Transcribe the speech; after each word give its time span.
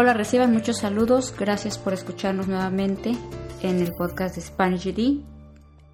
Hola, 0.00 0.14
reciban 0.14 0.52
muchos 0.52 0.78
saludos. 0.78 1.34
Gracias 1.36 1.76
por 1.76 1.92
escucharnos 1.92 2.46
nuevamente 2.46 3.16
en 3.62 3.80
el 3.80 3.90
podcast 3.94 4.36
de 4.36 4.42
Spanish 4.42 4.84
GD. 4.84 5.24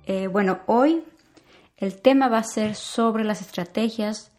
Eh, 0.05 0.27
bueno, 0.27 0.61
hoy 0.67 1.03
el 1.79 2.03
tema 2.03 2.29
va 2.29 2.37
a 2.37 2.45
ser 2.45 2.75
sobre 2.75 3.25
las 3.25 3.41
estrategias 3.41 4.31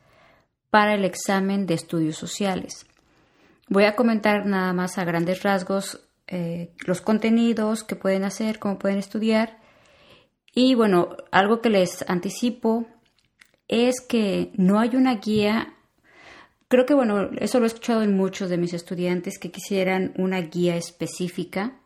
para 0.69 0.93
el 0.93 1.03
examen 1.03 1.65
de 1.65 1.73
estudios 1.73 2.15
sociales. 2.15 2.85
Voy 3.67 3.85
a 3.85 3.95
comentar 3.95 4.45
nada 4.45 4.71
más 4.71 4.99
a 4.99 5.03
grandes 5.03 5.41
rasgos 5.41 5.99
eh, 6.27 6.75
los 6.85 7.01
contenidos 7.01 7.83
que 7.83 7.95
pueden 7.95 8.23
hacer, 8.23 8.59
cómo 8.59 8.77
pueden 8.77 8.99
estudiar. 8.99 9.57
Y 10.53 10.75
bueno, 10.75 11.17
algo 11.31 11.61
que 11.61 11.71
les 11.71 12.07
anticipo 12.07 12.85
es 13.67 13.99
que 13.99 14.51
no 14.57 14.79
hay 14.79 14.95
una 14.95 15.15
guía 15.15 15.74
Creo 16.75 16.85
que, 16.85 16.93
bueno, 16.93 17.29
eso 17.37 17.59
lo 17.59 17.65
he 17.65 17.67
escuchado 17.67 18.01
en 18.01 18.17
muchos 18.17 18.49
de 18.49 18.57
mis 18.57 18.73
estudiantes 18.73 19.39
que 19.39 19.49
quisieran 19.49 20.11
una 20.17 20.41
guía 20.41 20.75
específica 20.75 21.79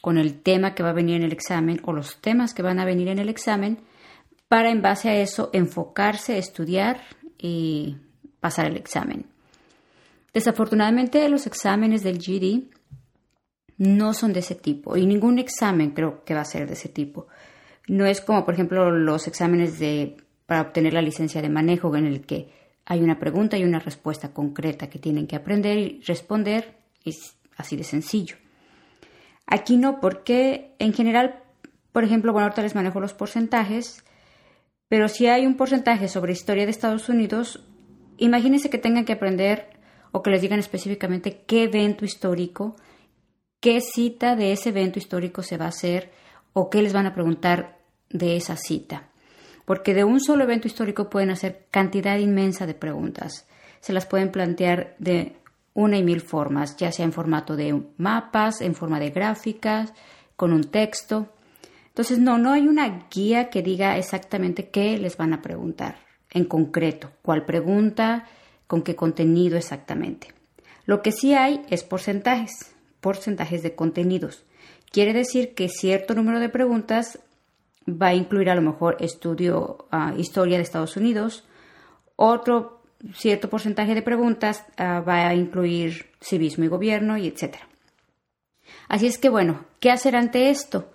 con 0.00 0.18
el 0.18 0.42
tema 0.42 0.74
que 0.74 0.82
va 0.82 0.88
a 0.88 0.94
venir 0.94 1.14
en 1.14 1.22
el 1.22 1.32
examen 1.32 1.80
o 1.84 1.92
los 1.92 2.20
temas 2.20 2.52
que 2.52 2.62
van 2.62 2.80
a 2.80 2.84
venir 2.84 3.06
en 3.06 3.20
el 3.20 3.28
examen 3.28 3.78
para 4.48 4.72
en 4.72 4.82
base 4.82 5.10
a 5.10 5.14
eso 5.14 5.50
enfocarse, 5.52 6.38
estudiar 6.38 7.02
y 7.38 7.98
pasar 8.40 8.66
el 8.66 8.76
examen. 8.76 9.26
Desafortunadamente 10.34 11.28
los 11.28 11.46
exámenes 11.46 12.02
del 12.02 12.18
GD 12.18 12.64
no 13.78 14.12
son 14.12 14.32
de 14.32 14.40
ese 14.40 14.56
tipo 14.56 14.96
y 14.96 15.06
ningún 15.06 15.38
examen 15.38 15.92
creo 15.92 16.24
que 16.24 16.34
va 16.34 16.40
a 16.40 16.46
ser 16.46 16.66
de 16.66 16.72
ese 16.72 16.88
tipo. 16.88 17.28
No 17.86 18.06
es 18.06 18.20
como 18.20 18.44
por 18.44 18.54
ejemplo 18.54 18.90
los 18.90 19.28
exámenes 19.28 19.78
de 19.78 20.16
para 20.46 20.62
obtener 20.62 20.94
la 20.94 21.02
licencia 21.02 21.40
de 21.40 21.48
manejo 21.48 21.94
en 21.94 22.06
el 22.06 22.26
que 22.26 22.65
hay 22.86 23.02
una 23.02 23.18
pregunta 23.18 23.58
y 23.58 23.64
una 23.64 23.80
respuesta 23.80 24.32
concreta 24.32 24.88
que 24.88 25.00
tienen 25.00 25.26
que 25.26 25.36
aprender 25.36 25.76
y 25.76 26.00
responder. 26.06 26.78
Es 27.04 27.36
así 27.56 27.76
de 27.76 27.82
sencillo. 27.82 28.36
Aquí 29.46 29.76
no, 29.76 30.00
porque 30.00 30.74
en 30.78 30.92
general, 30.92 31.42
por 31.92 32.04
ejemplo, 32.04 32.32
bueno, 32.32 32.46
ahorita 32.46 32.62
les 32.62 32.76
manejo 32.76 33.00
los 33.00 33.12
porcentajes, 33.12 34.04
pero 34.88 35.08
si 35.08 35.26
hay 35.26 35.46
un 35.46 35.56
porcentaje 35.56 36.08
sobre 36.08 36.32
historia 36.32 36.64
de 36.64 36.70
Estados 36.70 37.08
Unidos, 37.08 37.64
imagínense 38.18 38.70
que 38.70 38.78
tengan 38.78 39.04
que 39.04 39.14
aprender 39.14 39.68
o 40.12 40.22
que 40.22 40.30
les 40.30 40.40
digan 40.40 40.60
específicamente 40.60 41.42
qué 41.46 41.64
evento 41.64 42.04
histórico, 42.04 42.76
qué 43.60 43.80
cita 43.80 44.36
de 44.36 44.52
ese 44.52 44.68
evento 44.68 45.00
histórico 45.00 45.42
se 45.42 45.56
va 45.56 45.66
a 45.66 45.70
hacer 45.70 46.12
o 46.52 46.70
qué 46.70 46.82
les 46.82 46.92
van 46.92 47.06
a 47.06 47.14
preguntar 47.14 47.78
de 48.10 48.36
esa 48.36 48.56
cita 48.56 49.10
porque 49.66 49.92
de 49.92 50.04
un 50.04 50.20
solo 50.20 50.44
evento 50.44 50.68
histórico 50.68 51.10
pueden 51.10 51.28
hacer 51.28 51.66
cantidad 51.70 52.16
inmensa 52.16 52.64
de 52.66 52.72
preguntas. 52.72 53.46
Se 53.80 53.92
las 53.92 54.06
pueden 54.06 54.30
plantear 54.30 54.94
de 54.98 55.36
una 55.74 55.98
y 55.98 56.02
mil 56.02 56.22
formas, 56.22 56.76
ya 56.78 56.90
sea 56.90 57.04
en 57.04 57.12
formato 57.12 57.56
de 57.56 57.82
mapas, 57.98 58.62
en 58.62 58.74
forma 58.74 58.98
de 58.98 59.10
gráficas, 59.10 59.92
con 60.36 60.52
un 60.52 60.64
texto. 60.64 61.28
Entonces, 61.88 62.18
no, 62.18 62.38
no 62.38 62.52
hay 62.52 62.66
una 62.66 63.08
guía 63.10 63.50
que 63.50 63.62
diga 63.62 63.98
exactamente 63.98 64.70
qué 64.70 64.96
les 64.96 65.16
van 65.18 65.34
a 65.34 65.42
preguntar 65.42 65.96
en 66.30 66.44
concreto, 66.44 67.10
cuál 67.22 67.44
pregunta, 67.44 68.26
con 68.66 68.82
qué 68.82 68.94
contenido 68.94 69.56
exactamente. 69.56 70.28
Lo 70.84 71.02
que 71.02 71.10
sí 71.10 71.34
hay 71.34 71.62
es 71.70 71.82
porcentajes, 71.82 72.74
porcentajes 73.00 73.62
de 73.62 73.74
contenidos. 73.74 74.44
Quiere 74.90 75.12
decir 75.12 75.54
que 75.54 75.68
cierto 75.68 76.14
número 76.14 76.38
de 76.38 76.48
preguntas 76.48 77.18
va 77.88 78.08
a 78.08 78.14
incluir 78.14 78.50
a 78.50 78.54
lo 78.54 78.62
mejor 78.62 78.96
estudio, 79.00 79.86
uh, 79.92 80.18
historia 80.18 80.56
de 80.56 80.62
Estados 80.62 80.96
Unidos. 80.96 81.44
Otro 82.16 82.82
cierto 83.14 83.48
porcentaje 83.48 83.94
de 83.94 84.02
preguntas 84.02 84.64
uh, 84.78 85.04
va 85.06 85.28
a 85.28 85.34
incluir 85.34 86.10
civismo 86.20 86.64
y 86.64 86.68
gobierno 86.68 87.16
y 87.16 87.26
etc. 87.28 87.56
Así 88.88 89.06
es 89.06 89.18
que 89.18 89.28
bueno, 89.28 89.66
¿qué 89.80 89.90
hacer 89.90 90.16
ante 90.16 90.50
esto? 90.50 90.90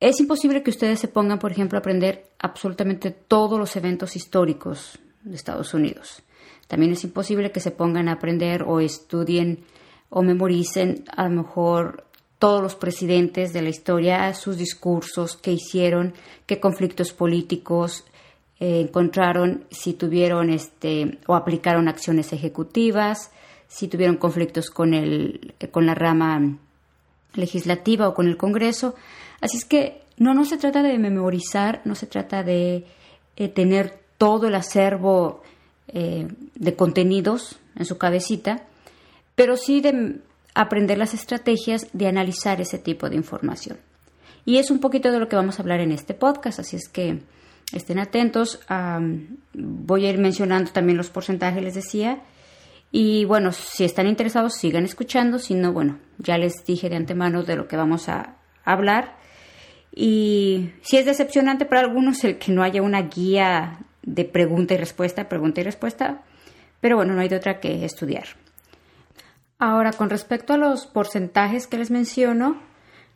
Es 0.00 0.20
imposible 0.20 0.62
que 0.62 0.70
ustedes 0.70 1.00
se 1.00 1.08
pongan, 1.08 1.38
por 1.38 1.50
ejemplo, 1.50 1.76
a 1.76 1.80
aprender 1.80 2.30
absolutamente 2.38 3.10
todos 3.10 3.58
los 3.58 3.74
eventos 3.76 4.14
históricos 4.14 4.98
de 5.22 5.34
Estados 5.34 5.74
Unidos. 5.74 6.22
También 6.68 6.92
es 6.92 7.02
imposible 7.02 7.50
que 7.50 7.60
se 7.60 7.72
pongan 7.72 8.08
a 8.08 8.12
aprender 8.12 8.62
o 8.62 8.80
estudien 8.80 9.64
o 10.08 10.22
memoricen 10.22 11.04
a 11.14 11.24
lo 11.24 11.30
mejor 11.42 12.07
todos 12.38 12.62
los 12.62 12.76
presidentes 12.76 13.52
de 13.52 13.62
la 13.62 13.68
historia, 13.68 14.32
sus 14.34 14.56
discursos, 14.56 15.36
qué 15.36 15.52
hicieron, 15.52 16.14
qué 16.46 16.60
conflictos 16.60 17.12
políticos 17.12 18.04
eh, 18.60 18.80
encontraron, 18.80 19.64
si 19.70 19.92
tuvieron 19.94 20.50
este 20.50 21.18
o 21.26 21.34
aplicaron 21.34 21.88
acciones 21.88 22.32
ejecutivas, 22.32 23.30
si 23.66 23.88
tuvieron 23.88 24.16
conflictos 24.16 24.70
con 24.70 24.94
el 24.94 25.54
con 25.70 25.86
la 25.86 25.94
rama 25.94 26.56
legislativa 27.34 28.08
o 28.08 28.14
con 28.14 28.28
el 28.28 28.36
Congreso. 28.36 28.94
Así 29.40 29.56
es 29.58 29.64
que 29.64 30.02
no 30.16 30.34
no 30.34 30.44
se 30.44 30.58
trata 30.58 30.82
de 30.82 30.98
memorizar, 30.98 31.82
no 31.84 31.94
se 31.94 32.06
trata 32.06 32.42
de 32.42 32.84
eh, 33.36 33.48
tener 33.48 33.98
todo 34.16 34.48
el 34.48 34.54
acervo 34.54 35.42
eh, 35.88 36.28
de 36.54 36.74
contenidos 36.74 37.58
en 37.76 37.84
su 37.84 37.96
cabecita, 37.98 38.64
pero 39.34 39.56
sí 39.56 39.80
de 39.80 40.18
aprender 40.58 40.98
las 40.98 41.14
estrategias 41.14 41.86
de 41.92 42.08
analizar 42.08 42.60
ese 42.60 42.78
tipo 42.78 43.08
de 43.08 43.14
información. 43.14 43.78
Y 44.44 44.58
es 44.58 44.72
un 44.72 44.80
poquito 44.80 45.12
de 45.12 45.20
lo 45.20 45.28
que 45.28 45.36
vamos 45.36 45.58
a 45.58 45.62
hablar 45.62 45.78
en 45.78 45.92
este 45.92 46.14
podcast, 46.14 46.58
así 46.58 46.74
es 46.74 46.88
que 46.88 47.20
estén 47.72 48.00
atentos. 48.00 48.60
voy 49.54 50.06
a 50.06 50.10
ir 50.10 50.18
mencionando 50.18 50.72
también 50.72 50.98
los 50.98 51.10
porcentajes, 51.10 51.62
les 51.62 51.74
decía. 51.74 52.22
Y 52.90 53.24
bueno, 53.24 53.52
si 53.52 53.84
están 53.84 54.08
interesados, 54.08 54.54
sigan 54.54 54.84
escuchando. 54.84 55.38
Si 55.38 55.54
no, 55.54 55.72
bueno, 55.72 56.00
ya 56.18 56.38
les 56.38 56.64
dije 56.66 56.88
de 56.88 56.96
antemano 56.96 57.44
de 57.44 57.54
lo 57.54 57.68
que 57.68 57.76
vamos 57.76 58.08
a 58.08 58.34
hablar. 58.64 59.16
Y 59.94 60.70
si 60.82 60.96
es 60.96 61.06
decepcionante 61.06 61.66
para 61.66 61.82
algunos 61.82 62.24
el 62.24 62.38
que 62.38 62.50
no 62.50 62.64
haya 62.64 62.82
una 62.82 63.02
guía 63.02 63.78
de 64.02 64.24
pregunta 64.24 64.74
y 64.74 64.78
respuesta, 64.78 65.28
pregunta 65.28 65.60
y 65.60 65.64
respuesta, 65.64 66.22
pero 66.80 66.96
bueno, 66.96 67.14
no 67.14 67.20
hay 67.20 67.28
de 67.28 67.36
otra 67.36 67.60
que 67.60 67.84
estudiar. 67.84 68.26
Ahora, 69.58 69.92
con 69.92 70.08
respecto 70.08 70.52
a 70.52 70.58
los 70.58 70.86
porcentajes 70.86 71.66
que 71.66 71.78
les 71.78 71.90
menciono, 71.90 72.62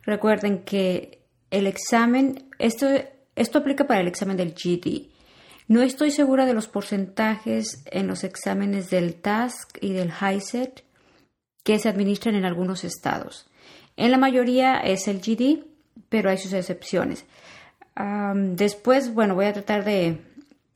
recuerden 0.03 0.63
que 0.63 1.23
el 1.51 1.67
examen, 1.67 2.49
esto, 2.59 2.87
esto 3.35 3.59
aplica 3.59 3.87
para 3.87 4.01
el 4.01 4.07
examen 4.07 4.35
del 4.35 4.53
GD. 4.53 5.07
No 5.69 5.81
estoy 5.81 6.11
segura 6.11 6.45
de 6.45 6.53
los 6.53 6.67
porcentajes 6.67 7.83
en 7.85 8.07
los 8.07 8.25
exámenes 8.25 8.89
del 8.89 9.15
TASC 9.15 9.77
y 9.81 9.93
del 9.93 10.11
HISET 10.11 10.83
que 11.63 11.79
se 11.79 11.87
administran 11.87 12.35
en 12.35 12.43
algunos 12.43 12.83
estados. 12.83 13.49
En 13.95 14.11
la 14.11 14.17
mayoría 14.17 14.79
es 14.79 15.07
el 15.07 15.21
GD, 15.21 15.63
pero 16.09 16.29
hay 16.29 16.37
sus 16.37 16.51
excepciones. 16.51 17.25
después, 18.35 19.13
bueno, 19.13 19.35
voy 19.35 19.45
a 19.45 19.53
tratar 19.53 19.85
de 19.85 20.19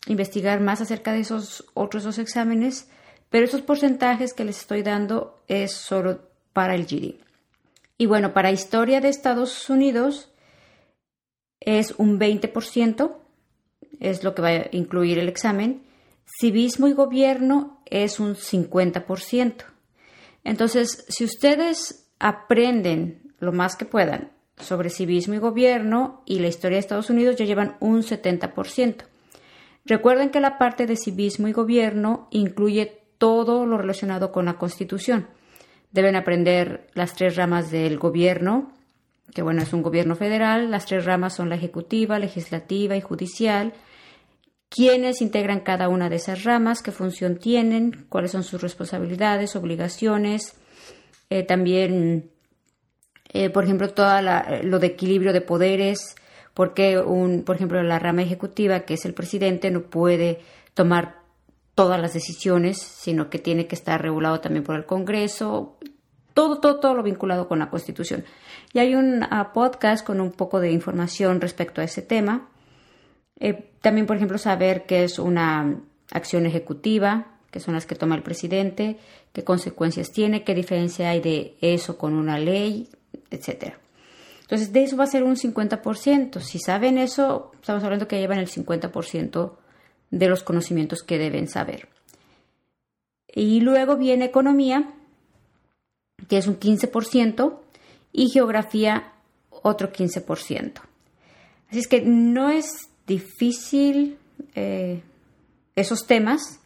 investigar 0.07 0.61
más 0.61 0.79
acerca 0.79 1.11
de 1.11 1.19
esos 1.19 1.65
otros 1.73 2.03
dos 2.03 2.19
exámenes 2.19 2.89
pero 3.29 3.45
esos 3.45 3.61
porcentajes 3.61 4.33
que 4.33 4.45
les 4.45 4.59
estoy 4.59 4.83
dando 4.83 5.39
es 5.47 5.73
solo 5.73 6.19
para 6.53 6.75
el 6.75 6.85
GD. 6.85 7.15
Y 7.97 8.05
bueno, 8.05 8.33
para 8.33 8.51
historia 8.51 9.01
de 9.01 9.09
Estados 9.09 9.69
Unidos 9.69 10.31
es 11.59 11.95
un 11.97 12.19
20%, 12.19 13.15
es 13.99 14.23
lo 14.23 14.35
que 14.35 14.41
va 14.41 14.49
a 14.49 14.67
incluir 14.71 15.17
el 15.19 15.27
examen. 15.27 15.83
Civismo 16.39 16.87
y 16.87 16.93
gobierno 16.93 17.81
es 17.85 18.19
un 18.19 18.35
50%. 18.35 19.63
Entonces, 20.43 21.05
si 21.09 21.25
ustedes 21.25 22.07
aprenden 22.19 23.33
lo 23.39 23.51
más 23.51 23.75
que 23.75 23.85
puedan 23.85 24.31
sobre 24.57 24.89
civismo 24.89 25.33
y 25.35 25.39
gobierno 25.39 26.21
y 26.25 26.39
la 26.39 26.47
historia 26.47 26.75
de 26.75 26.79
Estados 26.81 27.09
Unidos, 27.09 27.35
ya 27.35 27.45
llevan 27.45 27.77
un 27.79 28.01
70%. 28.01 29.03
Recuerden 29.85 30.29
que 30.29 30.39
la 30.39 30.57
parte 30.57 30.85
de 30.85 30.97
civismo 30.97 31.47
y 31.47 31.53
gobierno 31.53 32.27
incluye 32.31 33.06
todo 33.17 33.65
lo 33.65 33.77
relacionado 33.77 34.31
con 34.31 34.45
la 34.45 34.57
Constitución. 34.57 35.27
Deben 35.91 36.15
aprender 36.15 36.87
las 36.93 37.13
tres 37.13 37.35
ramas 37.35 37.71
del 37.71 37.97
gobierno, 37.97 38.71
que 39.33 39.41
bueno, 39.41 39.61
es 39.61 39.73
un 39.73 39.81
gobierno 39.81 40.15
federal. 40.15 40.71
Las 40.71 40.85
tres 40.85 41.05
ramas 41.05 41.35
son 41.35 41.49
la 41.49 41.55
ejecutiva, 41.55 42.19
legislativa 42.19 42.95
y 42.95 43.01
judicial. 43.01 43.73
¿Quiénes 44.69 45.21
integran 45.21 45.61
cada 45.61 45.87
una 45.87 46.09
de 46.09 46.17
esas 46.17 46.43
ramas? 46.43 46.81
¿Qué 46.81 46.91
función 46.91 47.37
tienen? 47.37 48.05
¿Cuáles 48.09 48.31
son 48.31 48.43
sus 48.43 48.61
responsabilidades, 48.61 49.55
obligaciones? 49.55 50.55
Eh, 51.29 51.43
también, 51.43 52.31
eh, 53.31 53.49
por 53.49 53.63
ejemplo, 53.63 53.89
todo 53.93 54.21
lo 54.63 54.79
de 54.79 54.87
equilibrio 54.87 55.31
de 55.31 55.41
poderes. 55.41 56.15
Porque, 56.53 56.97
un, 56.97 57.43
por 57.43 57.55
ejemplo, 57.55 57.81
la 57.83 57.99
rama 57.99 58.23
ejecutiva, 58.23 58.81
que 58.81 58.95
es 58.95 59.05
el 59.05 59.13
presidente, 59.13 59.71
no 59.71 59.83
puede 59.83 60.39
tomar 60.73 61.26
todas 61.77 62.01
las 62.01 62.15
decisiones, 62.15 62.79
sino 62.79 63.29
que 63.29 63.37
tiene 63.37 63.67
que 63.67 63.75
estar 63.75 64.01
regulado 64.01 64.39
también 64.39 64.63
por 64.63 64.75
el 64.75 64.87
Congreso, 64.87 65.77
todo, 66.33 66.59
todo, 66.59 66.79
todo 66.79 66.95
lo 66.95 67.03
vinculado 67.03 67.47
con 67.47 67.59
la 67.59 67.69
Constitución. 67.69 68.25
Y 68.73 68.79
hay 68.79 68.95
un 68.95 69.23
ah, 69.29 69.53
podcast 69.53 70.03
con 70.03 70.19
un 70.19 70.31
poco 70.31 70.59
de 70.59 70.71
información 70.71 71.39
respecto 71.39 71.79
a 71.79 71.83
ese 71.83 72.01
tema. 72.01 72.49
Eh, 73.39 73.69
también, 73.79 74.07
por 74.07 74.15
ejemplo, 74.15 74.39
saber 74.39 74.87
qué 74.87 75.03
es 75.03 75.19
una 75.19 75.79
acción 76.11 76.47
ejecutiva, 76.47 77.27
que 77.51 77.59
son 77.59 77.75
las 77.75 77.85
que 77.85 77.93
toma 77.93 78.15
el 78.15 78.23
presidente, 78.23 78.97
qué 79.31 79.43
consecuencias 79.43 80.11
tiene, 80.11 80.43
qué 80.43 80.55
diferencia 80.55 81.11
hay 81.11 81.21
de 81.21 81.57
eso 81.61 81.95
con 81.99 82.15
una 82.15 82.39
ley, 82.39 82.89
etcétera. 83.29 83.77
Entonces, 84.41 84.73
de 84.73 84.81
eso 84.81 84.97
va 84.97 85.03
a 85.03 85.07
ser 85.07 85.21
un 85.21 85.35
50%. 85.35 86.39
Si 86.39 86.57
saben 86.57 86.97
eso, 86.97 87.51
estamos 87.61 87.83
hablando 87.83 88.07
que 88.07 88.19
llevan 88.19 88.39
el 88.39 88.47
50% 88.47 89.57
de 90.11 90.27
los 90.27 90.43
conocimientos 90.43 91.03
que 91.03 91.17
deben 91.17 91.47
saber. 91.47 91.89
Y 93.27 93.61
luego 93.61 93.97
viene 93.97 94.25
economía, 94.25 94.93
que 96.27 96.37
es 96.37 96.47
un 96.47 96.59
15%, 96.59 97.59
y 98.11 98.29
geografía 98.29 99.13
otro 99.49 99.91
15%. 99.91 100.81
Así 101.69 101.79
es 101.79 101.87
que 101.87 102.01
no 102.01 102.49
es 102.49 102.89
difícil 103.05 104.17
eh, 104.55 105.01
esos 105.75 106.07
temas, 106.07 106.59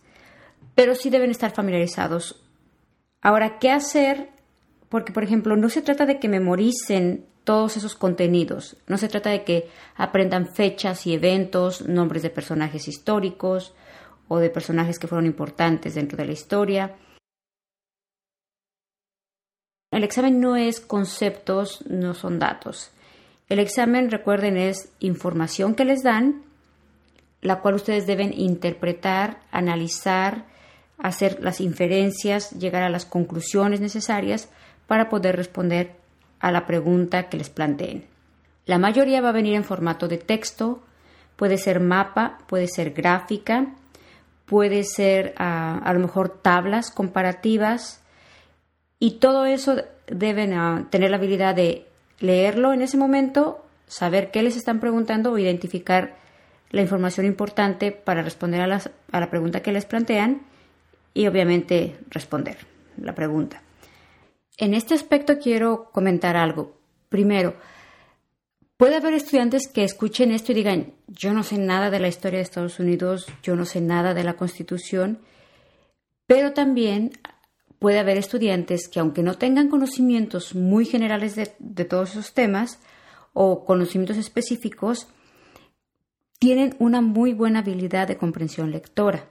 pero 0.75 0.95
sí 0.95 1.09
deben 1.09 1.31
estar 1.31 1.51
familiarizados. 1.53 2.41
Ahora, 3.21 3.59
¿qué 3.59 3.69
hacer? 3.69 4.29
Porque, 4.89 5.11
por 5.11 5.23
ejemplo, 5.23 5.55
no 5.55 5.69
se 5.69 5.81
trata 5.81 6.05
de 6.05 6.19
que 6.19 6.29
memoricen 6.29 7.25
todos 7.43 7.77
esos 7.77 7.95
contenidos, 7.95 8.77
no 8.88 8.97
se 8.97 9.07
trata 9.07 9.31
de 9.31 9.43
que 9.43 9.69
aprendan 9.95 10.47
fechas 10.47 11.07
y 11.07 11.13
eventos, 11.13 11.88
nombres 11.88 12.21
de 12.21 12.29
personajes 12.29 12.88
históricos 12.88 13.73
o 14.27 14.38
de 14.38 14.49
personajes 14.49 14.99
que 14.99 15.07
fueron 15.07 15.25
importantes 15.25 15.95
dentro 15.95 16.17
de 16.17 16.25
la 16.25 16.31
historia. 16.31 16.95
El 19.91 20.03
examen 20.03 20.39
no 20.39 20.55
es 20.55 20.79
conceptos, 20.79 21.83
no 21.89 22.13
son 22.13 22.39
datos. 22.39 22.91
El 23.49 23.59
examen, 23.59 24.09
recuerden, 24.09 24.55
es 24.55 24.94
información 24.99 25.75
que 25.75 25.83
les 25.83 26.03
dan, 26.03 26.44
la 27.41 27.59
cual 27.59 27.75
ustedes 27.75 28.07
deben 28.07 28.31
interpretar, 28.33 29.41
analizar, 29.51 30.45
hacer 30.97 31.39
las 31.41 31.59
inferencias, 31.59 32.51
llegar 32.51 32.83
a 32.83 32.89
las 32.89 33.05
conclusiones 33.05 33.81
necesarias 33.81 34.47
para 34.87 35.09
poder 35.09 35.35
responder 35.35 36.00
a 36.41 36.51
la 36.51 36.65
pregunta 36.65 37.29
que 37.29 37.38
les 37.38 37.49
planteen. 37.49 38.05
La 38.65 38.77
mayoría 38.77 39.21
va 39.21 39.29
a 39.29 39.33
venir 39.33 39.55
en 39.55 39.63
formato 39.63 40.07
de 40.07 40.17
texto, 40.17 40.81
puede 41.35 41.57
ser 41.57 41.79
mapa, 41.79 42.39
puede 42.47 42.67
ser 42.67 42.91
gráfica, 42.91 43.67
puede 44.45 44.83
ser 44.83 45.33
ah, 45.38 45.79
a 45.83 45.93
lo 45.93 45.99
mejor 45.99 46.29
tablas 46.29 46.91
comparativas, 46.91 48.01
y 48.99 49.19
todo 49.19 49.45
eso 49.45 49.77
deben 50.07 50.53
ah, 50.53 50.88
tener 50.89 51.09
la 51.09 51.17
habilidad 51.17 51.55
de 51.55 51.88
leerlo 52.19 52.73
en 52.73 52.81
ese 52.81 52.97
momento, 52.97 53.65
saber 53.87 54.29
qué 54.31 54.44
les 54.44 54.55
están 54.55 54.79
preguntando 54.79 55.31
o 55.31 55.37
identificar 55.37 56.15
la 56.69 56.81
información 56.81 57.25
importante 57.25 57.91
para 57.91 58.21
responder 58.21 58.61
a, 58.61 58.81
a 59.11 59.19
la 59.19 59.29
pregunta 59.29 59.61
que 59.61 59.71
les 59.71 59.85
plantean 59.85 60.41
y 61.13 61.27
obviamente 61.27 61.97
responder 62.09 62.57
la 62.97 63.13
pregunta. 63.13 63.61
En 64.57 64.74
este 64.74 64.94
aspecto 64.94 65.39
quiero 65.39 65.89
comentar 65.92 66.38
algo. 66.38 66.77
Primero, 67.09 67.56
puede 68.77 68.95
haber 68.95 69.13
estudiantes 69.13 69.68
que 69.68 69.83
escuchen 69.83 70.31
esto 70.31 70.51
y 70.51 70.56
digan, 70.56 70.94
yo 71.07 71.33
no 71.33 71.44
sé 71.44 71.57
nada 71.57 71.89
de 71.89 72.00
la 72.00 72.07
historia 72.07 72.38
de 72.38 72.44
Estados 72.44 72.80
Unidos, 72.80 73.27
yo 73.44 73.56
no 73.56 73.65
sé 73.65 73.81
nada 73.81 74.13
de 74.13 74.24
la 74.24 74.36
Constitución, 74.36 75.19
pero 76.25 76.53
también 76.53 77.12
puede 77.80 78.00
haber 78.00 78.18
estudiantes 78.18 78.88
que 78.88 79.00
aunque 79.00 79.24
no 79.24 79.39
tengan 79.39 79.68
conocimientos 79.68 80.54
muy 80.54 80.86
generales 80.86 81.36
de, 81.36 81.86
todos 81.86 82.12
esos 82.12 82.33
temas 82.33 82.80
o 83.33 83.65
conocimientos 83.65 84.18
específicos, 84.18 85.07
tienen 86.38 86.75
una 86.80 87.01
muy 87.01 87.33
buena 87.33 87.59
habilidad 87.59 88.07
de 88.07 88.18
comprensión 88.18 88.71
lectora 88.71 89.30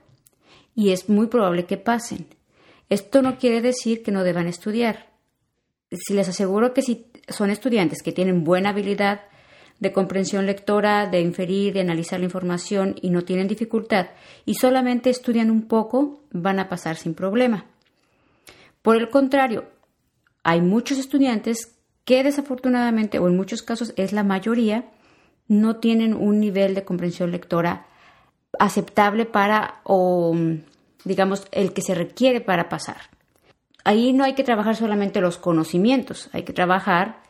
y 0.75 0.91
es 0.91 1.09
muy 1.09 1.27
probable 1.27 1.65
que 1.65 1.77
pasen. 1.77 2.27
Esto 2.89 3.21
no 3.21 3.37
quiere 3.37 3.61
decir 3.61 4.03
que 4.03 4.11
no 4.11 4.23
deban 4.23 4.47
estudiar. 4.47 5.10
Si 5.91 6.13
les 6.13 6.29
aseguro 6.29 6.73
que 6.73 6.81
si 6.81 7.07
son 7.27 7.49
estudiantes 7.49 8.01
que 8.01 8.11
tienen 8.11 8.43
buena 8.43 8.69
habilidad 8.69 9.21
de 9.79 9.91
comprensión 9.91 10.45
lectora, 10.45 11.07
de 11.07 11.21
inferir, 11.21 11.73
de 11.73 11.81
analizar 11.81 12.19
la 12.19 12.25
información 12.25 12.95
y 13.01 13.09
no 13.09 13.23
tienen 13.23 13.47
dificultad 13.47 14.07
y 14.45 14.53
solamente 14.53 15.09
estudian 15.09 15.49
un 15.49 15.67
poco, 15.67 16.21
van 16.31 16.59
a 16.59 16.69
pasar 16.69 16.97
sin 16.97 17.13
problema. 17.13 17.65
Por 18.81 18.95
el 18.95 19.09
contrario, 19.09 19.65
hay 20.43 20.61
muchos 20.61 20.97
estudiantes 20.97 21.75
que 22.05 22.23
desafortunadamente, 22.23 23.19
o 23.19 23.27
en 23.27 23.35
muchos 23.35 23.61
casos 23.61 23.93
es 23.97 24.13
la 24.13 24.23
mayoría, 24.23 24.85
no 25.47 25.77
tienen 25.77 26.13
un 26.13 26.39
nivel 26.39 26.75
de 26.75 26.83
comprensión 26.83 27.31
lectora 27.31 27.87
aceptable 28.59 29.25
para, 29.25 29.81
o 29.83 30.35
digamos, 31.03 31.47
el 31.51 31.73
que 31.73 31.81
se 31.81 31.95
requiere 31.95 32.39
para 32.41 32.69
pasar. 32.69 32.97
Ahí 33.83 34.13
no 34.13 34.23
hay 34.23 34.33
que 34.33 34.43
trabajar 34.43 34.75
solamente 34.75 35.21
los 35.21 35.37
conocimientos, 35.37 36.29
hay 36.33 36.43
que 36.43 36.53
trabajar 36.53 37.21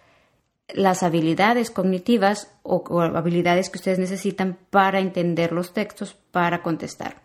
las 0.67 1.03
habilidades 1.03 1.71
cognitivas 1.71 2.53
o, 2.63 3.01
habilidades 3.01 3.69
que 3.69 3.77
ustedes 3.77 3.99
necesitan 3.99 4.57
para 4.69 4.99
entender 4.99 5.51
los 5.51 5.73
textos, 5.73 6.15
para 6.31 6.61
contestar. 6.61 7.21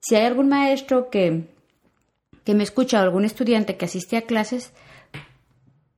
Si 0.00 0.14
hay 0.14 0.26
algún 0.26 0.48
maestro 0.48 1.10
que 1.10 1.56
que 2.46 2.54
me 2.54 2.62
escucha 2.62 3.02
algún 3.02 3.24
estudiante 3.24 3.76
que 3.76 3.86
asiste 3.86 4.16
a 4.16 4.22
clases, 4.22 4.70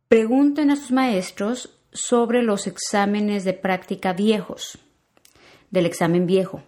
pregunten 0.08 0.70
a 0.70 0.76
sus 0.76 0.90
maestros 0.90 1.78
sobre 1.92 2.42
los 2.42 2.66
exámenes 2.66 3.44
de 3.44 3.52
práctica 3.52 4.14
viejos, 4.14 4.78
del 5.70 5.84
examen 5.84 6.26
viejo, 6.26 6.62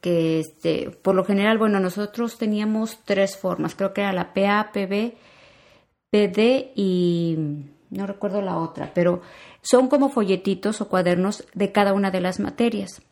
que 0.00 0.40
este, 0.40 0.90
por 0.90 1.14
lo 1.14 1.24
general, 1.24 1.58
bueno, 1.58 1.80
nosotros 1.80 2.38
teníamos 2.38 2.98
tres 3.04 3.36
formas, 3.36 3.74
creo 3.74 3.92
que 3.92 4.00
era 4.00 4.12
la 4.12 4.32
PA, 4.32 4.70
PB, 4.72 5.14
PD 6.10 6.72
y 6.74 7.36
no 7.90 8.06
recuerdo 8.06 8.40
la 8.42 8.58
otra, 8.58 8.92
pero 8.94 9.20
son 9.62 9.88
como 9.88 10.08
folletitos 10.08 10.80
o 10.80 10.88
cuadernos 10.88 11.44
de 11.54 11.72
cada 11.72 11.92
una 11.92 12.10
de 12.10 12.20
las 12.20 12.40
materias. 12.40 13.02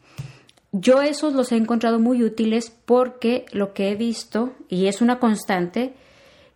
Yo 0.73 1.01
esos 1.03 1.33
los 1.33 1.53
he 1.53 1.57
encontrado 1.57 1.99
muy 1.99 2.23
útiles 2.23 2.71
porque 2.71 3.47
lo 3.53 3.73
que 3.73 3.91
he 3.91 3.95
visto, 3.95 4.53
y 4.69 4.87
es 4.87 5.01
una 5.01 5.19
constante, 5.19 5.95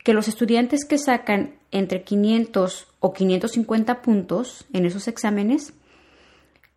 que 0.05 0.15
los 0.15 0.29
estudiantes 0.29 0.85
que 0.85 0.99
sacan 0.99 1.55
entre 1.71 2.03
500 2.03 2.89
o 3.01 3.13
550 3.13 4.03
puntos 4.03 4.67
en 4.73 4.85
esos 4.85 5.09
exámenes 5.09 5.73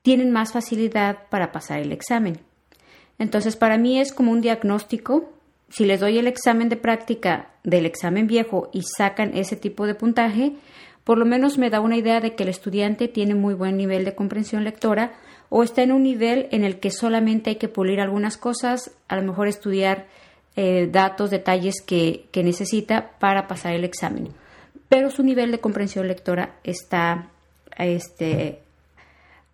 tienen 0.02 0.32
más 0.32 0.54
facilidad 0.54 1.28
para 1.30 1.52
pasar 1.52 1.80
el 1.80 1.92
examen. 1.92 2.40
Entonces, 3.18 3.56
para 3.56 3.78
mí 3.78 4.00
es 4.00 4.14
como 4.14 4.32
un 4.32 4.42
diagnóstico. 4.42 5.32
Si 5.70 5.86
les 5.86 6.00
doy 6.00 6.18
el 6.18 6.28
examen 6.28 6.70
de 6.70 6.76
práctica 6.76 7.50
del 7.64 7.86
examen 7.86 8.28
viejo 8.28 8.70
y 8.74 8.84
sacan 8.84 9.36
ese 9.36 9.56
tipo 9.56 9.88
de 9.88 9.96
puntaje, 9.96 10.54
por 11.04 11.18
lo 11.18 11.26
menos 11.26 11.58
me 11.58 11.70
da 11.70 11.80
una 11.80 11.98
idea 11.98 12.20
de 12.20 12.36
que 12.36 12.44
el 12.44 12.50
estudiante 12.50 13.08
tiene 13.08 13.36
muy 13.36 13.54
buen 13.54 13.78
nivel 13.78 14.06
de 14.06 14.16
comprensión 14.16 14.64
lectora 14.64 15.14
o 15.50 15.64
está 15.64 15.84
en 15.84 15.92
un 15.92 16.04
nivel 16.04 16.48
en 16.52 16.64
el 16.64 16.80
que 16.80 16.92
solamente 16.92 17.52
hay 17.52 17.56
que 17.58 17.70
pulir 17.70 18.02
algunas 18.02 18.38
cosas, 18.38 18.92
a 19.08 19.16
lo 19.16 19.22
mejor 19.22 19.48
estudiar 19.48 20.08
eh, 20.56 20.88
datos, 20.92 21.30
detalles 21.30 21.82
que, 21.86 22.28
necesita 22.34 23.12
para 23.20 23.48
pasar 23.48 23.74
el 23.74 23.84
examen. 23.84 24.30
Pero 24.90 25.12
su 25.12 25.22
nivel 25.22 25.52
de 25.52 25.60
comprensión 25.60 26.08
lectora 26.08 26.56
está 26.64 27.30
este, 27.78 28.60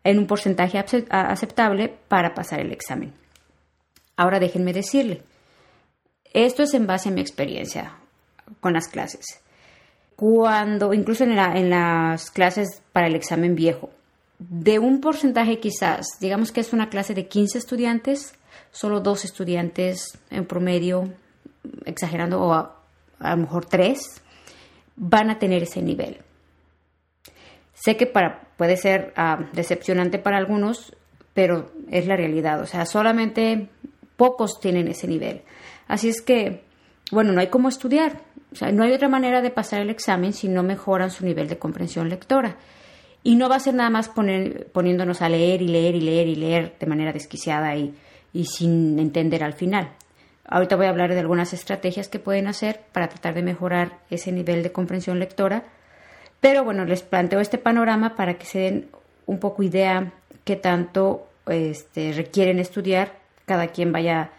en 0.04 0.20
un 0.20 0.28
porcentaje 0.28 0.78
aceptable 1.10 1.94
para 2.08 2.34
pasar 2.34 2.60
el 2.60 2.72
examen. 2.72 3.14
Ahora 4.22 4.40
déjenme 4.40 4.72
decirle, 4.72 5.24
esto 6.32 6.62
es 6.62 6.76
en 6.76 6.86
base 6.86 7.10
a 7.10 7.12
mi 7.12 7.22
experiencia 7.22 7.96
con 8.60 8.74
las 8.74 8.88
clases. 8.88 9.26
Cuando, 10.16 10.94
incluso 10.94 11.24
en, 11.24 11.70
las 11.72 12.30
clases 12.30 12.84
para 12.94 13.08
el 13.08 13.16
examen 13.16 13.56
viejo, 13.56 13.90
de 14.38 14.78
un 14.78 15.02
porcentaje 15.02 15.60
quizás, 15.60 16.06
digamos 16.20 16.52
que 16.52 16.62
es 16.62 16.72
una 16.72 16.90
clase 16.90 17.16
de 17.16 17.26
15 17.26 17.58
estudiantes, 17.58 18.36
solo 18.70 19.00
dos 19.00 19.26
estudiantes 19.26 20.20
en 20.30 20.46
promedio, 20.46 21.12
exagerando, 21.86 22.42
o 22.42 22.54
a, 22.54 22.76
lo 23.22 23.38
mejor 23.38 23.66
tres, 23.66 24.22
van 24.98 25.32
a 25.32 25.40
tener 25.40 25.64
ese 25.64 25.82
nivel. 25.82 26.20
Sé 27.74 27.98
que 27.98 28.06
para, 28.06 28.42
puede 28.56 28.78
ser 28.78 29.14
ah, 29.16 29.50
decepcionante 29.54 30.20
para 30.20 30.38
algunos, 30.38 30.96
pero 31.34 31.72
es 31.90 32.06
la 32.06 32.16
realidad. 32.16 32.62
O 32.62 32.68
sea, 32.68 32.86
solamente 32.86 33.68
pocos 34.22 34.60
tienen 34.60 34.88
ese 34.88 35.08
nivel. 35.08 35.42
Así 35.88 36.08
es 36.08 36.22
que, 36.22 36.62
bueno, 37.12 37.32
no 37.34 37.42
hay 37.42 37.48
cómo 37.48 37.70
estudiar. 37.70 38.22
O 38.52 38.56
sea, 38.56 38.72
no 38.72 38.84
hay 38.84 38.94
otra 38.94 39.10
manera 39.10 39.42
de 39.42 39.50
pasar 39.50 39.82
el 39.82 39.90
examen 39.90 40.32
si 40.32 40.48
no 40.48 40.62
mejoran 40.62 41.10
su 41.10 41.26
nivel 41.26 41.48
de 41.48 41.58
comprensión 41.58 42.08
lectora. 42.08 42.58
Y 43.24 43.36
no 43.36 43.50
va 43.50 43.56
a 43.56 43.60
ser 43.60 43.74
nada 43.74 43.90
más 43.90 44.12
poniéndonos 44.74 45.24
a 45.24 45.30
leer 45.30 45.64
y 45.64 45.70
leer 45.70 45.96
y 45.96 46.02
leer 46.02 46.28
y 46.28 46.36
leer 46.36 46.76
de 46.80 46.86
manera 46.86 47.12
desquiciada 47.12 47.76
y, 47.76 47.96
y 48.32 48.46
sin 48.46 49.00
entender 49.00 49.44
al 49.44 49.54
final. 49.54 49.90
Ahorita 50.46 50.76
voy 50.76 50.86
a 50.86 50.90
hablar 50.90 51.16
de 51.16 51.20
algunas 51.20 51.52
estrategias 51.52 52.08
que 52.08 52.20
pueden 52.20 52.46
hacer 52.46 52.80
para 52.92 53.10
tratar 53.10 53.34
de 53.34 53.42
mejorar 53.42 54.02
ese 54.12 54.32
nivel 54.32 54.62
de 54.62 54.72
comprensión 54.72 55.18
lectora. 55.18 55.64
Pero 56.42 56.64
bueno, 56.64 56.86
les 56.86 57.02
planteo 57.02 57.40
este 57.40 57.58
panorama 57.58 58.16
para 58.16 58.36
que 58.36 58.46
se 58.46 58.60
den 58.60 58.92
un 59.26 59.40
poco 59.40 59.64
idea 59.64 60.14
qué 60.44 60.58
tanto 60.58 61.28
este, 61.48 62.14
requieren 62.14 62.60
estudiar, 62.60 63.21
cada 63.52 63.68
quien 63.68 63.92
vaya 63.92 64.32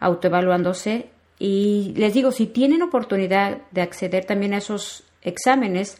autoevaluándose 0.00 1.10
Y 1.38 1.94
les 1.96 2.14
digo, 2.14 2.32
si 2.32 2.46
tienen 2.46 2.82
oportunidad 2.82 3.58
de 3.70 3.82
acceder 3.82 4.24
también 4.24 4.54
a 4.54 4.58
esos 4.58 5.04
exámenes, 5.22 5.98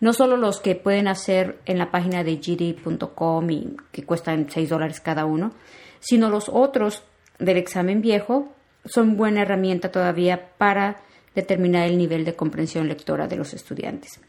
no 0.00 0.12
solo 0.12 0.36
los 0.36 0.60
que 0.60 0.74
pueden 0.74 1.08
hacer 1.08 1.58
en 1.64 1.78
la 1.78 1.90
página 1.90 2.22
de 2.22 2.36
gd.com 2.36 3.50
y 3.50 3.76
que 3.92 4.04
cuestan 4.04 4.50
6 4.50 4.68
dólares 4.68 5.00
cada 5.00 5.24
uno, 5.24 5.52
sino 6.00 6.28
los 6.28 6.50
otros 6.50 7.02
del 7.38 7.56
examen 7.56 8.02
viejo 8.02 8.52
son 8.84 9.16
buena 9.16 9.40
herramienta 9.40 9.90
todavía 9.90 10.50
para 10.58 10.98
determinar 11.34 11.86
el 11.86 11.96
nivel 11.96 12.26
de 12.26 12.34
comprensión 12.34 12.88
lectora 12.88 13.26
de 13.26 13.36
los 13.36 13.54
estudiantes. 13.54 14.20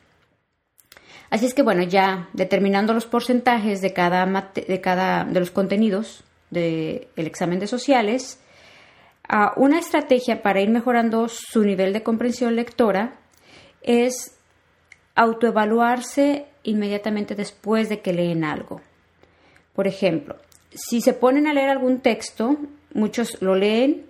Así 1.29 1.47
es 1.47 1.53
que 1.53 1.63
bueno, 1.63 1.83
ya 1.83 2.29
determinando 2.31 2.93
los 2.93 3.07
porcentajes 3.07 3.81
de 3.81 3.91
cada, 3.91 4.25
de, 4.53 4.79
cada 4.79 5.25
de 5.25 5.39
los 5.41 5.51
contenidos 5.51 6.23
del 6.53 7.07
examen 7.15 7.59
de 7.59 7.67
sociales, 7.67 8.39
una 9.55 9.79
estrategia 9.79 10.41
para 10.41 10.61
ir 10.61 10.69
mejorando 10.69 11.27
su 11.27 11.63
nivel 11.63 11.93
de 11.93 12.03
comprensión 12.03 12.55
lectora 12.55 13.15
es 13.81 14.35
autoevaluarse 15.15 16.45
inmediatamente 16.63 17.35
después 17.35 17.89
de 17.89 18.01
que 18.01 18.13
leen 18.13 18.43
algo. 18.43 18.81
Por 19.73 19.87
ejemplo, 19.87 20.37
si 20.71 21.01
se 21.01 21.13
ponen 21.13 21.47
a 21.47 21.53
leer 21.53 21.69
algún 21.69 21.99
texto, 21.99 22.57
muchos 22.93 23.41
lo 23.41 23.55
leen 23.55 24.05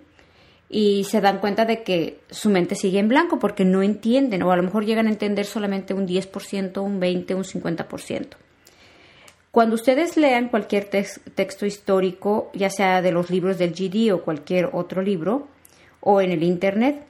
y 0.68 1.04
se 1.04 1.20
dan 1.20 1.38
cuenta 1.38 1.64
de 1.64 1.82
que 1.82 2.20
su 2.30 2.50
mente 2.50 2.74
sigue 2.74 2.98
en 2.98 3.08
blanco 3.08 3.38
porque 3.38 3.64
no 3.64 3.82
entienden 3.82 4.42
o 4.42 4.50
a 4.50 4.56
lo 4.56 4.62
mejor 4.62 4.84
llegan 4.84 5.06
a 5.06 5.10
entender 5.10 5.46
solamente 5.46 5.94
un 5.94 6.06
10%, 6.06 6.82
un 6.82 7.00
20%, 7.00 7.34
un 7.34 7.44
50%. 7.44 8.28
Cuando 9.54 9.76
ustedes 9.76 10.16
lean 10.16 10.48
cualquier 10.48 10.90
texto 10.90 11.64
histórico, 11.64 12.50
ya 12.54 12.70
sea 12.70 13.00
de 13.02 13.12
los 13.12 13.30
libros 13.30 13.56
del 13.56 13.72
GD 13.72 14.12
o 14.12 14.24
cualquier 14.24 14.70
otro 14.72 15.00
libro, 15.00 15.46
o 16.00 16.20
en 16.20 16.32
el 16.32 16.42
Internet, 16.42 17.06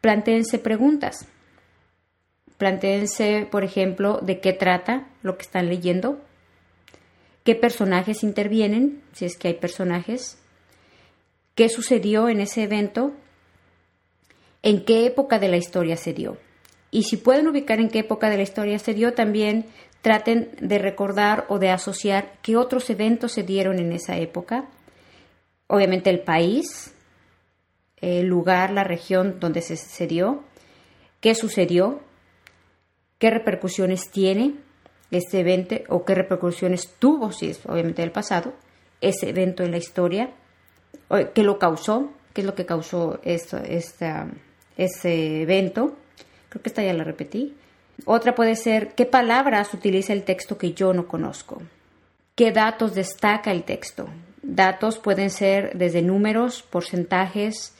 planteense 0.00 0.58
preguntas. 0.58 1.28
Planteense, 2.56 3.46
por 3.48 3.62
ejemplo, 3.62 4.18
de 4.20 4.40
qué 4.40 4.52
trata 4.52 5.06
lo 5.22 5.36
que 5.38 5.42
están 5.42 5.68
leyendo, 5.68 6.18
qué 7.44 7.54
personajes 7.54 8.24
intervienen, 8.24 9.00
si 9.12 9.26
es 9.26 9.38
que 9.38 9.46
hay 9.46 9.54
personajes, 9.54 10.36
qué 11.54 11.68
sucedió 11.68 12.28
en 12.28 12.40
ese 12.40 12.64
evento, 12.64 13.12
en 14.64 14.84
qué 14.84 15.06
época 15.06 15.38
de 15.38 15.46
la 15.46 15.58
historia 15.58 15.96
se 15.96 16.12
dio. 16.12 16.38
Y 16.90 17.02
si 17.04 17.16
pueden 17.16 17.48
ubicar 17.48 17.80
en 17.80 17.88
qué 17.88 18.00
época 18.00 18.30
de 18.30 18.36
la 18.36 18.42
historia 18.42 18.78
se 18.78 18.94
dio, 18.94 19.14
también 19.14 19.66
traten 20.02 20.50
de 20.60 20.78
recordar 20.78 21.44
o 21.48 21.58
de 21.58 21.70
asociar 21.70 22.32
qué 22.42 22.56
otros 22.56 22.88
eventos 22.90 23.32
se 23.32 23.42
dieron 23.42 23.78
en 23.78 23.92
esa 23.92 24.16
época. 24.16 24.68
Obviamente 25.66 26.08
el 26.10 26.20
país, 26.20 26.94
el 28.00 28.26
lugar, 28.26 28.70
la 28.70 28.84
región 28.84 29.38
donde 29.40 29.60
se, 29.60 29.76
se 29.76 30.06
dio, 30.06 30.44
qué 31.20 31.34
sucedió, 31.34 32.00
qué 33.18 33.30
repercusiones 33.30 34.10
tiene 34.10 34.54
este 35.10 35.40
evento 35.40 35.76
o 35.88 36.04
qué 36.04 36.14
repercusiones 36.14 36.94
tuvo, 36.98 37.32
si 37.32 37.50
es 37.50 37.60
obviamente 37.66 38.02
del 38.02 38.12
pasado, 38.12 38.54
ese 39.00 39.30
evento 39.30 39.62
en 39.62 39.70
la 39.70 39.78
historia, 39.78 40.30
qué 41.34 41.42
lo 41.42 41.58
causó, 41.58 42.12
qué 42.32 42.42
es 42.42 42.46
lo 42.46 42.54
que 42.54 42.66
causó 42.66 43.20
esto, 43.22 43.58
ese 43.58 45.42
evento. 45.42 45.96
Creo 46.48 46.62
que 46.62 46.68
esta 46.68 46.82
ya 46.82 46.92
la 46.92 47.04
repetí. 47.04 47.54
Otra 48.04 48.34
puede 48.34 48.56
ser 48.56 48.94
qué 48.94 49.06
palabras 49.06 49.74
utiliza 49.74 50.12
el 50.12 50.24
texto 50.24 50.56
que 50.56 50.72
yo 50.72 50.92
no 50.92 51.08
conozco. 51.08 51.60
¿Qué 52.34 52.52
datos 52.52 52.94
destaca 52.94 53.50
el 53.50 53.64
texto? 53.64 54.08
Datos 54.42 54.98
pueden 54.98 55.30
ser 55.30 55.76
desde 55.76 56.02
números, 56.02 56.62
porcentajes, 56.62 57.74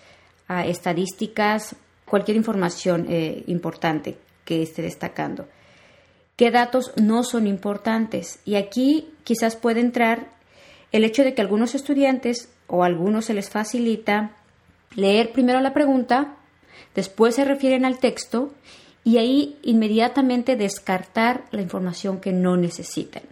estadísticas, 0.49 1.77
cualquier 2.05 2.37
información 2.37 3.07
eh, 3.09 3.45
importante 3.47 4.17
que 4.45 4.63
esté 4.63 4.83
destacando. 4.83 5.47
¿Qué 6.37 6.51
datos 6.51 6.93
no 6.97 7.25
son 7.25 7.47
importantes? 7.47 8.41
Y 8.45 8.57
aquí 8.57 9.11
quizás 9.25 9.57
puede 9.57 9.81
entrar 9.81 10.29
el 10.93 11.05
hecho 11.05 11.23
de 11.23 11.35
que 11.35 11.43
algunos 11.43 11.75
estudiantes 11.75 12.49
o 12.67 12.83
a 12.83 12.87
algunos 12.87 13.27
se 13.27 13.35
les 13.35 13.51
facilita 13.51 14.33
leer 14.95 15.33
primero 15.33 15.61
la 15.61 15.75
pregunta, 15.75 16.37
después 16.95 17.35
se 17.35 17.45
refieren 17.45 17.85
al 17.85 17.99
texto 17.99 18.53
y 19.05 19.19
ahí 19.19 19.57
inmediatamente 19.63 20.57
descartar 20.57 21.45
la 21.51 21.63
información 21.63 22.21
que 22.21 22.33
no 22.33 22.57
necesitan, 22.57 23.23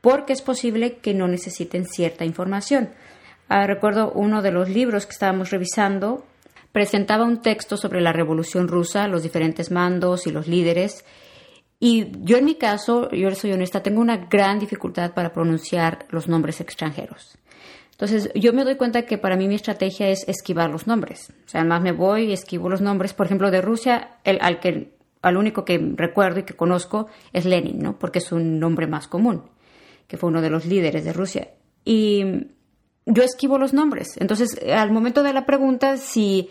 porque 0.00 0.32
es 0.32 0.42
posible 0.42 0.98
que 0.98 1.14
no 1.14 1.28
necesiten 1.28 1.86
cierta 1.86 2.24
información. 2.24 2.90
Ah, 3.48 3.66
recuerdo 3.66 4.12
uno 4.12 4.42
de 4.42 4.50
los 4.50 4.68
libros 4.68 5.06
que 5.06 5.12
estábamos 5.12 5.50
revisando 5.50 6.24
presentaba 6.76 7.24
un 7.24 7.40
texto 7.40 7.78
sobre 7.78 8.02
la 8.02 8.12
Revolución 8.12 8.68
Rusa, 8.68 9.08
los 9.08 9.22
diferentes 9.22 9.70
mandos 9.70 10.26
y 10.26 10.30
los 10.30 10.46
líderes. 10.46 11.06
Y 11.80 12.08
yo 12.20 12.36
en 12.36 12.44
mi 12.44 12.56
caso, 12.56 13.08
yo 13.12 13.34
soy 13.34 13.52
honesta, 13.52 13.82
tengo 13.82 14.02
una 14.02 14.18
gran 14.28 14.58
dificultad 14.58 15.14
para 15.14 15.32
pronunciar 15.32 16.04
los 16.10 16.28
nombres 16.28 16.60
extranjeros. 16.60 17.38
Entonces, 17.96 18.30
yo 18.34 18.52
me 18.52 18.64
doy 18.64 18.76
cuenta 18.76 19.06
que 19.06 19.16
para 19.16 19.36
mí 19.36 19.48
mi 19.48 19.54
estrategia 19.54 20.10
es 20.10 20.28
esquivar 20.28 20.68
los 20.68 20.86
nombres. 20.86 21.32
O 21.46 21.48
sea, 21.48 21.62
además 21.62 21.80
me 21.80 21.92
voy 21.92 22.24
y 22.24 22.32
esquivo 22.34 22.68
los 22.68 22.82
nombres. 22.82 23.14
Por 23.14 23.24
ejemplo, 23.24 23.50
de 23.50 23.62
Rusia, 23.62 24.18
el, 24.22 24.36
al, 24.42 24.60
que, 24.60 24.92
al 25.22 25.38
único 25.38 25.64
que 25.64 25.80
recuerdo 25.94 26.40
y 26.40 26.42
que 26.42 26.52
conozco 26.52 27.06
es 27.32 27.46
Lenin, 27.46 27.78
¿no? 27.78 27.98
Porque 27.98 28.18
es 28.18 28.32
un 28.32 28.60
nombre 28.60 28.86
más 28.86 29.08
común, 29.08 29.44
que 30.08 30.18
fue 30.18 30.28
uno 30.28 30.42
de 30.42 30.50
los 30.50 30.66
líderes 30.66 31.04
de 31.04 31.14
Rusia. 31.14 31.48
Y 31.86 32.48
yo 33.06 33.22
esquivo 33.22 33.56
los 33.56 33.72
nombres. 33.72 34.18
Entonces, 34.18 34.60
al 34.70 34.92
momento 34.92 35.22
de 35.22 35.32
la 35.32 35.46
pregunta, 35.46 35.96
si 35.96 36.50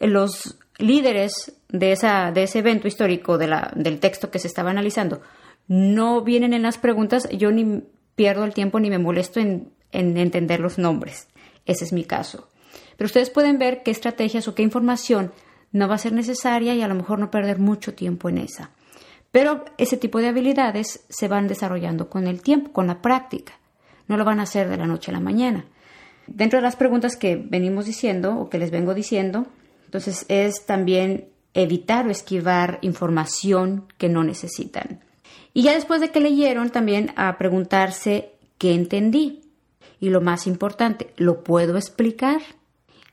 los 0.00 0.58
líderes 0.78 1.60
de, 1.68 1.92
esa, 1.92 2.32
de 2.32 2.44
ese 2.44 2.60
evento 2.60 2.88
histórico 2.88 3.36
de 3.36 3.48
la, 3.48 3.70
del 3.76 4.00
texto 4.00 4.30
que 4.30 4.38
se 4.38 4.48
estaba 4.48 4.70
analizando 4.70 5.20
no 5.68 6.22
vienen 6.22 6.54
en 6.54 6.62
las 6.62 6.78
preguntas, 6.78 7.28
yo 7.28 7.52
ni 7.52 7.82
pierdo 8.14 8.44
el 8.44 8.54
tiempo 8.54 8.80
ni 8.80 8.88
me 8.88 8.98
molesto 8.98 9.40
en, 9.40 9.72
en 9.92 10.16
entender 10.16 10.60
los 10.60 10.78
nombres. 10.78 11.28
Ese 11.66 11.84
es 11.84 11.92
mi 11.92 12.04
caso. 12.04 12.48
Pero 12.96 13.06
ustedes 13.06 13.30
pueden 13.30 13.58
ver 13.58 13.82
qué 13.82 13.90
estrategias 13.90 14.48
o 14.48 14.54
qué 14.54 14.62
información 14.62 15.32
no 15.72 15.88
va 15.88 15.94
a 15.94 15.98
ser 15.98 16.12
necesaria 16.12 16.74
y 16.74 16.82
a 16.82 16.88
lo 16.88 16.94
mejor 16.94 17.18
no 17.18 17.30
perder 17.30 17.58
mucho 17.58 17.94
tiempo 17.94 18.28
en 18.28 18.38
esa. 18.38 18.70
Pero 19.32 19.64
ese 19.78 19.96
tipo 19.96 20.18
de 20.18 20.28
habilidades 20.28 21.04
se 21.08 21.28
van 21.28 21.46
desarrollando 21.46 22.10
con 22.10 22.26
el 22.26 22.42
tiempo, 22.42 22.72
con 22.72 22.86
la 22.86 23.00
práctica. 23.00 23.54
No 24.08 24.16
lo 24.16 24.24
van 24.24 24.40
a 24.40 24.44
hacer 24.44 24.68
de 24.68 24.76
la 24.76 24.86
noche 24.86 25.10
a 25.10 25.14
la 25.14 25.20
mañana. 25.20 25.64
Dentro 26.26 26.58
de 26.58 26.62
las 26.62 26.76
preguntas 26.76 27.16
que 27.16 27.36
venimos 27.36 27.86
diciendo 27.86 28.36
o 28.36 28.50
que 28.50 28.58
les 28.58 28.70
vengo 28.70 28.94
diciendo, 28.94 29.46
entonces 29.84 30.26
es 30.28 30.66
también 30.66 31.28
evitar 31.54 32.06
o 32.06 32.10
esquivar 32.10 32.78
información 32.82 33.86
que 33.98 34.08
no 34.08 34.24
necesitan. 34.24 35.00
Y 35.52 35.62
ya 35.62 35.74
después 35.74 36.00
de 36.00 36.10
que 36.10 36.20
leyeron, 36.20 36.70
también 36.70 37.12
a 37.16 37.36
preguntarse 37.38 38.32
qué 38.58 38.74
entendí. 38.74 39.49
Y 40.00 40.08
lo 40.08 40.20
más 40.20 40.46
importante, 40.46 41.12
¿lo 41.16 41.44
puedo 41.44 41.76
explicar? 41.76 42.40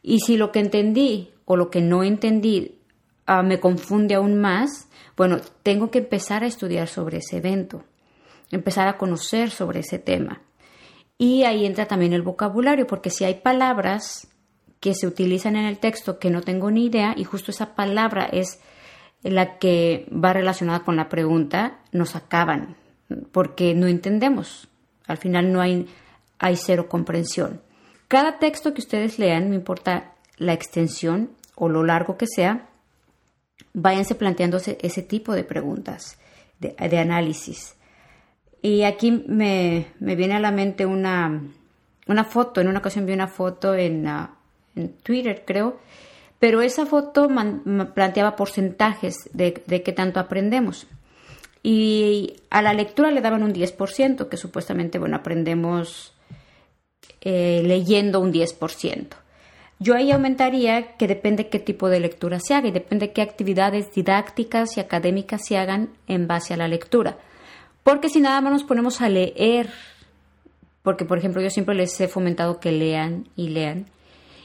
Y 0.01 0.21
si 0.21 0.37
lo 0.37 0.51
que 0.51 0.59
entendí 0.59 1.31
o 1.45 1.57
lo 1.57 1.69
que 1.69 1.81
no 1.81 2.03
entendí 2.03 2.79
ah, 3.25 3.43
me 3.43 3.59
confunde 3.59 4.15
aún 4.15 4.39
más, 4.39 4.87
bueno, 5.17 5.39
tengo 5.63 5.91
que 5.91 5.99
empezar 5.99 6.43
a 6.43 6.47
estudiar 6.47 6.87
sobre 6.87 7.17
ese 7.17 7.37
evento, 7.37 7.83
empezar 8.51 8.87
a 8.87 8.97
conocer 8.97 9.49
sobre 9.49 9.81
ese 9.81 9.99
tema. 9.99 10.41
Y 11.17 11.43
ahí 11.43 11.65
entra 11.65 11.87
también 11.87 12.13
el 12.13 12.21
vocabulario, 12.21 12.87
porque 12.87 13.09
si 13.09 13.25
hay 13.25 13.35
palabras 13.35 14.27
que 14.79 14.93
se 14.93 15.07
utilizan 15.07 15.55
en 15.55 15.65
el 15.65 15.79
texto 15.79 16.19
que 16.19 16.29
no 16.29 16.41
tengo 16.41 16.69
ni 16.71 16.85
idea 16.85 17.13
y 17.17 17.23
justo 17.23 17.51
esa 17.51 17.75
palabra 17.75 18.25
es 18.25 18.61
la 19.23 19.57
que 19.57 20.07
va 20.11 20.33
relacionada 20.33 20.81
con 20.81 20.95
la 20.95 21.09
pregunta, 21.09 21.79
nos 21.91 22.15
acaban 22.15 22.77
porque 23.31 23.73
no 23.73 23.87
entendemos. 23.87 24.67
Al 25.07 25.17
final 25.17 25.51
no 25.51 25.61
hay, 25.61 25.87
hay 26.39 26.55
cero 26.55 26.87
comprensión. 26.87 27.61
Cada 28.07 28.39
texto 28.39 28.73
que 28.73 28.81
ustedes 28.81 29.19
lean, 29.19 29.49
no 29.49 29.55
importa 29.55 30.13
la 30.37 30.53
extensión 30.53 31.31
o 31.55 31.69
lo 31.69 31.83
largo 31.83 32.17
que 32.17 32.27
sea, 32.27 32.69
váyanse 33.73 34.15
planteándose 34.15 34.77
ese 34.81 35.01
tipo 35.01 35.33
de 35.33 35.43
preguntas 35.43 36.17
de, 36.59 36.99
análisis. 36.99 37.75
Y 38.61 38.83
aquí 38.83 39.11
me, 39.11 39.87
viene 39.99 40.35
a 40.35 40.39
la 40.39 40.51
mente 40.51 40.85
una, 40.85 41.41
una 42.07 42.23
foto, 42.23 42.61
en 42.61 42.67
una 42.67 42.79
ocasión 42.79 43.05
vi 43.05 43.13
una 43.13 43.27
foto 43.27 43.75
en, 43.75 44.07
en 44.75 44.93
Twitter, 45.03 45.43
creo, 45.45 45.79
pero 46.39 46.61
esa 46.61 46.85
foto 46.85 47.29
planteaba 47.93 48.35
porcentajes 48.35 49.29
de, 49.33 49.53
qué 49.53 49.91
tanto 49.91 50.19
aprendemos. 50.19 50.87
Y 51.63 52.37
a 52.49 52.61
la 52.61 52.73
lectura 52.73 53.11
le 53.11 53.21
daban 53.21 53.43
un 53.43 53.53
10%, 53.53 54.29
que 54.29 54.37
supuestamente, 54.37 54.99
bueno, 54.99 55.17
aprendemos 55.17 56.13
eh, 57.21 57.61
leyendo 57.63 58.19
un 58.19 58.31
10%. 58.31 59.07
Yo 59.79 59.95
ahí 59.95 60.11
aumentaría 60.11 60.97
que 60.97 61.07
depende 61.07 61.49
qué 61.49 61.59
tipo 61.59 61.89
de 61.89 61.99
lectura 61.99 62.39
se 62.39 62.55
haga 62.55 62.67
y 62.67 62.71
depende 62.71 63.11
qué 63.11 63.21
actividades 63.21 63.93
didácticas 63.93 64.75
y 64.77 64.79
académicas 64.79 65.45
se 65.45 65.57
hagan 65.57 65.89
en 66.07 66.27
base 66.27 66.53
a 66.53 66.57
la 66.57 66.67
lectura. 66.67 67.17
Porque 67.83 68.09
si 68.09 68.19
nada 68.19 68.41
más 68.41 68.51
nos 68.51 68.63
ponemos 68.63 69.01
a 69.01 69.09
leer, 69.09 69.69
porque 70.81 71.05
por 71.05 71.19
ejemplo 71.19 71.41
yo 71.41 71.49
siempre 71.49 71.75
les 71.75 71.99
he 72.01 72.07
fomentado 72.07 72.59
que 72.59 72.71
lean 72.71 73.29
y 73.35 73.49
lean, 73.49 73.85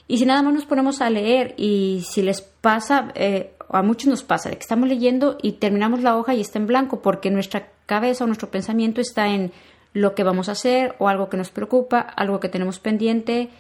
Y 0.07 0.19
si 0.19 0.27
nada 0.27 0.43
más 0.43 0.53
nos 0.53 0.67
ponemos 0.67 1.01
a 1.01 1.09
leer 1.09 1.55
y 1.57 2.05
si 2.07 2.21
les 2.21 2.43
pasa, 2.43 3.13
eh, 3.15 3.55
a 3.71 3.83
muchos 3.83 4.09
nos 4.09 4.23
pasa, 4.23 4.51
de 4.51 4.57
que 4.57 4.63
estamos 4.63 4.89
leyendo 4.89 5.39
y 5.41 5.53
terminamos 5.53 6.03
la 6.03 6.19
hoja 6.19 6.35
y 6.35 6.41
está 6.41 6.59
en 6.59 6.67
blanco 6.67 7.01
porque 7.01 7.31
nuestra 7.31 7.71
cabeza 7.87 8.25
o 8.25 8.27
nuestro 8.27 8.51
pensamiento 8.51 9.01
está 9.01 9.29
en 9.29 9.53
lo 9.93 10.15
que 10.15 10.25
vamos 10.25 10.49
a 10.49 10.53
hacer 10.53 10.95
o 10.99 11.09
algo 11.09 11.29
que 11.29 11.37
nos 11.37 11.51
preocupa, 11.51 12.01
algo 12.01 12.41
que 12.41 12.49
tenemos 12.49 12.79
pendiente 12.79 13.51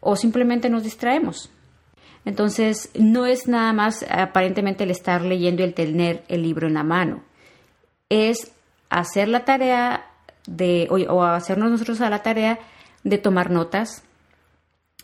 o 0.00 0.16
simplemente 0.16 0.70
nos 0.70 0.82
distraemos. 0.82 1.50
Entonces, 2.24 2.90
no 2.94 3.26
es 3.26 3.48
nada 3.48 3.72
más 3.72 4.04
aparentemente 4.10 4.84
el 4.84 4.90
estar 4.90 5.22
leyendo 5.22 5.62
y 5.62 5.66
el 5.66 5.74
tener 5.74 6.22
el 6.28 6.42
libro 6.42 6.66
en 6.66 6.74
la 6.74 6.82
mano. 6.82 7.22
Es 8.08 8.52
hacer 8.90 9.28
la 9.28 9.44
tarea 9.44 10.06
de, 10.46 10.88
o, 10.90 11.22
hacernos 11.22 11.70
nosotros 11.70 12.00
a 12.00 12.10
la 12.10 12.22
tarea 12.22 12.58
de 13.04 13.18
tomar 13.18 13.50
notas, 13.50 14.02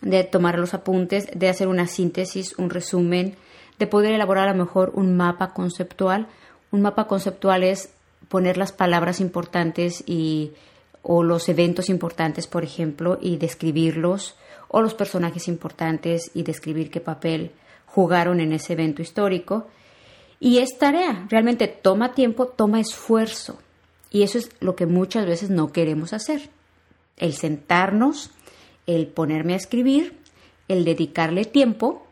de 0.03 0.25
tomar 0.25 0.59
los 0.59 0.75
apuntes, 0.75 1.29
de 1.35 1.49
hacer 1.49 1.69
una 1.69 1.87
síntesis, 1.87 2.59
un 2.59 2.69
resumen, 2.69 3.37
de 3.79 3.87
poder 3.87 4.13
elaborar 4.13 4.49
a 4.49 4.53
lo 4.53 4.65
mejor 4.65 4.93
un 4.95 5.17
mapa 5.17 5.53
conceptual. 5.53 6.29
Un 6.71 6.83
mapa 6.83 7.07
conceptual 7.07 7.63
es 7.63 7.95
poner 8.29 8.57
las 8.57 8.73
palabras 8.73 9.21
importantes 9.21 10.03
y 10.07 10.53
o 11.03 11.23
los 11.23 11.49
eventos 11.49 11.89
importantes, 11.89 12.47
por 12.47 12.65
ejemplo, 12.65 13.19
y 13.21 13.37
describirlos, 13.37 14.37
o 14.69 14.81
los 14.81 14.95
personajes 14.95 15.47
importantes 15.47 16.33
y 16.35 16.43
describir 16.43 16.91
qué 16.91 17.01
papel 17.01 17.53
jugaron 17.87 18.41
en 18.41 18.53
ese 18.53 18.73
evento 18.73 19.03
histórico. 19.03 19.69
Y 20.41 20.59
es 20.59 20.77
tarea, 20.79 21.27
realmente 21.31 21.69
toma 21.69 22.13
tiempo, 22.13 22.47
toma 22.47 22.81
esfuerzo. 22.81 23.59
Y 24.11 24.23
eso 24.23 24.39
es 24.39 24.51
lo 24.61 24.75
que 24.75 24.87
muchas 24.87 25.27
veces 25.27 25.51
no 25.51 25.73
queremos 25.73 26.13
hacer. 26.13 26.51
El 27.17 27.33
sentarnos, 27.35 28.31
el 28.87 29.07
ponerme 29.07 29.55
a 29.55 29.57
escribir, 29.57 30.19
el 30.69 30.85
dedicarle 30.85 31.45
tiempo 31.45 32.07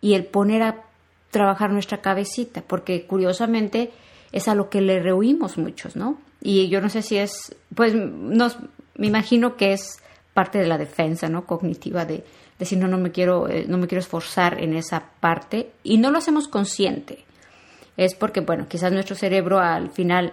y 0.00 0.14
el 0.14 0.24
poner 0.24 0.62
a 0.62 0.84
trabajar 1.30 1.70
nuestra 1.70 2.00
cabecita, 2.00 2.62
porque 2.62 3.06
curiosamente 3.06 3.92
es 4.32 4.48
a 4.48 4.54
lo 4.54 4.70
que 4.70 4.80
le 4.80 5.00
rehuimos 5.00 5.58
muchos, 5.58 5.96
¿no? 5.96 6.18
Y 6.40 6.68
yo 6.68 6.80
no 6.80 6.88
sé 6.88 7.02
si 7.02 7.16
es, 7.16 7.54
pues 7.74 7.94
nos, 7.94 8.58
me 8.94 9.06
imagino 9.06 9.56
que 9.56 9.72
es 9.72 10.02
parte 10.34 10.58
de 10.58 10.66
la 10.66 10.78
defensa, 10.78 11.28
¿no? 11.28 11.46
Cognitiva 11.46 12.04
de 12.04 12.24
decir, 12.58 12.78
no, 12.78 12.88
no 12.88 12.98
me 12.98 13.10
quiero, 13.10 13.48
eh, 13.48 13.64
no 13.68 13.78
me 13.78 13.86
quiero 13.86 14.00
esforzar 14.00 14.62
en 14.62 14.74
esa 14.74 15.10
parte 15.20 15.72
y 15.82 15.98
no 15.98 16.10
lo 16.10 16.18
hacemos 16.18 16.48
consciente. 16.48 17.24
Es 17.96 18.14
porque, 18.14 18.40
bueno, 18.40 18.66
quizás 18.68 18.92
nuestro 18.92 19.16
cerebro 19.16 19.58
al 19.58 19.90
final 19.90 20.32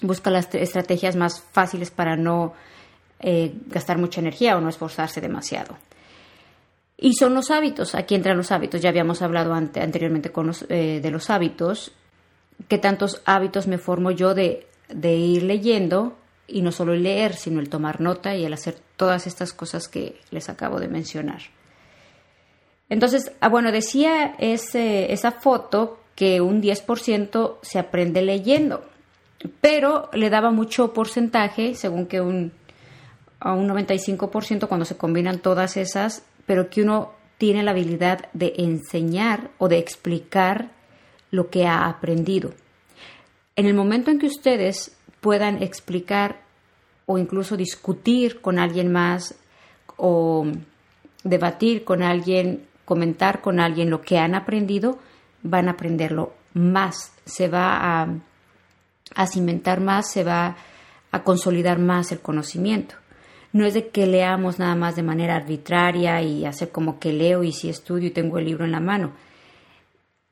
busca 0.00 0.30
las 0.30 0.52
estrategias 0.54 1.16
más 1.16 1.40
fáciles 1.40 1.90
para 1.90 2.16
no 2.16 2.54
eh, 3.20 3.52
gastar 3.66 3.98
mucha 3.98 4.20
energía 4.20 4.56
o 4.56 4.60
no 4.60 4.68
esforzarse 4.68 5.20
demasiado. 5.20 5.76
Y 6.96 7.14
son 7.14 7.34
los 7.34 7.50
hábitos, 7.50 7.94
aquí 7.94 8.16
entran 8.16 8.36
los 8.36 8.50
hábitos, 8.50 8.82
ya 8.82 8.88
habíamos 8.88 9.22
hablado 9.22 9.54
anteriormente 9.54 10.30
con 10.30 10.52
eh, 10.68 10.98
de 11.00 11.10
los 11.10 11.30
hábitos, 11.30 11.92
qué 12.66 12.78
tantos 12.78 13.22
hábitos 13.24 13.66
me 13.66 13.78
formo 13.78 14.10
yo 14.10 14.34
de, 14.34 14.66
de 14.88 15.14
ir 15.14 15.44
leyendo 15.44 16.16
y 16.46 16.62
no 16.62 16.72
solo 16.72 16.94
el 16.94 17.02
leer, 17.02 17.34
sino 17.34 17.60
el 17.60 17.68
tomar 17.68 18.00
nota 18.00 18.34
y 18.34 18.44
el 18.44 18.52
hacer 18.52 18.78
todas 18.96 19.26
estas 19.26 19.52
cosas 19.52 19.86
que 19.86 20.18
les 20.30 20.48
acabo 20.48 20.80
de 20.80 20.88
mencionar. 20.88 21.42
Entonces, 22.88 23.32
ah, 23.40 23.48
bueno, 23.48 23.70
decía 23.70 24.34
esa 24.38 25.32
foto 25.32 26.00
que 26.14 26.40
un 26.40 26.62
10% 26.62 27.58
se 27.62 27.78
aprende 27.78 28.22
leyendo, 28.22 28.82
pero 29.60 30.08
le 30.14 30.30
daba 30.30 30.50
mucho 30.50 30.92
porcentaje, 30.94 31.74
según 31.74 32.06
que 32.06 32.20
un, 32.20 32.52
a 33.40 33.52
un 33.52 33.68
95% 33.68 34.66
cuando 34.66 34.86
se 34.86 34.96
combinan 34.96 35.38
todas 35.38 35.76
esas 35.76 36.24
pero 36.48 36.70
que 36.70 36.82
uno 36.82 37.12
tiene 37.36 37.62
la 37.62 37.72
habilidad 37.72 38.30
de 38.32 38.54
enseñar 38.56 39.50
o 39.58 39.68
de 39.68 39.78
explicar 39.78 40.70
lo 41.30 41.50
que 41.50 41.66
ha 41.66 41.86
aprendido. 41.86 42.52
En 43.56 43.66
el 43.66 43.74
momento 43.74 44.10
en 44.10 44.18
que 44.18 44.26
ustedes 44.26 44.96
puedan 45.20 45.62
explicar 45.62 46.40
o 47.06 47.18
incluso 47.18 47.56
discutir 47.56 48.40
con 48.40 48.58
alguien 48.58 48.92
más 48.92 49.34
o 49.96 50.46
debatir 51.24 51.84
con 51.84 52.02
alguien, 52.02 52.66
comentar 52.84 53.40
con 53.40 53.60
alguien 53.60 53.90
lo 53.90 54.00
que 54.00 54.18
han 54.18 54.34
aprendido, 54.34 54.98
van 55.42 55.68
a 55.68 55.72
aprenderlo 55.72 56.34
más, 56.54 57.12
se 57.24 57.48
va 57.48 58.02
a, 58.02 58.08
a 59.14 59.26
cimentar 59.26 59.80
más, 59.80 60.10
se 60.10 60.24
va 60.24 60.56
a 61.10 61.22
consolidar 61.22 61.78
más 61.78 62.12
el 62.12 62.20
conocimiento. 62.20 62.94
No 63.52 63.64
es 63.64 63.74
de 63.74 63.88
que 63.88 64.06
leamos 64.06 64.58
nada 64.58 64.74
más 64.74 64.94
de 64.94 65.02
manera 65.02 65.36
arbitraria 65.36 66.20
y 66.22 66.44
hacer 66.44 66.70
como 66.70 66.98
que 66.98 67.12
leo 67.12 67.42
y 67.42 67.52
si 67.52 67.68
estudio 67.68 68.08
y 68.08 68.12
tengo 68.12 68.38
el 68.38 68.44
libro 68.44 68.64
en 68.64 68.72
la 68.72 68.80
mano. 68.80 69.12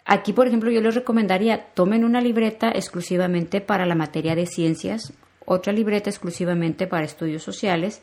Aquí, 0.09 0.33
por 0.33 0.47
ejemplo, 0.47 0.71
yo 0.71 0.81
les 0.81 0.95
recomendaría 0.95 1.67
tomen 1.75 2.05
una 2.05 2.21
libreta 2.21 2.71
exclusivamente 2.71 3.61
para 3.61 3.87
la 3.87 3.97
materia 3.97 4.37
de 4.37 4.47
ciencias, 4.47 5.13
otra 5.45 5.73
libreta 5.73 6.09
exclusivamente 6.09 6.87
para 6.87 7.05
estudios 7.05 7.43
sociales, 7.43 8.03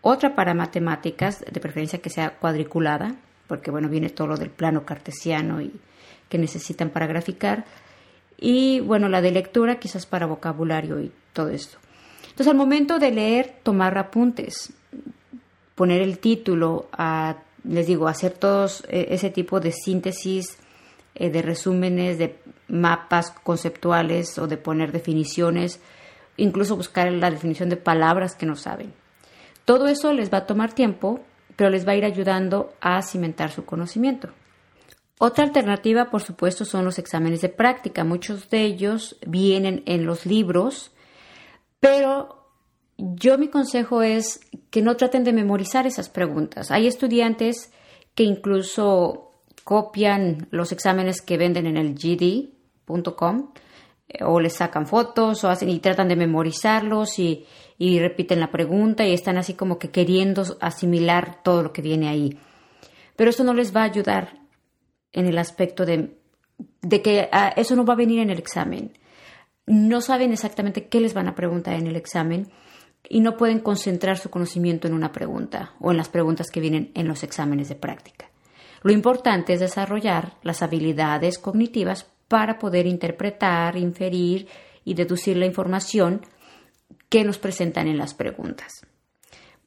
otra 0.00 0.34
para 0.34 0.52
matemáticas, 0.52 1.44
de 1.50 1.60
preferencia 1.60 2.00
que 2.00 2.10
sea 2.10 2.38
cuadriculada, 2.38 3.14
porque 3.46 3.70
bueno, 3.70 3.88
viene 3.88 4.10
todo 4.10 4.26
lo 4.26 4.36
del 4.36 4.50
plano 4.50 4.84
cartesiano 4.84 5.60
y 5.60 5.72
que 6.28 6.38
necesitan 6.38 6.90
para 6.90 7.06
graficar, 7.06 7.64
y 8.36 8.80
bueno, 8.80 9.08
la 9.08 9.22
de 9.22 9.30
lectura 9.30 9.78
quizás 9.78 10.06
para 10.06 10.26
vocabulario 10.26 11.00
y 11.00 11.12
todo 11.32 11.50
esto. 11.50 11.78
Entonces, 12.22 12.48
al 12.48 12.56
momento 12.56 12.98
de 12.98 13.12
leer, 13.12 13.54
tomar 13.62 13.96
apuntes, 13.96 14.72
poner 15.76 16.02
el 16.02 16.18
título, 16.18 16.88
les 17.62 17.86
digo, 17.86 18.08
hacer 18.08 18.32
todos 18.32 18.84
eh, 18.88 19.06
ese 19.10 19.30
tipo 19.30 19.60
de 19.60 19.70
síntesis, 19.70 20.58
eh, 21.14 21.30
de 21.30 21.42
resúmenes, 21.42 22.18
de 22.18 22.38
mapas 22.68 23.30
conceptuales 23.30 24.38
o 24.38 24.46
de 24.46 24.56
poner 24.56 24.92
definiciones, 24.92 25.80
incluso 26.36 26.76
buscar 26.76 27.10
la 27.12 27.30
definición 27.30 27.68
de 27.68 27.76
palabras 27.76 28.34
que 28.34 28.46
no 28.46 28.56
saben. 28.56 28.92
Todo 29.64 29.86
eso 29.86 30.12
les 30.12 30.32
va 30.32 30.38
a 30.38 30.46
tomar 30.46 30.72
tiempo, 30.72 31.20
pero 31.56 31.70
les 31.70 31.86
va 31.86 31.92
a 31.92 31.96
ir 31.96 32.04
ayudando 32.04 32.74
a 32.80 33.00
cimentar 33.02 33.50
su 33.50 33.64
conocimiento. 33.64 34.28
Otra 35.18 35.44
alternativa, 35.44 36.10
por 36.10 36.22
supuesto, 36.22 36.64
son 36.64 36.84
los 36.84 36.98
exámenes 36.98 37.40
de 37.40 37.48
práctica. 37.48 38.04
Muchos 38.04 38.50
de 38.50 38.62
ellos 38.62 39.16
vienen 39.24 39.82
en 39.86 40.04
los 40.04 40.26
libros 40.26 40.90
pero 41.84 42.48
yo 42.96 43.36
mi 43.36 43.48
consejo 43.48 44.00
es 44.00 44.40
que 44.70 44.80
no 44.80 44.96
traten 44.96 45.22
de 45.22 45.34
memorizar 45.34 45.86
esas 45.86 46.08
preguntas. 46.08 46.70
Hay 46.70 46.86
estudiantes 46.86 47.70
que 48.14 48.22
incluso 48.22 49.33
copian 49.64 50.46
los 50.50 50.72
exámenes 50.72 51.22
que 51.22 51.36
venden 51.36 51.66
en 51.66 51.76
el 51.76 51.94
gd.com 51.94 53.52
eh, 54.08 54.24
o 54.24 54.40
les 54.40 54.54
sacan 54.54 54.86
fotos 54.86 55.42
o 55.42 55.50
hacen 55.50 55.70
y 55.70 55.80
tratan 55.80 56.08
de 56.08 56.16
memorizarlos 56.16 57.18
y, 57.18 57.46
repiten 57.78 58.40
la 58.40 58.50
pregunta 58.50 59.04
y 59.04 59.12
están 59.12 59.36
así 59.36 59.54
como 59.54 59.78
que 59.78 59.90
queriendo 59.90 60.44
asimilar 60.60 61.42
todo 61.42 61.62
lo 61.62 61.72
que 61.72 61.82
viene 61.82 62.08
ahí. 62.08 62.38
Pero 63.16 63.30
eso 63.30 63.44
no 63.44 63.52
les 63.52 63.74
va 63.74 63.82
a 63.82 63.84
ayudar 63.84 64.38
en 65.12 65.26
el 65.26 65.38
aspecto 65.38 65.84
de, 65.84 66.16
de 66.80 67.02
que 67.02 67.28
ah, 67.32 67.52
eso 67.56 67.76
no 67.76 67.84
va 67.84 67.94
a 67.94 67.96
venir 67.96 68.20
en 68.20 68.30
el 68.30 68.38
examen 68.38 68.92
no 69.66 70.00
saben 70.00 70.32
exactamente 70.32 70.88
qué 70.88 71.00
les 71.00 71.14
van 71.14 71.28
a 71.28 71.34
preguntar 71.34 71.74
en 71.74 71.86
el 71.86 71.96
examen 71.96 72.48
y 73.08 73.20
no 73.20 73.36
pueden 73.36 73.60
concentrar 73.60 74.18
su 74.18 74.30
conocimiento 74.30 74.86
en 74.86 74.94
una 74.94 75.12
pregunta 75.12 75.74
o 75.80 75.90
en 75.90 75.96
las 75.96 76.08
preguntas 76.08 76.50
que 76.50 76.60
vienen 76.60 76.90
en 76.94 77.08
los 77.08 77.22
exámenes 77.22 77.68
de 77.68 77.74
práctica. 77.74 78.30
Lo 78.84 78.92
importante 78.92 79.54
es 79.54 79.60
desarrollar 79.60 80.34
las 80.42 80.60
habilidades 80.60 81.38
cognitivas 81.38 82.06
para 82.28 82.58
poder 82.58 82.86
interpretar, 82.86 83.78
inferir 83.78 84.46
y 84.84 84.92
deducir 84.92 85.38
la 85.38 85.46
información 85.46 86.20
que 87.08 87.24
nos 87.24 87.38
presentan 87.38 87.88
en 87.88 87.96
las 87.96 88.12
preguntas. 88.12 88.86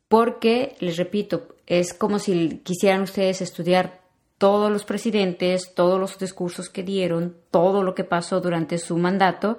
Porque, 0.07 0.75
les 0.81 0.97
repito, 0.97 1.55
es 1.65 1.95
como 1.95 2.19
si 2.19 2.61
quisieran 2.63 3.01
ustedes 3.01 3.41
estudiar 3.41 4.01
todos 4.37 4.71
los 4.71 4.85
presidentes, 4.85 5.73
todos 5.73 5.99
los 5.99 6.19
discursos 6.19 6.69
que 6.69 6.83
dieron, 6.83 7.37
todo 7.49 7.81
lo 7.81 7.95
que 7.95 8.03
pasó 8.03 8.39
durante 8.39 8.77
su 8.77 8.97
mandato 8.97 9.57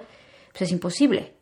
pues 0.53 0.61
es 0.61 0.71
imposible. 0.71 1.33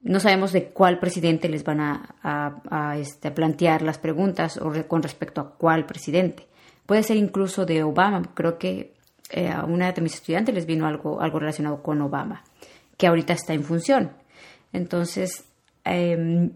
No 0.00 0.20
sabemos 0.20 0.52
de 0.52 0.70
cuál 0.70 0.98
presidente 0.98 1.50
les 1.50 1.64
van 1.64 1.80
a, 1.80 2.96
este, 2.98 3.30
plantear 3.30 3.82
las 3.82 3.98
preguntas 3.98 4.56
o 4.56 4.72
con 4.88 5.02
respecto 5.02 5.42
a 5.42 5.50
cuál 5.50 5.84
presidente. 5.84 6.48
Puede 6.88 7.02
ser 7.02 7.18
incluso 7.18 7.66
de 7.66 7.82
Obama. 7.82 8.22
Creo 8.32 8.56
que 8.56 8.94
eh, 9.28 9.50
a 9.50 9.66
una 9.66 9.92
de 9.92 10.00
mis 10.00 10.14
estudiantes 10.14 10.54
les 10.54 10.64
vino 10.64 10.86
algo, 10.86 11.20
algo 11.20 11.38
relacionado 11.38 11.82
con 11.82 12.00
Obama, 12.00 12.44
que 12.96 13.06
ahorita 13.06 13.34
está 13.34 13.52
en 13.52 13.62
función. 13.62 14.12
Entonces, 14.72 15.44
em, 15.84 16.52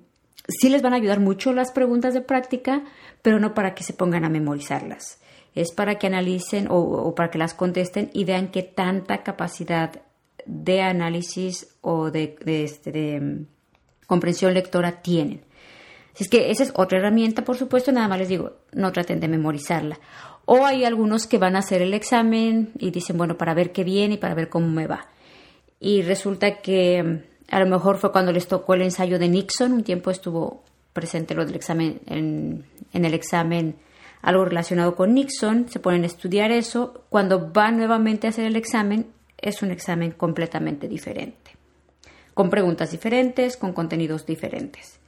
sí 0.49 0.71
les 0.71 0.81
van 0.81 0.95
a 0.95 0.97
ayudar 0.97 1.21
mucho 1.21 1.53
las 1.53 1.71
preguntas 1.71 2.15
de 2.15 2.23
práctica, 2.23 2.83
pero 3.21 3.41
no 3.41 3.53
para 3.53 3.75
que 3.75 3.85
se 3.85 3.93
pongan 3.93 4.25
a 4.25 4.31
memorizarlas. 4.31 5.21
Es 5.55 5.71
para 5.71 5.97
que 5.97 6.07
analicen 6.07 6.67
o, 6.71 7.15
para 7.15 7.31
que 7.31 7.37
las 7.37 7.53
contesten 7.53 8.09
y 8.15 8.25
vean 8.25 8.49
qué 8.49 8.63
tanta 8.63 9.23
capacidad 9.23 10.01
de 10.47 10.81
análisis 10.81 11.77
o 11.83 12.11
de, 12.11 12.39
este, 12.47 13.21
mm, 13.21 13.47
comprensión 14.07 14.55
lectora 14.55 15.03
tienen. 15.03 15.45
Así 16.15 16.25
es 16.25 16.31
que 16.31 16.51
esa 16.51 16.63
es 16.63 16.73
otra 16.75 17.01
herramienta, 17.01 17.45
por 17.45 17.59
supuesto, 17.59 17.93
nada 17.93 18.09
más 18.09 18.19
les 18.19 18.31
digo, 18.31 18.62
no 18.73 18.93
traten 18.93 19.21
de 19.21 19.29
memorizarla. 19.29 19.99
O 20.45 20.67
hay 20.67 20.85
algunos 20.85 21.27
que 21.27 21.39
van 21.39 21.57
a 21.57 21.61
hacer 21.61 21.83
el 21.83 21.95
examen 21.95 22.73
y 22.79 22.91
dicen, 22.91 23.17
bueno, 23.17 23.39
para 23.39 23.55
ver 23.55 23.73
qué 23.73 23.85
viene 23.85 24.15
y 24.15 24.19
para 24.19 24.35
ver 24.35 24.49
cómo 24.49 24.69
me 24.69 24.87
va. 24.87 25.07
Y 25.79 26.03
resulta 26.03 26.59
que 26.61 27.03
mm, 27.03 27.55
a 27.55 27.61
lo 27.61 27.67
mejor 27.67 27.99
fue 27.99 28.13
cuando 28.13 28.33
les 28.33 28.49
tocó 28.49 28.75
el 28.75 28.83
ensayo 28.83 29.19
de 29.19 29.29
Nixon, 29.29 29.73
un 29.73 29.85
tiempo 29.85 30.11
estuvo 30.11 30.65
presente 30.93 31.35
lo 31.35 31.47
del 31.47 31.55
examen 31.55 32.01
en, 32.07 32.65
en 32.93 33.05
el 33.05 33.15
examen 33.15 33.77
algo 34.23 34.45
relacionado 34.45 34.95
con 34.95 35.15
Nixon, 35.15 35.69
se 35.69 35.81
ponen 35.81 36.05
a 36.05 36.07
estudiar 36.07 36.53
eso. 36.53 37.05
Cuando 37.09 37.51
van 37.51 37.77
nuevamente 37.77 38.27
a 38.27 38.31
hacer 38.31 38.47
el 38.47 38.57
examen, 38.57 39.09
es 39.37 39.63
un 39.63 39.73
examen 39.73 40.13
completamente 40.13 40.89
diferente, 40.89 41.57
con 42.33 42.49
preguntas 42.49 42.93
diferentes, 42.93 43.57
con 43.57 43.73
contenidos 43.73 44.25
diferentes. 44.25 45.01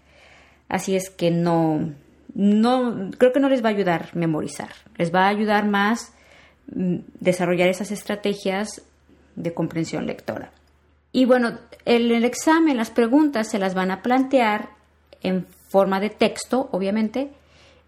Así 0.68 0.96
es 0.96 1.10
que 1.10 1.30
no, 1.30 1.92
no, 2.34 3.10
creo 3.16 3.32
que 3.32 3.40
no 3.40 3.48
les 3.48 3.64
va 3.64 3.68
a 3.68 3.72
ayudar 3.72 4.10
memorizar, 4.14 4.70
les 4.96 5.14
va 5.14 5.24
a 5.24 5.28
ayudar 5.28 5.66
más 5.66 6.12
mm, 6.74 6.96
desarrollar 7.20 7.68
esas 7.68 7.90
estrategias 7.90 8.82
de 9.36 9.54
comprensión 9.54 10.06
lectora. 10.06 10.52
Y 11.12 11.26
bueno, 11.26 11.58
en 11.84 12.10
el 12.10 12.24
examen 12.24 12.76
las 12.76 12.90
preguntas 12.90 13.48
se 13.48 13.58
las 13.58 13.74
van 13.74 13.90
a 13.90 14.02
plantear 14.02 14.70
en 15.22 15.46
forma 15.46 16.00
de 16.00 16.10
texto, 16.10 16.68
obviamente, 16.72 17.30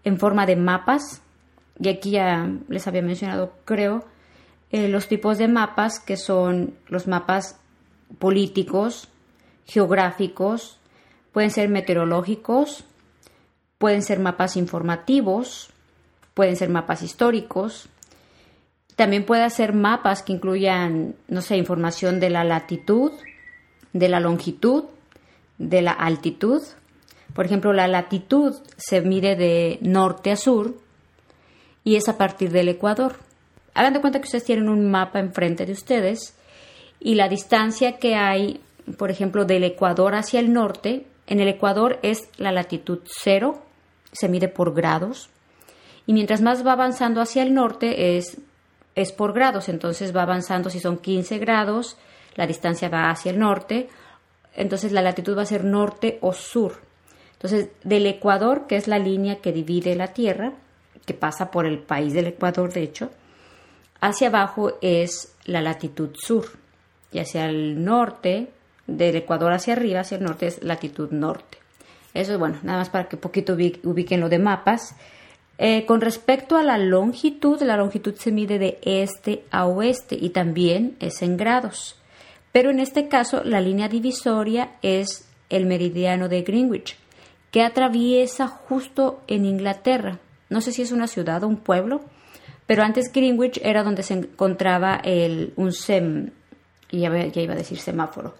en 0.03 0.17
forma 0.17 0.45
de 0.45 0.55
mapas, 0.55 1.21
y 1.79 1.89
aquí 1.89 2.11
ya 2.11 2.49
les 2.69 2.87
había 2.87 3.01
mencionado, 3.01 3.53
creo, 3.65 4.05
eh, 4.71 4.87
los 4.87 5.07
tipos 5.07 5.37
de 5.37 5.47
mapas 5.47 5.99
que 5.99 6.17
son 6.17 6.73
los 6.87 7.07
mapas 7.07 7.59
políticos, 8.19 9.09
geográficos, 9.65 10.79
pueden 11.31 11.51
ser 11.51 11.69
meteorológicos, 11.69 12.85
Pueden 13.77 14.01
ser 14.01 14.19
mapas 14.19 14.57
informativos, 14.57 15.69
pueden 16.33 16.55
ser 16.55 16.69
mapas 16.69 17.03
históricos. 17.03 17.89
También 18.95 19.25
puede 19.25 19.49
ser 19.49 19.73
mapas 19.73 20.23
que 20.23 20.33
incluyan, 20.33 21.15
no 21.27 21.41
sé, 21.41 21.57
información 21.57 22.19
de 22.19 22.29
la 22.31 22.43
latitud, 22.43 23.11
de 23.93 24.09
la 24.09 24.19
longitud, 24.19 24.85
de 25.57 25.81
la 25.81 25.91
altitud. 25.91 26.61
Por 27.33 27.45
ejemplo, 27.45 27.73
la 27.73 27.87
latitud 27.87 28.55
se 28.77 29.01
mide 29.01 29.35
de 29.35 29.77
norte 29.81 30.31
a 30.31 30.35
sur 30.35 30.75
y 31.83 31.95
es 31.95 32.09
a 32.09 32.17
partir 32.17 32.51
del 32.51 32.69
Ecuador. 32.69 33.17
Hagan 33.75 33.93
de 33.93 34.01
cuenta 34.01 34.19
que 34.19 34.25
ustedes 34.25 34.45
tienen 34.45 34.69
un 34.69 34.89
mapa 34.89 35.19
enfrente 35.19 35.67
de 35.67 35.73
ustedes 35.73 36.35
y 36.99 37.13
la 37.13 37.29
distancia 37.29 37.97
que 37.99 38.15
hay, 38.15 38.61
por 38.97 39.11
ejemplo, 39.11 39.45
del 39.45 39.63
Ecuador 39.63 40.15
hacia 40.15 40.39
el 40.39 40.51
norte, 40.51 41.05
en 41.27 41.39
el 41.39 41.47
Ecuador 41.47 41.99
es 42.01 42.29
la 42.37 42.51
latitud 42.51 43.01
cero 43.05 43.66
se 44.17 44.29
mide 44.29 44.47
por 44.47 44.73
grados. 44.73 45.29
Y 46.05 46.13
mientras 46.13 46.41
más 46.41 46.65
va 46.65 46.73
avanzando 46.73 47.21
hacia 47.21 47.43
el 47.43 47.53
norte 47.53 48.17
es, 48.17 48.37
es 48.95 49.11
por 49.11 49.33
grados, 49.33 49.69
entonces 49.69 50.15
va 50.15 50.23
avanzando 50.23 50.69
si 50.69 50.79
son 50.79 50.97
15 50.97 51.37
grados, 51.37 51.97
la 52.35 52.47
distancia 52.47 52.89
va 52.89 53.09
hacia 53.09 53.31
el 53.31 53.39
norte, 53.39 53.89
entonces 54.55 54.91
la 54.91 55.01
latitud 55.01 55.37
va 55.37 55.43
a 55.43 55.45
ser 55.45 55.63
norte 55.63 56.17
o 56.21 56.33
sur. 56.33 56.81
Entonces, 57.33 57.69
del 57.83 58.07
Ecuador, 58.07 58.65
que 58.67 58.77
es 58.77 58.87
la 58.87 58.97
línea 58.97 59.41
que 59.41 59.51
divide 59.51 59.95
la 59.95 60.07
Tierra, 60.07 60.53
que 61.05 61.13
pasa 61.13 61.51
por 61.51 61.67
el 61.67 61.79
país 61.79 62.13
del 62.13 62.27
Ecuador, 62.27 62.73
de 62.73 62.81
hecho, 62.81 63.11
hacia 64.01 64.29
abajo 64.29 64.73
es 64.81 65.35
la 65.45 65.61
latitud 65.61 66.09
sur. 66.15 66.45
Y 67.11 67.19
hacia 67.19 67.45
el 67.45 67.83
norte, 67.85 68.49
del 68.87 69.15
Ecuador 69.17 69.53
hacia 69.53 69.73
arriba, 69.73 69.99
hacia 69.99 70.17
el 70.17 70.23
norte, 70.23 70.47
es 70.47 70.63
latitud 70.63 71.11
norte. 71.11 71.59
Eso 72.17 72.33
es 72.33 72.39
bueno, 72.39 72.57
nada 72.63 72.79
más 72.79 72.89
para 72.89 73.07
que 73.07 73.15
poquito 73.15 73.53
ubiquen 73.53 74.19
lo 74.19 74.27
de 74.27 74.39
mapas. 74.39 74.95
Eh, 75.59 75.85
con 75.85 76.01
respecto 76.01 76.57
a 76.57 76.63
la 76.63 76.79
longitud, 76.79 77.61
la 77.61 77.77
longitud 77.77 78.15
se 78.15 78.31
mide 78.31 78.57
de 78.57 78.79
este 78.81 79.43
a 79.51 79.67
oeste 79.67 80.17
y 80.19 80.29
también 80.29 80.97
es 80.99 81.21
en 81.21 81.37
grados. 81.37 81.95
Pero 82.51 82.71
en 82.71 82.79
este 82.79 83.07
caso, 83.07 83.43
la 83.43 83.61
línea 83.61 83.87
divisoria 83.87 84.71
es 84.81 85.29
el 85.51 85.67
meridiano 85.67 86.27
de 86.27 86.41
Greenwich, 86.41 86.97
que 87.51 87.61
atraviesa 87.61 88.47
justo 88.47 89.21
en 89.27 89.45
Inglaterra. 89.45 90.17
No 90.49 90.61
sé 90.61 90.71
si 90.71 90.81
es 90.81 90.91
una 90.91 91.05
ciudad 91.05 91.43
o 91.43 91.47
un 91.47 91.57
pueblo, 91.57 92.01
pero 92.65 92.81
antes 92.81 93.13
Greenwich 93.13 93.59
era 93.63 93.83
donde 93.83 94.01
se 94.01 94.15
encontraba 94.15 94.95
el, 95.03 95.53
un 95.55 95.71
sem, 95.71 96.31
ya, 96.89 97.15
ya 97.27 97.41
iba 97.41 97.53
a 97.53 97.57
decir 97.57 97.77
semáforo, 97.77 98.33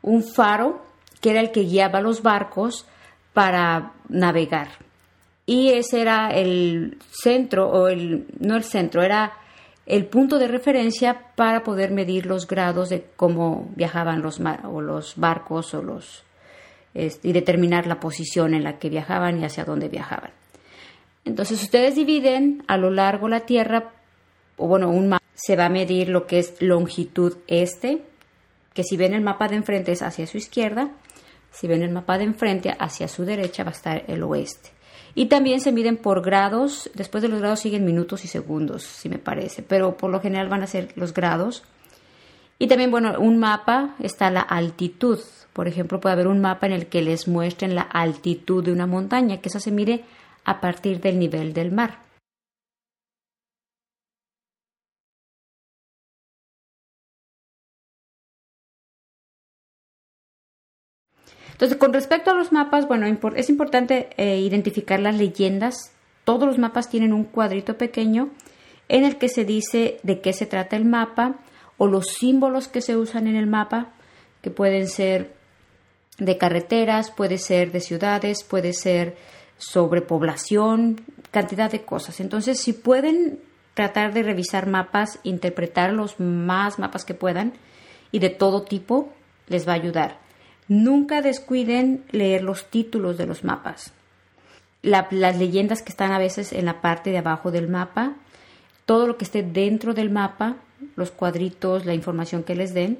un 0.00 0.24
faro 0.24 0.80
que 1.20 1.30
era 1.30 1.40
el 1.40 1.50
que 1.50 1.64
guiaba 1.64 2.00
los 2.00 2.22
barcos 2.22 2.86
para 3.38 3.92
navegar. 4.08 4.66
Y 5.46 5.68
ese 5.68 6.00
era 6.00 6.30
el 6.30 6.98
centro, 7.08 7.70
o 7.70 7.86
el, 7.86 8.26
no 8.40 8.56
el 8.56 8.64
centro, 8.64 9.00
era 9.00 9.32
el 9.86 10.06
punto 10.06 10.40
de 10.40 10.48
referencia 10.48 11.26
para 11.36 11.62
poder 11.62 11.92
medir 11.92 12.26
los 12.26 12.48
grados 12.48 12.88
de 12.88 13.06
cómo 13.14 13.70
viajaban 13.76 14.22
los, 14.22 14.40
o 14.64 14.80
los 14.80 15.14
barcos 15.14 15.72
o 15.74 15.82
los, 15.82 16.24
este, 16.94 17.28
y 17.28 17.32
determinar 17.32 17.86
la 17.86 18.00
posición 18.00 18.54
en 18.54 18.64
la 18.64 18.80
que 18.80 18.90
viajaban 18.90 19.38
y 19.38 19.44
hacia 19.44 19.64
dónde 19.64 19.88
viajaban. 19.88 20.32
Entonces 21.24 21.62
ustedes 21.62 21.94
dividen 21.94 22.64
a 22.66 22.76
lo 22.76 22.90
largo 22.90 23.28
la 23.28 23.46
Tierra, 23.46 23.92
o 24.56 24.66
bueno, 24.66 24.90
un 24.90 25.10
mapa, 25.10 25.24
se 25.36 25.54
va 25.54 25.66
a 25.66 25.70
medir 25.70 26.08
lo 26.08 26.26
que 26.26 26.40
es 26.40 26.60
longitud 26.60 27.36
este, 27.46 28.02
que 28.74 28.82
si 28.82 28.96
ven 28.96 29.14
el 29.14 29.22
mapa 29.22 29.46
de 29.46 29.54
enfrente 29.54 29.92
es 29.92 30.02
hacia 30.02 30.26
su 30.26 30.38
izquierda, 30.38 30.90
si 31.50 31.66
ven 31.66 31.82
el 31.82 31.90
mapa 31.90 32.18
de 32.18 32.24
enfrente, 32.24 32.74
hacia 32.78 33.08
su 33.08 33.24
derecha 33.24 33.64
va 33.64 33.70
a 33.70 33.72
estar 33.72 34.04
el 34.06 34.22
oeste. 34.22 34.70
Y 35.14 35.26
también 35.26 35.60
se 35.60 35.72
miden 35.72 35.96
por 35.96 36.22
grados. 36.22 36.90
Después 36.94 37.22
de 37.22 37.28
los 37.28 37.40
grados 37.40 37.60
siguen 37.60 37.84
minutos 37.84 38.24
y 38.24 38.28
segundos, 38.28 38.84
si 38.84 39.08
me 39.08 39.18
parece. 39.18 39.62
Pero 39.62 39.96
por 39.96 40.10
lo 40.10 40.20
general 40.20 40.48
van 40.48 40.62
a 40.62 40.66
ser 40.66 40.92
los 40.94 41.12
grados. 41.12 41.64
Y 42.58 42.68
también, 42.68 42.90
bueno, 42.90 43.18
un 43.18 43.38
mapa 43.38 43.96
está 43.98 44.30
la 44.30 44.40
altitud. 44.40 45.18
Por 45.52 45.66
ejemplo, 45.66 45.98
puede 45.98 46.12
haber 46.12 46.28
un 46.28 46.40
mapa 46.40 46.66
en 46.66 46.72
el 46.72 46.86
que 46.86 47.02
les 47.02 47.26
muestren 47.26 47.74
la 47.74 47.82
altitud 47.82 48.64
de 48.64 48.72
una 48.72 48.86
montaña, 48.86 49.38
que 49.38 49.48
eso 49.48 49.60
se 49.60 49.72
mide 49.72 50.04
a 50.44 50.60
partir 50.60 51.00
del 51.00 51.18
nivel 51.18 51.52
del 51.52 51.72
mar. 51.72 52.07
Entonces, 61.58 61.76
con 61.76 61.92
respecto 61.92 62.30
a 62.30 62.34
los 62.34 62.52
mapas, 62.52 62.86
bueno, 62.86 63.06
es 63.34 63.50
importante 63.50 64.10
eh, 64.16 64.38
identificar 64.38 65.00
las 65.00 65.16
leyendas. 65.16 65.90
Todos 66.22 66.46
los 66.46 66.56
mapas 66.56 66.88
tienen 66.88 67.12
un 67.12 67.24
cuadrito 67.24 67.76
pequeño 67.76 68.30
en 68.88 69.04
el 69.04 69.16
que 69.16 69.28
se 69.28 69.44
dice 69.44 69.98
de 70.04 70.20
qué 70.20 70.32
se 70.32 70.46
trata 70.46 70.76
el 70.76 70.84
mapa 70.84 71.34
o 71.76 71.88
los 71.88 72.12
símbolos 72.12 72.68
que 72.68 72.80
se 72.80 72.96
usan 72.96 73.26
en 73.26 73.34
el 73.34 73.48
mapa, 73.48 73.88
que 74.40 74.50
pueden 74.50 74.86
ser 74.86 75.34
de 76.18 76.38
carreteras, 76.38 77.10
puede 77.10 77.38
ser 77.38 77.72
de 77.72 77.80
ciudades, 77.80 78.44
puede 78.44 78.72
ser 78.72 79.16
sobre 79.56 80.00
población, 80.00 81.00
cantidad 81.32 81.72
de 81.72 81.82
cosas. 81.82 82.20
Entonces, 82.20 82.60
si 82.60 82.72
pueden 82.72 83.40
tratar 83.74 84.14
de 84.14 84.22
revisar 84.22 84.68
mapas, 84.68 85.18
interpretar 85.24 85.92
los 85.92 86.20
más 86.20 86.78
mapas 86.78 87.04
que 87.04 87.14
puedan 87.14 87.54
y 88.12 88.20
de 88.20 88.30
todo 88.30 88.62
tipo, 88.62 89.12
les 89.48 89.66
va 89.66 89.72
a 89.72 89.76
ayudar. 89.76 90.27
Nunca 90.68 91.22
descuiden 91.22 92.04
leer 92.10 92.42
los 92.42 92.70
títulos 92.70 93.16
de 93.18 93.26
los 93.26 93.44
mapas. 93.44 93.92
las 94.80 95.36
leyendas 95.36 95.82
que 95.82 95.90
están 95.90 96.12
a 96.12 96.18
veces 96.18 96.52
en 96.52 96.64
la 96.64 96.80
parte 96.80 97.10
de 97.10 97.18
abajo 97.18 97.50
del 97.50 97.68
mapa, 97.68 98.14
todo 98.86 99.06
lo 99.06 99.16
que 99.16 99.24
esté 99.24 99.42
dentro 99.42 99.92
del 99.92 100.08
mapa, 100.08 100.56
los 100.94 101.10
cuadritos, 101.10 101.84
la 101.84 101.94
información 101.94 102.44
que 102.44 102.54
les 102.54 102.74
den, 102.74 102.98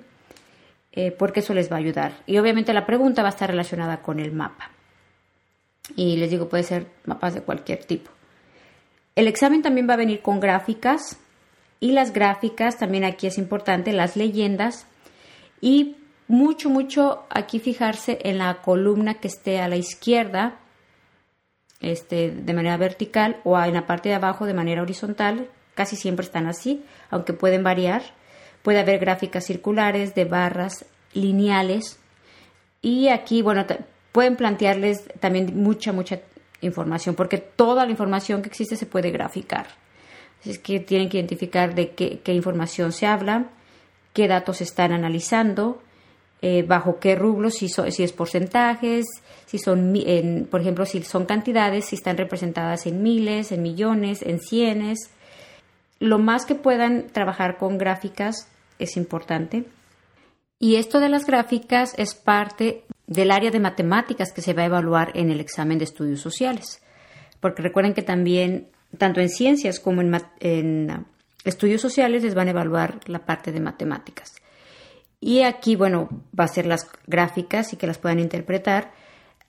eh, 0.93 1.13
porque 1.13 1.41
eso 1.41 1.55
les 1.55 1.71
va 1.71 1.77
a 1.77 1.79
ayudar. 1.79 2.13
Y 2.27 2.39
obviamente 2.39 2.73
la 2.73 2.85
pregunta 2.85 3.23
va 3.23 3.29
a 3.29 3.31
estar 3.31 3.49
relacionada 3.49 4.03
con 4.03 4.19
el 4.19 4.33
mapa. 4.33 4.71
Y 5.95 6.17
les 6.17 6.31
digo, 6.31 6.49
puede 6.49 6.65
ser 6.65 6.87
mapas 7.05 7.35
de 7.35 7.43
cualquier 7.43 7.85
tipo. 7.85 8.11
El 9.15 9.29
examen 9.29 9.63
también 9.63 9.89
va 9.89 9.95
a 9.95 9.99
venir 9.99 10.21
con 10.21 10.41
gráficas 10.41 11.19
y 11.81 11.93
las 11.93 12.13
gráficas, 12.13 12.79
también 12.79 13.05
aquí 13.05 13.27
es 13.27 13.39
importante, 13.39 13.93
las 13.93 14.17
leyendas 14.17 14.87
y 15.61 15.97
mucho, 16.29 16.69
mucho 16.69 17.25
aquí 17.31 17.59
fijarse 17.59 18.19
en 18.23 18.39
la 18.39 18.61
columna 18.61 19.15
que 19.15 19.29
esté 19.29 19.61
a 19.61 19.69
la 19.69 19.77
izquierda, 19.77 20.59
este, 21.81 22.31
de 22.31 22.55
manera 22.55 22.77
vertical, 22.77 23.41
o 23.45 23.59
en 23.59 23.75
la 23.75 23.87
parte 23.87 24.11
de 24.11 24.15
abajo 24.15 24.47
de 24.47 24.55
manera 24.55 24.83
horizontal. 24.83 25.49
Casi 25.75 25.97
siempre 25.97 26.27
están 26.27 26.47
así, 26.47 26.85
aunque 27.11 27.33
pueden 27.33 27.65
variar. 27.65 28.03
Puede 28.63 28.81
haber 28.81 28.99
gráficas 28.99 29.47
circulares, 29.47 30.15
de 30.15 30.27
barras, 30.27 30.85
lineales. 31.15 31.99
Y 32.83 33.09
aquí, 33.09 33.41
bueno, 33.41 33.65
pueden 34.13 34.37
plantearles 34.37 35.09
también 35.21 35.53
mucha, 35.55 35.93
mucha 35.93 36.21
información, 36.61 37.15
porque 37.15 37.39
toda 37.39 37.85
la 37.85 37.91
información 37.91 38.43
que 38.43 38.49
existe 38.49 38.77
se 38.77 38.87
puede 38.87 39.11
graficar. 39.11 39.67
Así 40.41 40.51
es 40.51 40.59
que 40.59 40.81
tienen 40.81 41.09
que 41.09 41.17
identificar 41.17 41.75
de 41.75 41.93
qué, 41.93 42.21
qué 42.21 42.35
información 42.35 42.93
se 42.93 43.07
habla, 43.07 43.47
qué 44.13 44.29
datos 44.29 44.61
están 44.61 44.93
analizando, 44.93 45.81
eh, 46.41 46.63
bajo 46.63 46.99
qué 47.01 47.15
rublos, 47.17 47.55
si, 47.55 47.69
si 47.69 48.03
es 48.03 48.13
porcentajes, 48.13 49.07
si 49.47 49.59
son, 49.59 49.95
por 50.51 50.61
ejemplo, 50.61 50.87
si 50.87 51.03
son 51.03 51.27
cantidades, 51.27 51.87
si 51.87 51.97
están 51.97 52.17
representadas 52.17 52.87
en 52.87 53.03
miles, 53.03 53.51
en 53.53 53.63
millones, 53.63 54.23
en 54.23 54.41
cienes, 54.41 55.11
lo 56.01 56.19
más 56.19 56.47
que 56.47 56.55
puedan 56.55 57.09
trabajar 57.09 57.57
con 57.57 57.79
gráficas 57.79 58.49
es 58.79 58.97
importante. 58.97 59.65
Y 60.61 60.77
esto 60.77 61.01
de 61.01 61.09
las 61.09 61.25
gráficas 61.27 61.95
es 61.97 62.15
parte 62.15 62.85
del 63.07 63.31
área 63.31 63.51
de 63.51 63.61
matemáticas 63.61 64.33
que 64.33 64.43
se 64.43 64.53
va 64.53 64.63
a 64.63 64.67
evaluar 64.67 65.13
en 65.15 65.31
el 65.31 65.41
examen 65.41 65.79
de 65.79 65.85
estudios 65.85 66.21
sociales. 66.21 66.83
Porque 67.41 67.63
recuerden 67.63 67.95
que 67.95 68.03
también, 68.03 68.69
tanto 68.97 69.21
en 69.21 69.29
ciencias 69.29 69.81
como 69.81 70.03
en, 70.03 71.07
estudios 71.45 71.81
sociales, 71.81 72.23
les 72.23 72.35
van 72.35 72.49
a 72.49 72.51
evaluar 72.51 73.01
la 73.07 73.25
parte 73.25 73.53
de 73.53 73.61
matemáticas. 73.61 74.35
Y 75.21 75.43
aquí, 75.43 75.77
bueno, 75.77 76.09
va 76.39 76.45
a 76.45 76.49
ser 76.49 76.67
las 76.67 76.89
gráficas 77.07 77.73
y 77.73 77.77
que 77.77 77.87
las 77.87 77.99
puedan 77.99 78.21
interpretar. 78.21 78.93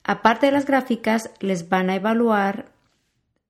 Aparte 0.02 0.46
de 0.46 0.52
las 0.52 0.66
gráficas, 0.66 1.30
les 1.40 1.68
van 1.68 1.90
a 1.90 1.96
evaluar 1.96 2.72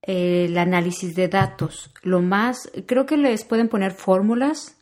eh, 0.02 0.46
el 0.46 0.58
análisis 0.58 1.14
de 1.14 1.28
datos. 1.28 1.90
Lo 2.02 2.20
más, 2.20 2.70
creo 2.86 3.06
que 3.06 3.16
les 3.16 3.44
pueden 3.44 3.68
poner 3.68 3.92
fórmulas 3.92 4.76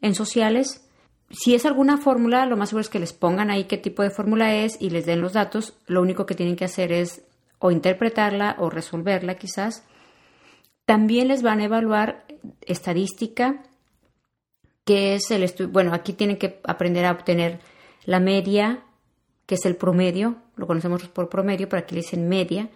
en 0.00 0.14
sociales 0.14 0.86
si 1.30 1.54
es 1.54 1.66
alguna 1.66 1.98
fórmula, 1.98 2.46
lo 2.46 2.56
más 2.56 2.68
seguro 2.68 2.82
es 2.82 2.88
que 2.88 3.00
les 3.00 3.12
pongan 3.12 3.50
ahí 3.50 3.64
qué 3.64 3.78
tipo 3.78 4.02
de 4.02 4.10
fórmula 4.10 4.54
es 4.54 4.80
y 4.80 4.90
les 4.90 5.06
den 5.06 5.20
los 5.20 5.32
datos. 5.32 5.74
Lo 5.86 6.00
único 6.00 6.24
que 6.24 6.34
tienen 6.36 6.56
que 6.56 6.64
hacer 6.64 6.92
es 6.92 7.22
o 7.58 7.70
interpretarla 7.70 8.56
o 8.58 8.70
resolverla 8.70 9.36
quizás. 9.36 9.84
También 10.84 11.28
les 11.28 11.42
van 11.42 11.60
a 11.60 11.64
evaluar 11.64 12.24
estadística, 12.60 13.64
que 14.86 15.16
es 15.16 15.30
el 15.32 15.42
estudio. 15.42 15.70
Bueno, 15.70 15.92
aquí 15.92 16.14
tienen 16.14 16.38
que 16.38 16.60
aprender 16.64 17.04
a 17.04 17.10
obtener 17.10 17.58
la 18.04 18.20
media, 18.20 18.84
que 19.44 19.56
es 19.56 19.66
el 19.66 19.76
promedio, 19.76 20.36
lo 20.54 20.66
conocemos 20.66 21.06
por 21.08 21.28
promedio, 21.28 21.68
pero 21.68 21.82
aquí 21.82 21.94
le 21.94 22.02
dicen 22.02 22.28
media, 22.28 22.70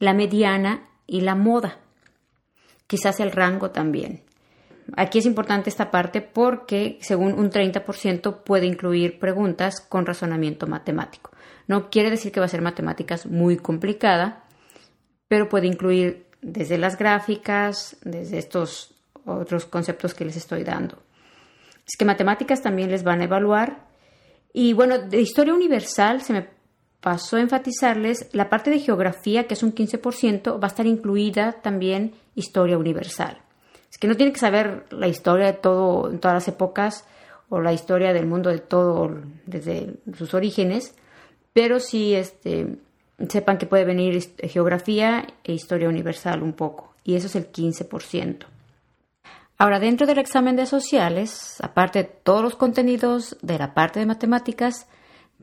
la 0.00 0.14
mediana 0.14 0.88
y 1.06 1.20
la 1.20 1.36
moda. 1.36 1.78
Quizás 2.88 3.20
el 3.20 3.30
rango 3.30 3.70
también. 3.70 4.24
Aquí 4.96 5.20
es 5.20 5.26
importante 5.26 5.70
esta 5.70 5.92
parte 5.92 6.22
porque 6.22 6.98
según 7.00 7.34
un 7.34 7.50
30% 7.50 8.42
puede 8.42 8.66
incluir 8.66 9.20
preguntas 9.20 9.80
con 9.80 10.04
razonamiento 10.04 10.66
matemático. 10.66 11.30
No 11.68 11.88
quiere 11.88 12.10
decir 12.10 12.32
que 12.32 12.40
va 12.40 12.46
a 12.46 12.48
ser 12.48 12.62
matemáticas 12.62 13.26
muy 13.26 13.56
complicada, 13.56 14.44
pero 15.28 15.48
puede 15.48 15.68
incluir 15.68 16.26
desde 16.40 16.78
las 16.78 16.98
gráficas, 16.98 17.96
desde 18.02 18.38
estos 18.38 18.96
otros 19.24 19.66
conceptos 19.66 20.14
que 20.14 20.24
les 20.24 20.36
estoy 20.36 20.64
dando. 20.64 20.98
Es 21.86 21.96
que 21.96 22.04
matemáticas 22.04 22.62
también 22.62 22.90
les 22.90 23.04
van 23.04 23.20
a 23.20 23.24
evaluar. 23.24 23.86
Y 24.52 24.72
bueno, 24.72 24.98
de 24.98 25.20
historia 25.20 25.54
universal 25.54 26.22
se 26.22 26.32
me 26.32 26.48
pasó 27.00 27.36
a 27.36 27.40
enfatizarles 27.40 28.28
la 28.32 28.48
parte 28.48 28.70
de 28.70 28.78
geografía, 28.78 29.46
que 29.46 29.54
es 29.54 29.62
un 29.62 29.74
15%, 29.74 30.62
va 30.62 30.64
a 30.64 30.68
estar 30.68 30.86
incluida 30.86 31.52
también 31.60 32.14
historia 32.34 32.78
universal. 32.78 33.38
Es 33.90 33.98
que 33.98 34.06
no 34.06 34.16
tiene 34.16 34.32
que 34.32 34.38
saber 34.38 34.86
la 34.90 35.08
historia 35.08 35.46
de 35.46 35.52
todo 35.54 36.10
en 36.10 36.18
todas 36.18 36.34
las 36.34 36.48
épocas 36.48 37.04
o 37.48 37.60
la 37.60 37.72
historia 37.72 38.12
del 38.12 38.26
mundo 38.26 38.48
de 38.48 38.60
todo 38.60 39.14
desde 39.44 39.94
sus 40.16 40.32
orígenes, 40.32 40.94
pero 41.52 41.80
sí 41.80 42.14
este, 42.14 42.78
sepan 43.28 43.58
que 43.58 43.66
puede 43.66 43.84
venir 43.84 44.18
geografía 44.48 45.26
e 45.44 45.52
historia 45.52 45.88
universal 45.88 46.42
un 46.42 46.54
poco, 46.54 46.94
y 47.04 47.16
eso 47.16 47.26
es 47.26 47.36
el 47.36 47.52
15%. 47.52 48.46
Ahora, 49.62 49.78
dentro 49.78 50.08
del 50.08 50.18
examen 50.18 50.56
de 50.56 50.66
sociales, 50.66 51.58
aparte 51.62 52.00
de 52.00 52.10
todos 52.24 52.42
los 52.42 52.56
contenidos 52.56 53.36
de 53.42 53.60
la 53.60 53.74
parte 53.74 54.00
de 54.00 54.06
matemáticas, 54.06 54.88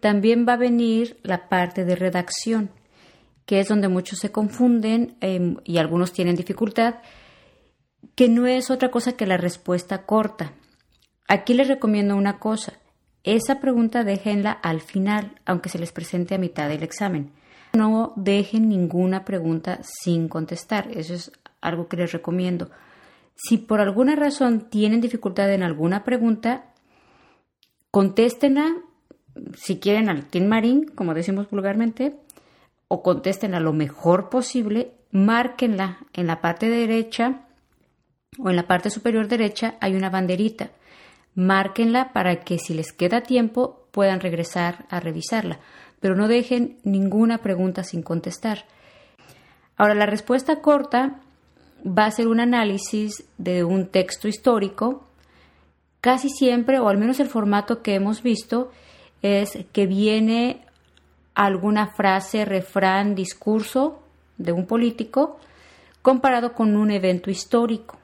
también 0.02 0.46
va 0.46 0.56
a 0.56 0.58
venir 0.58 1.22
la 1.24 1.48
parte 1.48 1.86
de 1.86 1.96
redacción, 1.96 2.70
que 3.46 3.62
es 3.62 3.70
donde 3.70 3.88
muchos 3.88 4.20
se 4.20 4.30
confunden 4.30 5.16
em, 5.22 5.56
y 5.64 5.78
algunos 5.78 6.12
tienen 6.12 6.36
dificultad, 6.36 6.96
que 8.16 8.28
no 8.28 8.46
es 8.46 8.70
otra 8.70 8.92
cosa 8.92 9.14
que 9.14 9.26
la 9.26 9.38
respuesta 9.38 10.06
corta. 10.06 10.52
Aquí 11.30 11.54
les 11.54 11.70
recomiendo 11.70 12.18
una 12.18 12.40
cosa. 12.40 12.74
Esa 13.24 13.62
pregunta 13.62 14.04
déjenla 14.04 14.52
al 14.52 14.82
final, 14.82 15.40
aunque 15.46 15.70
se 15.70 15.80
les 15.80 15.94
presente 15.94 16.36
a 16.36 16.40
mitad 16.40 16.68
del 16.68 16.84
examen. 16.84 17.32
No 17.72 18.12
dejen 18.18 18.68
ninguna 18.68 19.24
pregunta 19.24 19.80
sin 19.82 20.28
contestar. 20.28 20.90
Eso 20.92 21.14
es 21.14 21.32
algo 21.62 21.88
que 21.88 21.96
les 21.96 22.12
recomiendo. 22.12 22.70
Si 23.42 23.58
por 23.58 23.80
alguna 23.80 24.18
razón 24.18 24.70
tienen 24.70 25.00
dificultad 25.00 25.54
en 25.54 25.64
alguna 25.64 26.04
pregunta, 26.04 26.74
contéstenla, 27.90 28.76
si 29.56 29.80
quieren 29.80 30.10
al 30.10 30.26
tin 30.26 30.50
marín, 30.50 30.88
como 30.94 31.14
decimos 31.14 31.50
vulgarmente, 31.50 32.18
o 32.90 33.02
contéstenla 33.02 33.62
lo 33.62 33.72
mejor 33.72 34.30
posible, 34.30 34.92
márquenla 35.12 36.00
en 36.12 36.28
la 36.28 36.42
parte 36.42 36.68
derecha 36.68 37.46
o 38.38 38.50
en 38.50 38.58
la 38.58 38.68
parte 38.68 38.90
superior 38.90 39.30
derecha 39.30 39.76
hay 39.80 39.96
una 39.96 40.10
banderita. 40.10 40.72
Márquenla 41.34 42.12
para 42.12 42.42
que 42.42 42.60
si 42.60 42.74
les 42.74 42.92
queda 42.92 43.22
tiempo 43.22 43.88
puedan 43.92 44.20
regresar 44.20 44.86
a 44.90 45.00
revisarla, 45.00 45.60
pero 46.02 46.14
no 46.14 46.28
dejen 46.28 46.78
ninguna 46.84 47.38
pregunta 47.38 47.86
sin 47.86 48.04
contestar. 48.04 48.66
Ahora, 49.78 49.96
la 49.96 50.06
respuesta 50.06 50.60
corta 50.62 51.22
va 51.86 52.06
a 52.06 52.12
ser 52.12 52.28
un 52.28 52.40
análisis 52.40 53.24
de 53.38 53.64
un 53.64 53.88
texto 53.88 54.28
histórico. 54.28 55.04
Casi 56.02 56.30
siempre, 56.30 56.80
o 56.80 56.88
al 56.88 56.98
menos 56.98 57.20
el 57.20 57.28
formato 57.28 57.82
que 57.82 57.96
hemos 57.96 58.24
visto, 58.24 58.72
es 59.22 59.58
que 59.72 59.86
viene 59.86 60.62
alguna 61.36 61.88
frase, 61.88 62.46
refrán, 62.46 63.16
discurso 63.16 64.00
de 64.38 64.52
un 64.52 64.66
político 64.66 65.40
comparado 66.02 66.54
con 66.54 66.76
un 66.76 66.92
evento 66.92 67.30
histórico 67.30 67.98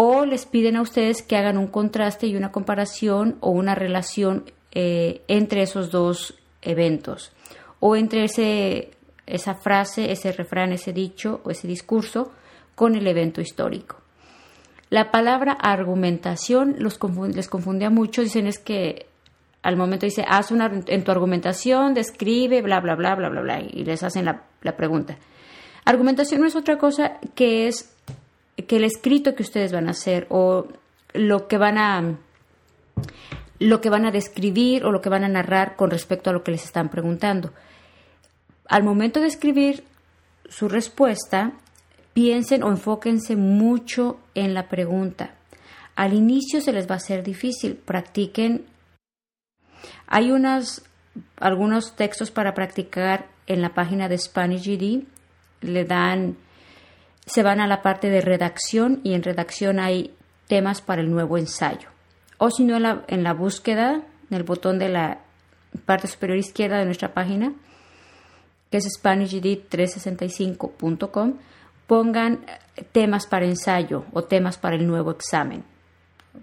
o 0.00 0.24
les 0.24 0.46
piden 0.46 0.76
a 0.76 0.82
ustedes 0.82 1.22
que 1.22 1.36
hagan 1.36 1.58
un 1.58 1.66
contraste 1.66 2.28
y 2.28 2.36
una 2.36 2.52
comparación 2.52 3.36
o 3.40 3.50
una 3.50 3.74
relación 3.74 4.44
eh, 4.70 5.22
entre 5.26 5.62
esos 5.62 5.90
dos 5.90 6.34
eventos 6.62 7.32
o 7.80 7.96
entre 7.96 8.22
ese, 8.22 8.92
esa 9.26 9.56
frase, 9.56 10.12
ese 10.12 10.30
refrán, 10.30 10.72
ese 10.72 10.92
dicho 10.92 11.40
o 11.44 11.50
ese 11.50 11.66
discurso 11.66 12.30
con 12.78 12.94
el 12.94 13.08
evento 13.08 13.40
histórico. 13.40 13.96
La 14.88 15.10
palabra 15.10 15.52
argumentación 15.52 16.76
los 16.78 16.96
les 17.34 17.48
confunde 17.48 17.84
a 17.84 17.90
muchos, 17.90 18.26
dicen 18.26 18.46
es 18.46 18.60
que 18.60 19.06
al 19.62 19.76
momento 19.76 20.06
dice, 20.06 20.24
haz 20.28 20.52
una, 20.52 20.70
en 20.86 21.02
tu 21.02 21.10
argumentación, 21.10 21.92
describe, 21.92 22.62
bla, 22.62 22.78
bla, 22.78 22.94
bla, 22.94 23.16
bla, 23.16 23.30
bla, 23.30 23.40
bla, 23.40 23.60
y 23.60 23.84
les 23.84 24.04
hacen 24.04 24.24
la, 24.24 24.44
la 24.62 24.76
pregunta. 24.76 25.16
Argumentación 25.84 26.40
no 26.40 26.46
es 26.46 26.54
otra 26.54 26.78
cosa 26.78 27.18
que 27.34 27.66
es 27.66 27.92
que 28.68 28.76
el 28.76 28.84
escrito 28.84 29.34
que 29.34 29.42
ustedes 29.42 29.72
van 29.72 29.88
a 29.88 29.90
hacer 29.90 30.28
o 30.30 30.68
lo 31.14 31.48
que 31.48 31.58
van 31.58 31.78
a 31.78 32.14
lo 33.58 33.80
que 33.80 33.90
van 33.90 34.06
a 34.06 34.12
describir 34.12 34.84
o 34.84 34.92
lo 34.92 35.00
que 35.00 35.08
van 35.08 35.24
a 35.24 35.28
narrar 35.28 35.74
con 35.74 35.90
respecto 35.90 36.30
a 36.30 36.32
lo 36.32 36.44
que 36.44 36.52
les 36.52 36.64
están 36.64 36.90
preguntando. 36.90 37.52
Al 38.68 38.84
momento 38.84 39.18
de 39.20 39.26
escribir 39.26 39.82
su 40.48 40.68
respuesta, 40.68 41.54
piensen 42.18 42.64
o 42.64 42.68
enfóquense 42.68 43.36
mucho 43.36 44.18
en 44.34 44.52
la 44.52 44.68
pregunta. 44.68 45.36
Al 45.94 46.14
inicio 46.14 46.60
se 46.60 46.72
les 46.72 46.90
va 46.90 46.94
a 46.94 46.96
hacer 46.96 47.22
difícil, 47.22 47.76
practiquen. 47.76 48.66
Hay 50.08 50.32
unas, 50.32 50.82
algunos 51.36 51.94
textos 51.94 52.32
para 52.32 52.54
practicar 52.54 53.28
en 53.46 53.62
la 53.62 53.72
página 53.72 54.08
de 54.08 54.18
Spanish 54.18 54.66
GD, 54.66 55.04
le 55.60 55.84
dan 55.84 56.36
se 57.24 57.44
van 57.44 57.60
a 57.60 57.68
la 57.68 57.82
parte 57.82 58.10
de 58.10 58.20
redacción 58.20 59.00
y 59.04 59.14
en 59.14 59.22
redacción 59.22 59.78
hay 59.78 60.12
temas 60.48 60.82
para 60.82 61.02
el 61.02 61.12
nuevo 61.12 61.38
ensayo. 61.38 61.88
O 62.38 62.50
si 62.50 62.64
no, 62.64 62.78
en 62.78 62.82
la, 62.82 63.04
en 63.06 63.22
la 63.22 63.32
búsqueda, 63.32 64.02
en 64.28 64.36
el 64.36 64.42
botón 64.42 64.80
de 64.80 64.88
la 64.88 65.20
parte 65.86 66.08
superior 66.08 66.38
izquierda 66.38 66.78
de 66.78 66.84
nuestra 66.84 67.14
página, 67.14 67.54
que 68.72 68.78
es 68.78 68.88
SpanishGD365.com, 69.00 71.34
pongan 71.88 72.44
temas 72.92 73.26
para 73.26 73.46
ensayo 73.46 74.04
o 74.12 74.22
temas 74.22 74.58
para 74.58 74.76
el 74.76 74.86
nuevo 74.86 75.10
examen. 75.10 75.64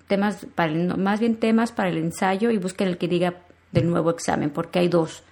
Temas 0.08 0.46
para 0.56 0.74
más 0.74 1.22
bien 1.22 1.38
temas 1.38 1.72
para 1.72 1.90
el 1.90 1.98
ensayo 1.98 2.50
y 2.50 2.58
busquen 2.58 2.90
el 2.90 2.98
que 2.98 3.08
diga 3.08 3.36
del 3.72 3.88
nuevo 3.88 4.10
examen, 4.10 4.50
porque 4.50 4.80
hay 4.80 4.90
dos. 4.90 5.24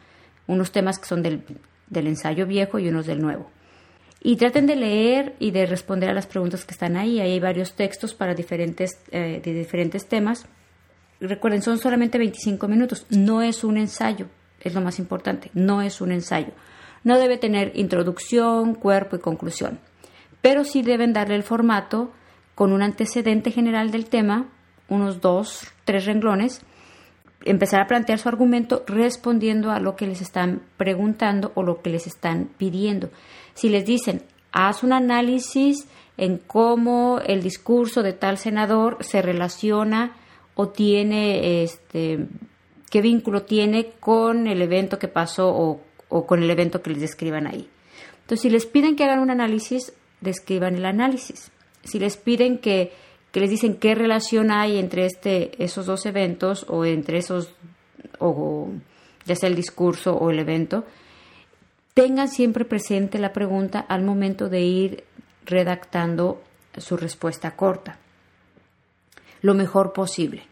Unos 0.47 0.71
temas 0.71 0.99
que 0.99 1.08
son 1.08 1.23
del, 1.23 1.43
del 1.89 2.08
ensayo 2.08 2.45
viejo 2.45 2.80
y 2.80 2.88
unos 2.88 3.08
del 3.08 3.21
nuevo. 3.21 3.49
Y 4.21 4.38
traten 4.38 4.67
de 4.67 4.76
leer 4.76 5.36
y 5.39 5.52
de 5.52 5.65
responder 5.65 6.10
a 6.10 6.13
las 6.13 6.28
preguntas 6.28 6.63
que 6.63 6.71
están 6.71 6.95
ahí. 6.95 7.19
Ahí 7.19 7.32
hay 7.32 7.39
varios 7.39 7.73
textos 7.73 8.13
para 8.13 8.36
diferentes, 8.36 8.99
eh, 9.12 9.41
de 9.43 9.54
diferentes 9.54 10.08
temas. 10.08 10.45
Recuerden, 11.19 11.62
son 11.62 11.80
solamente 11.80 12.17
25 12.17 12.67
minutos. 12.67 13.06
No 13.10 13.41
es 13.41 13.63
un 13.63 13.78
ensayo, 13.78 14.28
es 14.62 14.73
lo 14.73 14.82
más 14.82 14.99
importante. 14.99 15.49
No 15.54 15.82
es 15.82 15.99
un 15.99 16.12
ensayo. 16.12 16.54
No 17.04 17.17
debe 17.17 17.38
tener 17.38 17.71
introducción, 17.76 18.76
cuerpo 18.76 19.15
y 19.17 19.19
conclusión. 19.19 19.80
Pero 20.43 20.65
sí 20.65 20.82
deben 20.82 21.13
darle 21.13 21.36
el 21.36 21.43
formato 21.43 22.12
con 22.53 22.73
un 22.73 22.82
antecedente 22.82 23.49
general 23.49 23.91
del 23.91 24.08
tema, 24.08 24.49
unos 24.89 25.21
dos, 25.21 25.71
tres 25.86 26.06
renglones, 26.06 26.62
empezar 27.45 27.79
a 27.79 27.88
plantear 27.88 28.19
su 28.19 28.27
argumento 28.27 28.84
respondiendo 28.86 29.71
a 29.71 29.79
lo 29.79 29.95
que 29.95 30.06
les 30.06 30.21
están 30.21 30.62
preguntando 30.75 31.53
o 31.56 31.63
lo 31.63 31.82
que 31.82 31.91
les 31.91 32.08
están 32.08 32.49
pidiendo. 32.58 33.10
Si 33.53 33.69
les 33.69 33.86
dicen, 33.86 34.21
haz 34.51 34.84
un 34.84 34.91
análisis 34.91 35.88
en 36.17 36.39
cómo 36.39 37.19
el 37.25 37.41
discurso 37.41 38.03
de 38.03 38.12
tal 38.12 38.38
senador 38.38 38.97
se 38.99 39.21
relaciona 39.21 40.12
o 40.56 40.67
tiene 40.67 41.63
este 41.63 42.27
qué 42.89 43.01
vínculo 43.01 43.43
tiene 43.43 43.91
con 44.01 44.45
el 44.45 44.62
evento 44.62 44.99
que 44.99 45.08
pasó 45.08 45.56
o, 45.56 45.79
o 46.10 46.27
con 46.27 46.43
el 46.43 46.49
evento 46.49 46.82
que 46.82 46.89
les 46.89 46.99
describan 46.99 47.47
ahí. 47.47 47.69
Entonces, 48.21 48.41
si 48.41 48.49
les 48.49 48.65
piden 48.65 48.97
que 48.97 49.06
hagan 49.06 49.19
un 49.19 49.32
análisis, 49.32 49.93
describan 50.24 50.76
el 50.76 50.86
análisis. 50.86 51.52
Si 51.84 52.00
les 52.00 52.18
piden 52.18 52.58
que, 52.58 52.94
que 53.32 53.40
les 53.40 53.50
dicen 53.50 53.76
qué 53.76 53.94
relación 53.94 54.52
hay 54.52 54.80
entre 54.80 55.06
este, 55.06 55.64
esos 55.64 55.86
dos 55.86 56.06
eventos 56.06 56.66
o 56.70 56.86
entre 56.86 57.18
esos, 57.18 57.54
o, 58.20 58.70
ya 59.26 59.36
sea 59.36 59.50
el 59.50 59.56
discurso 59.56 60.16
o 60.16 60.32
el 60.32 60.40
evento, 60.40 60.86
tengan 61.94 62.30
siempre 62.30 62.66
presente 62.66 63.20
la 63.20 63.34
pregunta 63.34 63.80
al 63.80 64.04
momento 64.04 64.50
de 64.50 64.62
ir 64.62 65.04
redactando 65.46 66.42
su 66.78 66.98
respuesta 66.98 67.56
corta. 67.56 68.00
Lo 69.42 69.54
mejor 69.54 69.94
posible. 69.94 70.44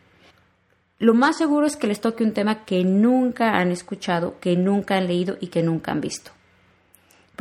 Lo 1.00 1.14
más 1.16 1.38
seguro 1.38 1.66
es 1.66 1.78
que 1.78 1.88
les 1.88 2.00
toque 2.00 2.24
un 2.24 2.34
tema 2.34 2.64
que 2.64 2.84
nunca 2.84 3.58
han 3.58 3.72
escuchado, 3.72 4.40
que 4.40 4.56
nunca 4.56 4.98
han 4.98 5.08
leído 5.08 5.38
y 5.40 5.48
que 5.48 5.64
nunca 5.64 5.92
han 5.92 6.02
visto. 6.02 6.32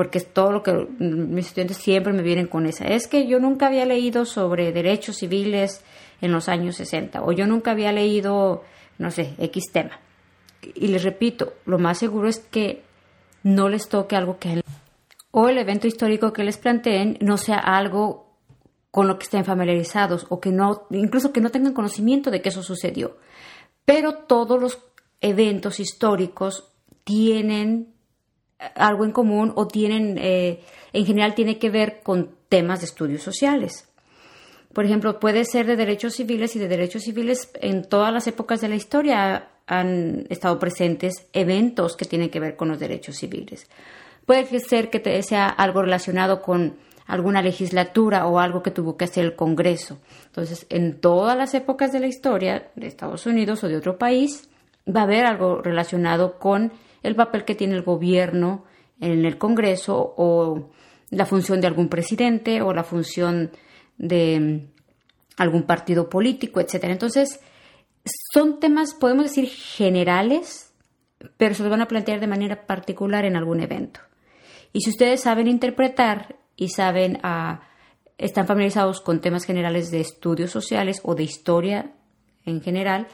Porque 0.00 0.16
es 0.16 0.32
todo 0.32 0.50
lo 0.50 0.62
que 0.62 0.72
mis 0.98 1.48
estudiantes 1.48 1.76
siempre 1.76 2.14
me 2.14 2.22
vienen 2.22 2.46
con 2.46 2.64
esa. 2.64 2.86
Es 2.86 3.06
que 3.06 3.26
yo 3.26 3.38
nunca 3.38 3.66
había 3.66 3.84
leído 3.84 4.24
sobre 4.24 4.72
derechos 4.72 5.18
civiles 5.18 5.84
en 6.22 6.32
los 6.32 6.48
años 6.48 6.76
60 6.76 7.20
o 7.22 7.32
yo 7.32 7.46
nunca 7.46 7.72
había 7.72 7.92
leído, 7.92 8.64
no 8.96 9.10
sé, 9.10 9.34
X 9.36 9.70
tema. 9.70 10.00
Y 10.74 10.86
les 10.86 11.02
repito, 11.02 11.52
lo 11.66 11.78
más 11.78 11.98
seguro 11.98 12.28
es 12.28 12.38
que 12.38 12.82
no 13.42 13.68
les 13.68 13.90
toque 13.90 14.16
algo 14.16 14.38
que 14.38 14.62
o 15.32 15.48
el 15.50 15.58
evento 15.58 15.86
histórico 15.86 16.32
que 16.32 16.44
les 16.44 16.56
planteen 16.56 17.18
no 17.20 17.36
sea 17.36 17.58
algo 17.58 18.38
con 18.90 19.06
lo 19.06 19.18
que 19.18 19.24
estén 19.24 19.44
familiarizados 19.44 20.24
o 20.30 20.40
que 20.40 20.50
no, 20.50 20.86
incluso 20.92 21.30
que 21.30 21.42
no 21.42 21.50
tengan 21.50 21.74
conocimiento 21.74 22.30
de 22.30 22.40
que 22.40 22.48
eso 22.48 22.62
sucedió. 22.62 23.18
Pero 23.84 24.14
todos 24.14 24.58
los 24.58 24.78
eventos 25.20 25.78
históricos 25.78 26.72
tienen 27.04 27.99
algo 28.74 29.04
en 29.04 29.12
común 29.12 29.52
o 29.56 29.66
tienen, 29.66 30.18
eh, 30.18 30.60
en 30.92 31.06
general, 31.06 31.34
tiene 31.34 31.58
que 31.58 31.70
ver 31.70 32.00
con 32.02 32.30
temas 32.48 32.80
de 32.80 32.86
estudios 32.86 33.22
sociales. 33.22 33.88
Por 34.72 34.84
ejemplo, 34.84 35.18
puede 35.18 35.44
ser 35.44 35.66
de 35.66 35.76
derechos 35.76 36.14
civiles 36.14 36.54
y 36.54 36.58
de 36.58 36.68
derechos 36.68 37.02
civiles 37.02 37.50
en 37.60 37.84
todas 37.84 38.12
las 38.12 38.26
épocas 38.26 38.60
de 38.60 38.68
la 38.68 38.76
historia 38.76 39.48
han 39.66 40.26
estado 40.30 40.58
presentes 40.58 41.26
eventos 41.32 41.96
que 41.96 42.04
tienen 42.04 42.30
que 42.30 42.40
ver 42.40 42.56
con 42.56 42.68
los 42.68 42.78
derechos 42.78 43.16
civiles. 43.16 43.68
Puede 44.26 44.60
ser 44.60 44.90
que 44.90 45.22
sea 45.22 45.48
algo 45.48 45.82
relacionado 45.82 46.42
con 46.42 46.76
alguna 47.06 47.42
legislatura 47.42 48.26
o 48.26 48.38
algo 48.38 48.62
que 48.62 48.70
tuvo 48.70 48.96
que 48.96 49.04
hacer 49.04 49.24
el 49.24 49.34
Congreso. 49.34 49.98
Entonces, 50.26 50.66
en 50.70 51.00
todas 51.00 51.36
las 51.36 51.54
épocas 51.54 51.92
de 51.92 52.00
la 52.00 52.06
historia 52.06 52.70
de 52.76 52.86
Estados 52.86 53.26
Unidos 53.26 53.64
o 53.64 53.68
de 53.68 53.76
otro 53.76 53.98
país, 53.98 54.48
va 54.88 55.00
a 55.00 55.04
haber 55.04 55.26
algo 55.26 55.60
relacionado 55.60 56.38
con 56.38 56.72
el 57.02 57.14
papel 57.14 57.44
que 57.44 57.54
tiene 57.54 57.74
el 57.74 57.82
gobierno 57.82 58.64
en 59.00 59.24
el 59.24 59.38
Congreso 59.38 60.14
o 60.16 60.70
la 61.10 61.26
función 61.26 61.60
de 61.60 61.66
algún 61.66 61.88
presidente 61.88 62.62
o 62.62 62.72
la 62.72 62.84
función 62.84 63.50
de 63.98 64.68
algún 65.36 65.62
partido 65.64 66.08
político, 66.08 66.60
etcétera. 66.60 66.92
Entonces, 66.92 67.40
son 68.32 68.60
temas, 68.60 68.94
podemos 68.94 69.24
decir, 69.24 69.48
generales, 69.48 70.72
pero 71.36 71.54
se 71.54 71.62
los 71.62 71.70
van 71.70 71.82
a 71.82 71.88
plantear 71.88 72.20
de 72.20 72.26
manera 72.26 72.66
particular 72.66 73.24
en 73.24 73.36
algún 73.36 73.60
evento. 73.60 74.00
Y 74.72 74.80
si 74.82 74.90
ustedes 74.90 75.22
saben 75.22 75.48
interpretar 75.48 76.36
y 76.56 76.68
saben, 76.68 77.18
ah, 77.22 77.62
están 78.18 78.46
familiarizados 78.46 79.00
con 79.00 79.20
temas 79.20 79.44
generales 79.44 79.90
de 79.90 80.00
estudios 80.00 80.50
sociales 80.50 81.00
o 81.02 81.14
de 81.14 81.24
historia 81.24 81.92
en 82.44 82.60
general, 82.60 83.08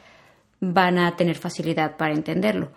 van 0.61 0.99
a 0.99 1.16
tener 1.16 1.37
facilidad 1.37 1.96
para 1.96 2.14
entenderlo. 2.14 2.72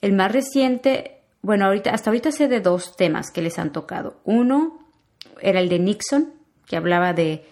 El 0.00 0.12
más 0.12 0.32
reciente, 0.32 1.22
bueno, 1.42 1.66
ahorita, 1.66 1.90
hasta 1.90 2.10
ahorita 2.10 2.32
sé 2.32 2.48
de 2.48 2.60
dos 2.60 2.96
temas 2.96 3.30
que 3.30 3.42
les 3.42 3.58
han 3.58 3.72
tocado. 3.72 4.20
Uno 4.24 4.78
era 5.40 5.60
el 5.60 5.68
de 5.68 5.78
Nixon, 5.78 6.32
que 6.66 6.76
hablaba 6.76 7.12
de 7.12 7.44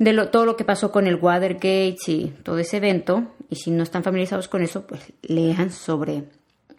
de 0.00 0.14
todo 0.28 0.46
lo 0.46 0.56
que 0.56 0.64
pasó 0.64 0.90
con 0.90 1.06
el 1.06 1.16
Watergate 1.16 1.98
y 2.06 2.34
todo 2.42 2.58
ese 2.58 2.78
evento. 2.78 3.34
Y 3.50 3.56
si 3.56 3.70
no 3.70 3.82
están 3.82 4.02
familiarizados 4.02 4.48
con 4.48 4.62
eso, 4.62 4.86
pues 4.86 5.12
lean 5.22 5.70
sobre 5.70 6.24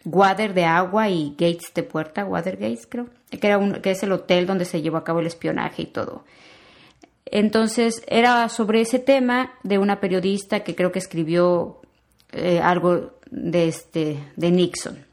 Water 0.04 0.56
de 0.56 0.66
agua 0.66 1.08
y 1.10 1.36
Gates 1.38 1.72
de 1.76 1.84
puerta, 1.84 2.26
Watergate 2.26 2.80
creo, 2.90 3.10
que, 3.30 3.48
era 3.48 3.82
que 3.82 3.92
es 3.92 4.02
el 4.02 4.12
hotel 4.12 4.48
donde 4.48 4.66
se 4.66 4.82
llevó 4.82 4.98
a 4.98 5.04
cabo 5.04 5.20
el 5.20 5.28
espionaje 5.28 5.84
y 5.84 5.86
todo. 5.86 6.26
Entonces 7.26 8.02
era 8.08 8.50
sobre 8.50 8.82
ese 8.82 8.98
tema 8.98 9.54
de 9.62 9.78
una 9.78 10.00
periodista 10.00 10.62
que 10.62 10.76
creo 10.76 10.92
que 10.92 10.98
escribió 10.98 11.81
eh, 12.32 12.60
algo 12.60 13.14
de, 13.30 13.68
este, 13.68 14.18
de 14.36 14.52
Nixon. 14.52 15.06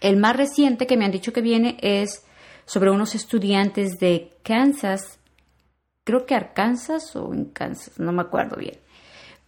El 0.00 0.16
más 0.16 0.36
reciente 0.36 0.86
que 0.86 0.96
me 0.96 1.04
han 1.04 1.12
dicho 1.12 1.32
que 1.32 1.40
viene 1.40 1.76
es 1.80 2.24
sobre 2.66 2.90
unos 2.90 3.14
estudiantes 3.14 3.98
de 3.98 4.30
Kansas 4.42 5.18
creo 6.04 6.26
que 6.26 6.34
Arkansas 6.34 7.16
o 7.16 7.32
en 7.32 7.46
Kansas, 7.46 7.98
no 7.98 8.12
me 8.12 8.22
acuerdo 8.22 8.56
bien. 8.56 8.76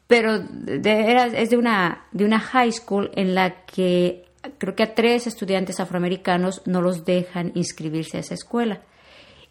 Pero 0.06 0.34
es 0.34 1.50
de 1.50 1.56
una, 1.56 2.06
de 2.12 2.24
una 2.24 2.40
high 2.40 2.72
school 2.72 3.10
en 3.14 3.34
la 3.34 3.64
que 3.66 4.24
creo 4.58 4.74
que 4.74 4.84
a 4.84 4.94
tres 4.94 5.26
estudiantes 5.26 5.80
afroamericanos 5.80 6.62
no 6.64 6.80
los 6.80 7.04
dejan 7.04 7.52
inscribirse 7.54 8.16
a 8.16 8.20
esa 8.20 8.34
escuela. 8.34 8.80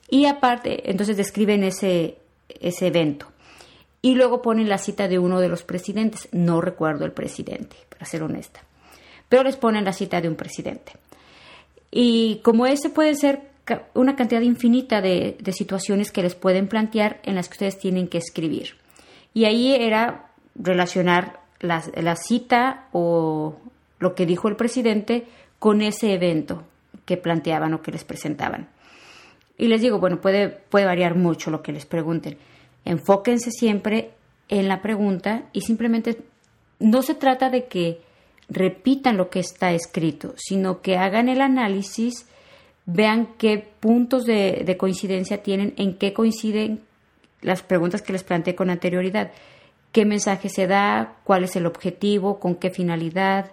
Y 0.10 0.26
aparte, 0.26 0.90
entonces 0.90 1.18
describen 1.18 1.64
ese, 1.64 2.18
ese 2.48 2.88
evento. 2.88 3.28
Y 4.06 4.14
luego 4.14 4.44
ponen 4.44 4.70
la 4.70 4.78
cita 4.78 5.08
de 5.08 5.18
uno 5.18 5.40
de 5.40 5.50
los 5.50 5.64
presidentes. 5.64 6.30
No 6.32 6.62
recuerdo 6.62 7.06
el 7.06 7.12
presidente, 7.12 7.76
para 7.90 8.06
ser 8.06 8.22
honesta. 8.22 8.62
Pero 9.30 9.42
les 9.42 9.56
ponen 9.56 9.84
la 9.84 9.94
cita 9.94 10.22
de 10.22 10.30
un 10.30 10.36
presidente. 10.36 10.92
Y 11.90 12.40
como 12.44 12.68
ese 12.68 12.92
puede 12.92 13.16
ser 13.16 13.42
una 13.96 14.16
cantidad 14.16 14.42
infinita 14.42 15.02
de, 15.02 15.38
situaciones 15.52 16.12
que 16.12 16.22
les 16.22 16.36
pueden 16.36 16.68
plantear 16.68 17.20
en 17.24 17.34
las 17.34 17.50
que 17.50 17.54
ustedes 17.54 17.80
tienen 17.80 18.08
que 18.08 18.20
escribir. 18.20 18.76
Y 19.34 19.46
ahí 19.46 19.74
era 19.74 20.28
relacionar 20.54 21.40
la, 21.60 21.84
la 21.96 22.16
cita 22.16 22.90
o 22.92 23.56
lo 23.98 24.14
que 24.14 24.28
dijo 24.28 24.50
el 24.50 24.56
presidente 24.56 25.26
con 25.58 25.82
ese 25.82 26.14
evento 26.14 26.62
que 27.06 27.18
planteaban 27.18 27.74
o 27.74 27.82
que 27.82 27.92
les 27.92 28.04
presentaban. 28.04 28.68
Y 29.58 29.66
les 29.66 29.82
digo, 29.82 29.98
bueno, 29.98 30.22
puede, 30.22 30.50
puede 30.50 30.86
variar 30.86 31.16
mucho 31.16 31.50
lo 31.50 31.64
que 31.64 31.72
les 31.72 31.88
pregunten. 31.88 32.38
Enfóquense 32.86 33.52
siempre 33.52 34.12
en 34.48 34.68
la 34.68 34.82
pregunta 34.82 35.44
y 35.52 35.62
simplemente 35.62 36.20
no 36.80 37.02
se 37.02 37.16
trata 37.16 37.50
de 37.50 37.66
que 37.66 38.02
repitan 38.48 39.18
lo 39.18 39.30
que 39.30 39.40
está 39.40 39.74
escrito, 39.74 40.34
sino 40.38 40.82
que 40.82 40.98
hagan 40.98 41.30
el 41.30 41.42
análisis 41.42 42.28
vean 42.86 43.34
qué 43.38 43.68
puntos 43.80 44.26
de, 44.26 44.76
coincidencia 44.78 45.42
tienen, 45.42 45.74
en 45.78 45.98
qué 45.98 46.14
coinciden 46.14 46.84
las 47.42 47.64
preguntas 47.64 48.02
que 48.02 48.14
les 48.14 48.24
planteé 48.24 48.56
con 48.56 48.70
anterioridad, 48.70 49.32
qué 49.92 50.06
mensaje 50.06 50.50
se 50.50 50.68
da, 50.68 51.16
cuál 51.24 51.44
es 51.44 51.56
el 51.56 51.66
objetivo, 51.66 52.40
con 52.40 52.56
qué 52.56 52.70
finalidad, 52.70 53.52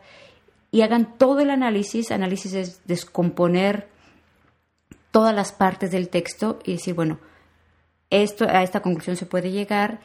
y 0.70 0.82
hagan 0.82 1.16
todo 1.18 1.40
el 1.40 1.50
análisis, 1.50 2.10
análisis 2.10 2.54
es 2.54 2.86
descomponer 2.86 3.88
todas 5.10 5.34
las 5.34 5.52
partes 5.52 5.90
del 5.90 6.08
texto 6.08 6.58
y 6.64 6.72
decir, 6.72 6.94
bueno, 6.94 7.18
esto, 8.12 8.46
a 8.48 8.62
esta 8.62 8.80
conclusión 8.80 9.16
se 9.16 9.26
puede 9.26 9.50
llegar, 9.50 10.00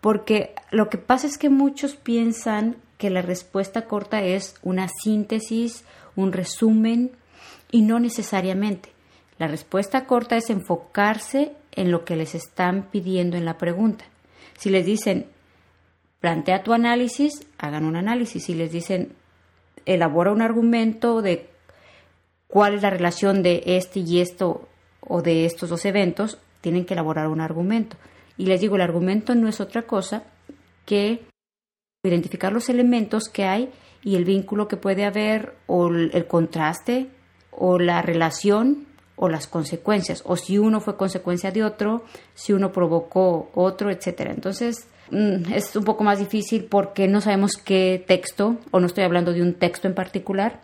porque 0.00 0.54
lo 0.70 0.88
que 0.88 0.98
pasa 0.98 1.26
es 1.26 1.38
que 1.38 1.50
muchos 1.50 1.94
piensan 1.94 2.76
que 2.98 3.10
la 3.10 3.22
respuesta 3.22 3.86
corta 3.86 4.22
es 4.22 4.56
una 4.62 4.88
síntesis, 4.88 5.84
un 6.16 6.32
resumen, 6.32 7.12
y 7.70 7.82
no 7.82 8.00
necesariamente. 8.00 8.90
La 9.38 9.46
respuesta 9.46 10.06
corta 10.06 10.36
es 10.36 10.50
enfocarse 10.50 11.52
en 11.72 11.90
lo 11.90 12.04
que 12.04 12.16
les 12.16 12.34
están 12.34 12.88
pidiendo 12.90 13.36
en 13.36 13.44
la 13.44 13.58
pregunta. 13.58 14.04
Si 14.58 14.70
les 14.70 14.84
dicen, 14.84 15.26
plantea 16.18 16.62
tu 16.62 16.72
análisis, 16.72 17.46
hagan 17.58 17.84
un 17.84 17.96
análisis. 17.96 18.44
Si 18.44 18.54
les 18.54 18.72
dicen, 18.72 19.14
elabora 19.86 20.32
un 20.32 20.42
argumento 20.42 21.22
de 21.22 21.48
cuál 22.48 22.74
es 22.74 22.82
la 22.82 22.90
relación 22.90 23.42
de 23.42 23.62
este 23.64 24.00
y 24.00 24.20
esto 24.20 24.68
o 25.00 25.22
de 25.22 25.46
estos 25.46 25.70
dos 25.70 25.84
eventos, 25.84 26.38
tienen 26.60 26.84
que 26.84 26.94
elaborar 26.94 27.28
un 27.28 27.40
argumento. 27.40 27.96
Y 28.36 28.46
les 28.46 28.60
digo, 28.60 28.76
el 28.76 28.82
argumento 28.82 29.34
no 29.34 29.48
es 29.48 29.60
otra 29.60 29.82
cosa 29.82 30.24
que 30.86 31.24
identificar 32.02 32.52
los 32.52 32.68
elementos 32.68 33.28
que 33.28 33.44
hay 33.44 33.70
y 34.02 34.16
el 34.16 34.24
vínculo 34.24 34.68
que 34.68 34.76
puede 34.76 35.04
haber 35.04 35.54
o 35.66 35.88
el 35.88 36.26
contraste 36.26 37.08
o 37.50 37.78
la 37.78 38.00
relación 38.02 38.86
o 39.22 39.28
las 39.28 39.46
consecuencias, 39.46 40.22
o 40.24 40.34
si 40.34 40.56
uno 40.56 40.80
fue 40.80 40.96
consecuencia 40.96 41.50
de 41.50 41.62
otro, 41.62 42.04
si 42.32 42.54
uno 42.54 42.72
provocó 42.72 43.50
otro, 43.54 43.90
etcétera. 43.90 44.32
Entonces, 44.32 44.88
mm, 45.10 45.52
es 45.52 45.76
un 45.76 45.84
poco 45.84 46.04
más 46.04 46.18
difícil 46.18 46.64
porque 46.64 47.06
no 47.06 47.20
sabemos 47.20 47.58
qué 47.62 48.02
texto, 48.06 48.56
o 48.70 48.80
no 48.80 48.86
estoy 48.86 49.04
hablando 49.04 49.34
de 49.34 49.42
un 49.42 49.52
texto 49.52 49.86
en 49.86 49.94
particular, 49.94 50.62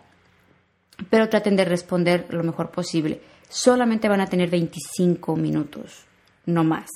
pero 1.11 1.29
traten 1.29 1.55
de 1.55 1.65
responder 1.65 2.25
lo 2.31 2.43
mejor 2.43 2.71
posible. 2.71 3.21
Solamente 3.49 4.09
van 4.09 4.21
a 4.21 4.27
tener 4.27 4.49
25 4.49 5.35
minutos 5.35 6.07
no 6.47 6.63
más. 6.63 6.89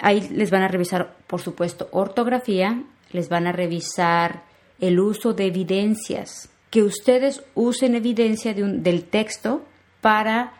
Ahí 0.00 0.28
les 0.30 0.50
van 0.50 0.62
a 0.62 0.68
revisar, 0.68 1.14
por 1.26 1.40
supuesto, 1.40 1.88
ortografía, 1.92 2.82
les 3.12 3.28
van 3.28 3.46
a 3.46 3.52
revisar 3.52 4.42
el 4.80 4.98
uso 4.98 5.32
de 5.32 5.46
evidencias, 5.46 6.48
que 6.70 6.82
ustedes 6.82 7.42
usen 7.54 7.94
evidencia 7.94 8.52
del 8.52 9.04
texto 9.04 9.64
para 10.00 10.52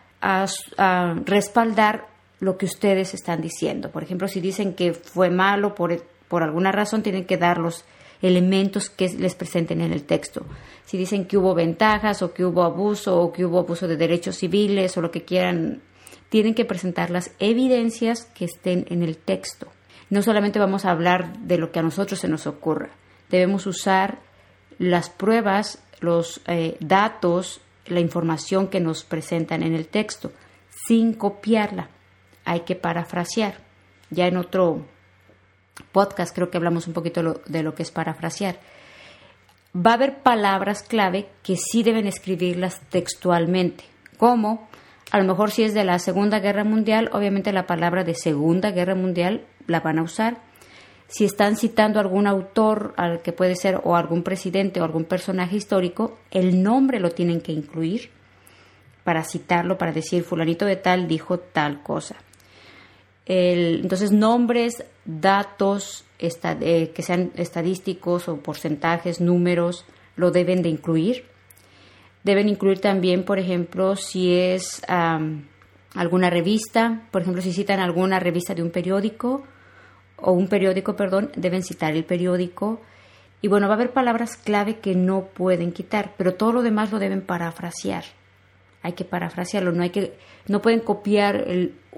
respaldar 1.25 2.07
lo 2.39 2.57
que 2.57 2.65
ustedes 2.65 3.13
están 3.13 3.41
diciendo. 3.41 3.91
Por 3.91 4.03
ejemplo, 4.03 4.27
si 4.27 4.39
dicen 4.39 4.73
que 4.73 4.93
fue 4.93 5.29
malo 5.29 5.75
por, 5.75 6.03
por 6.27 6.43
alguna 6.43 6.71
razón, 6.71 7.03
tienen 7.03 7.25
que 7.25 7.37
dar 7.37 7.57
los 7.57 7.85
elementos 8.21 8.89
que 8.89 9.09
les 9.09 9.35
presenten 9.35 9.81
en 9.81 9.91
el 9.91 10.03
texto. 10.03 10.45
Si 10.85 10.97
dicen 10.97 11.25
que 11.25 11.37
hubo 11.37 11.53
ventajas 11.53 12.21
o 12.21 12.33
que 12.33 12.45
hubo 12.45 12.63
abuso 12.63 13.19
o 13.19 13.31
que 13.31 13.45
hubo 13.45 13.59
abuso 13.59 13.87
de 13.87 13.97
derechos 13.97 14.37
civiles 14.37 14.97
o 14.97 15.01
lo 15.01 15.11
que 15.11 15.23
quieran, 15.23 15.81
tienen 16.29 16.55
que 16.55 16.65
presentar 16.65 17.09
las 17.09 17.31
evidencias 17.39 18.25
que 18.25 18.45
estén 18.45 18.85
en 18.89 19.03
el 19.03 19.17
texto. 19.17 19.67
No 20.09 20.21
solamente 20.21 20.59
vamos 20.59 20.85
a 20.85 20.91
hablar 20.91 21.37
de 21.39 21.57
lo 21.57 21.71
que 21.71 21.79
a 21.79 21.83
nosotros 21.83 22.19
se 22.19 22.27
nos 22.27 22.47
ocurra, 22.47 22.89
debemos 23.29 23.65
usar 23.65 24.19
las 24.79 25.09
pruebas, 25.09 25.83
los 25.99 26.41
eh, 26.47 26.77
datos, 26.79 27.61
la 27.87 27.99
información 27.99 28.67
que 28.67 28.79
nos 28.79 29.03
presentan 29.03 29.63
en 29.63 29.73
el 29.73 29.87
texto, 29.87 30.31
sin 30.87 31.13
copiarla. 31.13 31.89
Hay 32.45 32.61
que 32.61 32.75
parafrasear. 32.75 33.55
Ya 34.09 34.27
en 34.27 34.37
otro 34.37 34.85
podcast 35.91 36.33
creo 36.35 36.49
que 36.49 36.57
hablamos 36.57 36.87
un 36.87 36.93
poquito 36.93 37.41
de 37.45 37.63
lo 37.63 37.75
que 37.75 37.83
es 37.83 37.91
parafrasear. 37.91 38.59
Va 39.75 39.91
a 39.91 39.95
haber 39.95 40.19
palabras 40.19 40.83
clave 40.83 41.29
que 41.43 41.55
sí 41.55 41.83
deben 41.83 42.07
escribirlas 42.07 42.81
textualmente, 42.89 43.83
como 44.17 44.67
a 45.11 45.19
lo 45.19 45.23
mejor 45.23 45.51
si 45.51 45.63
es 45.63 45.73
de 45.73 45.83
la 45.83 45.99
Segunda 45.99 46.39
Guerra 46.39 46.63
Mundial, 46.63 47.09
obviamente 47.13 47.53
la 47.53 47.65
palabra 47.65 48.03
de 48.03 48.13
Segunda 48.13 48.71
Guerra 48.71 48.95
Mundial 48.95 49.45
la 49.65 49.79
van 49.79 49.99
a 49.99 50.03
usar. 50.03 50.39
Si 51.07 51.23
están 51.23 51.55
citando 51.55 52.01
algún 52.01 52.27
autor, 52.27 52.93
al 52.97 53.21
que 53.21 53.31
puede 53.31 53.55
ser 53.55 53.79
o 53.85 53.95
algún 53.95 54.23
presidente 54.23 54.81
o 54.81 54.83
algún 54.83 55.05
personaje 55.05 55.55
histórico, 55.55 56.17
el 56.31 56.61
nombre 56.61 56.99
lo 56.99 57.11
tienen 57.11 57.39
que 57.39 57.53
incluir 57.53 58.09
para 59.05 59.23
citarlo, 59.23 59.77
para 59.77 59.93
decir 59.93 60.23
fulanito 60.23 60.65
de 60.65 60.75
tal 60.75 61.07
dijo 61.07 61.39
tal 61.39 61.81
cosa. 61.81 62.17
Entonces, 63.27 64.11
nombres, 64.11 64.85
datos 65.03 66.05
eh, 66.19 66.91
que 66.95 67.01
sean 67.01 67.31
estadísticos 67.35 68.29
o 68.29 68.37
porcentajes, 68.37 69.19
números, 69.19 69.85
lo 70.15 70.31
deben 70.31 70.61
de 70.61 70.69
incluir. 70.69 71.25
Deben 72.23 72.47
incluir 72.47 72.79
también, 72.79 73.23
por 73.23 73.37
ejemplo, 73.37 73.95
si 73.95 74.33
es 74.33 74.81
alguna 75.93 76.29
revista, 76.29 77.03
por 77.11 77.21
ejemplo, 77.21 77.41
si 77.41 77.51
citan 77.51 77.79
alguna 77.79 78.19
revista 78.19 78.55
de 78.55 78.63
un 78.63 78.71
periódico 78.71 79.43
o 80.17 80.31
un 80.31 80.47
periódico, 80.47 80.95
perdón, 80.95 81.31
deben 81.35 81.63
citar 81.63 81.93
el 81.95 82.05
periódico. 82.05 82.81
Y 83.41 83.49
bueno, 83.49 83.67
va 83.67 83.73
a 83.73 83.75
haber 83.75 83.91
palabras 83.91 84.35
clave 84.37 84.79
que 84.79 84.95
no 84.95 85.25
pueden 85.25 85.71
quitar, 85.71 86.13
pero 86.17 86.33
todo 86.33 86.53
lo 86.53 86.61
demás 86.63 86.91
lo 86.91 86.99
deben 86.99 87.21
parafrasear. 87.21 88.05
Hay 88.87 88.93
que 88.93 89.03
parafrasearlo, 89.03 89.73
no 89.73 89.83
hay 89.83 89.89
que, 89.89 90.13
no 90.47 90.61
pueden 90.61 90.79
copiar 90.79 91.45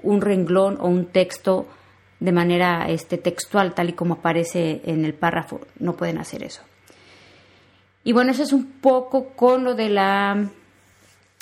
un 0.02 0.20
renglón 0.20 0.76
o 0.80 0.88
un 0.88 1.06
texto 1.06 1.68
de 2.18 2.32
manera 2.32 2.86
este, 2.88 3.16
textual, 3.16 3.74
tal 3.74 3.90
y 3.90 3.92
como 3.92 4.14
aparece 4.14 4.80
en 4.84 5.04
el 5.04 5.14
párrafo. 5.14 5.60
No 5.78 5.94
pueden 5.94 6.18
hacer 6.18 6.42
eso. 6.42 6.62
Y 8.02 8.12
bueno, 8.12 8.32
eso 8.32 8.42
es 8.42 8.52
un 8.52 8.72
poco 8.80 9.28
con 9.36 9.62
lo 9.62 9.74
de 9.74 9.88
la 9.88 10.50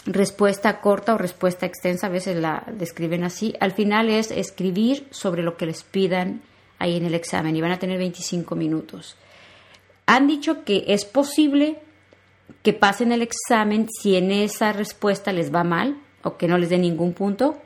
respuesta 0.05 0.83
corta 0.83 1.15
o 1.15 1.19
respuesta 1.19 1.65
extensa, 1.65 2.09
a 2.09 2.11
veces 2.11 2.37
la 2.37 2.65
describen 2.71 3.25
así. 3.25 3.55
Al 3.59 3.73
final 3.73 4.11
es 4.11 4.31
escribir 4.31 5.07
sobre 5.11 5.43
lo 5.43 5.57
que 5.57 5.65
les 5.65 5.83
pidan 5.83 6.43
ahí 6.79 6.99
en 6.99 7.07
el 7.07 7.15
examen 7.15 7.57
y 7.57 7.63
van 7.63 7.73
a 7.73 7.79
tener 7.79 7.97
25 7.97 8.55
minutos. 8.55 9.17
Han 10.05 10.27
dicho 10.27 10.63
que 10.65 10.85
es 10.89 11.07
posible 11.07 11.79
que 12.63 12.73
pasen 12.73 13.13
el 13.13 13.23
examen 13.23 13.89
si 13.89 14.17
en 14.17 14.31
esa 14.31 14.73
respuesta 14.73 15.33
les 15.33 15.55
va 15.55 15.65
mal 15.65 15.99
o 16.23 16.37
que 16.37 16.49
no 16.49 16.59
les 16.59 16.71
dé 16.71 16.79
ningún 16.79 17.13
punto, 17.13 17.57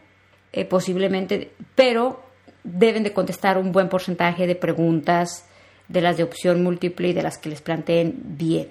eh, 0.52 0.64
posiblemente, 0.64 1.52
pero 1.74 2.22
deben 2.64 3.02
de 3.02 3.12
contestar 3.12 3.58
un 3.58 3.72
buen 3.72 3.88
porcentaje 3.88 4.46
de 4.46 4.54
preguntas 4.54 5.48
de 5.88 6.00
las 6.00 6.16
de 6.16 6.22
opción 6.22 6.62
múltiple 6.62 7.08
y 7.08 7.12
de 7.12 7.22
las 7.22 7.38
que 7.38 7.48
les 7.48 7.60
planteen 7.60 8.20
bien. 8.22 8.68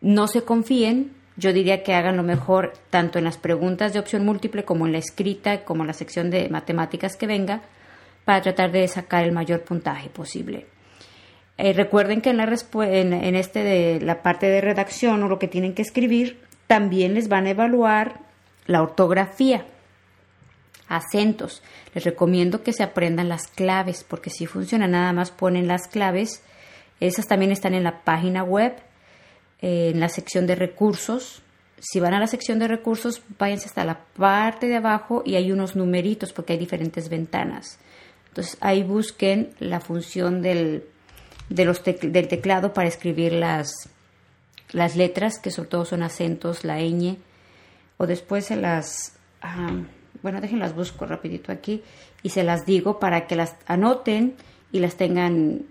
No 0.00 0.26
se 0.26 0.42
confíen, 0.42 1.12
yo 1.36 1.52
diría 1.52 1.82
que 1.82 1.94
hagan 1.94 2.16
lo 2.16 2.22
mejor 2.22 2.72
tanto 2.90 3.18
en 3.18 3.24
las 3.24 3.38
preguntas 3.38 3.92
de 3.92 3.98
opción 3.98 4.24
múltiple 4.24 4.64
como 4.64 4.86
en 4.86 4.92
la 4.92 4.98
escrita, 4.98 5.64
como 5.64 5.82
en 5.82 5.88
la 5.88 5.92
sección 5.92 6.30
de 6.30 6.48
matemáticas 6.48 7.16
que 7.16 7.26
venga, 7.26 7.62
para 8.24 8.42
tratar 8.42 8.72
de 8.72 8.86
sacar 8.88 9.24
el 9.24 9.32
mayor 9.32 9.62
puntaje 9.62 10.08
posible. 10.08 10.66
Eh, 11.62 11.74
recuerden 11.74 12.22
que 12.22 12.30
en, 12.30 12.38
la 12.38 12.44
este 13.38 13.62
de 13.62 14.00
la 14.00 14.22
parte 14.22 14.46
de 14.46 14.62
redacción 14.62 15.22
o 15.22 15.28
lo 15.28 15.38
que 15.38 15.46
tienen 15.46 15.74
que 15.74 15.82
escribir, 15.82 16.40
también 16.66 17.12
les 17.12 17.28
van 17.28 17.46
a 17.46 17.50
evaluar 17.50 18.20
la 18.64 18.82
ortografía, 18.82 19.66
acentos. 20.88 21.62
Les 21.94 22.02
recomiendo 22.02 22.62
que 22.62 22.72
se 22.72 22.82
aprendan 22.82 23.28
las 23.28 23.46
claves, 23.46 24.06
porque 24.08 24.30
si 24.30 24.46
funciona, 24.46 24.88
nada 24.88 25.12
más 25.12 25.32
ponen 25.32 25.68
las 25.68 25.86
claves. 25.86 26.42
Esas 26.98 27.26
también 27.26 27.52
están 27.52 27.74
en 27.74 27.84
la 27.84 28.04
página 28.04 28.42
web, 28.42 28.76
en 29.60 30.00
la 30.00 30.08
sección 30.08 30.46
de 30.46 30.54
recursos. 30.54 31.42
Si 31.78 32.00
van 32.00 32.14
a 32.14 32.20
la 32.20 32.26
sección 32.26 32.58
de 32.58 32.68
recursos, 32.68 33.20
váyanse 33.38 33.66
hasta 33.66 33.84
la 33.84 34.00
parte 34.16 34.66
de 34.66 34.76
abajo 34.76 35.22
y 35.26 35.34
hay 35.34 35.52
unos 35.52 35.76
numeritos 35.76 36.32
porque 36.32 36.54
hay 36.54 36.58
diferentes 36.58 37.10
ventanas. 37.10 37.78
Entonces 38.28 38.56
ahí 38.62 38.82
busquen 38.82 39.50
la 39.58 39.80
función 39.80 40.40
del, 40.40 40.84
del 41.50 42.28
teclado 42.28 42.72
para 42.72 42.88
escribir 42.88 43.32
las, 43.32 43.90
las 44.72 44.96
letras, 44.96 45.38
que 45.38 45.50
sobre 45.50 45.68
todo 45.68 45.84
son 45.84 46.02
acentos, 46.02 46.64
la 46.64 46.78
ñ, 46.78 47.18
o 47.98 48.06
después 48.06 48.46
se 48.46 48.56
las, 48.56 49.18
bueno, 50.22 50.40
déjenlas 50.40 50.74
busco 50.74 51.04
rapidito 51.04 51.52
aquí 51.52 51.82
y 52.22 52.30
se 52.30 52.44
las 52.44 52.64
digo 52.64 52.98
para 52.98 53.26
que 53.26 53.36
las 53.36 53.56
anoten 53.66 54.36
y 54.72 54.78
las 54.78 54.96
tengan 54.96 55.66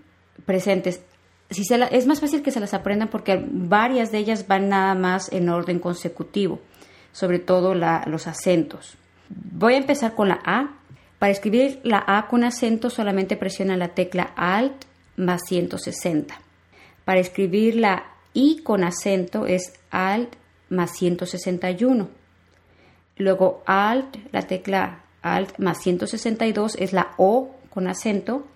presentes. 0.46 1.02
Si 1.50 1.64
se 1.64 1.80
es 1.90 2.06
más 2.06 2.20
fácil 2.20 2.42
que 2.42 2.52
se 2.52 2.60
las 2.60 2.74
aprendan 2.74 3.08
porque 3.08 3.44
varias 3.50 4.12
de 4.12 4.18
ellas 4.18 4.46
van 4.46 4.68
nada 4.68 4.94
más 4.94 5.32
en 5.32 5.48
orden 5.48 5.80
consecutivo, 5.80 6.60
sobre 7.12 7.40
todo 7.40 7.74
los 7.74 8.26
acentos. 8.26 8.96
Voy 9.28 9.74
a 9.74 9.78
empezar 9.78 10.14
con 10.14 10.28
la 10.28 10.40
A, 10.44 10.76
para 11.18 11.32
escribir 11.32 11.80
la 11.82 12.04
A 12.06 12.28
con 12.28 12.44
acento 12.44 12.90
solamente 12.90 13.36
presiona 13.36 13.76
la 13.76 13.88
tecla 13.88 14.32
Alt 14.36 14.84
más 15.16 15.42
160. 15.48 16.40
Para 17.04 17.20
escribir 17.20 17.76
la 17.76 18.14
I 18.32 18.62
con 18.62 18.84
acento 18.84 19.46
es 19.46 19.72
Alt 19.90 20.34
más 20.68 20.96
161. 20.96 22.08
Luego 23.16 23.62
Alt, 23.66 24.16
la 24.32 24.42
tecla 24.42 25.04
Alt 25.22 25.58
más 25.58 25.82
162 25.82 26.76
es 26.76 26.92
la 26.92 27.14
O 27.16 27.54
con 27.68 27.86
acento. 27.86 28.46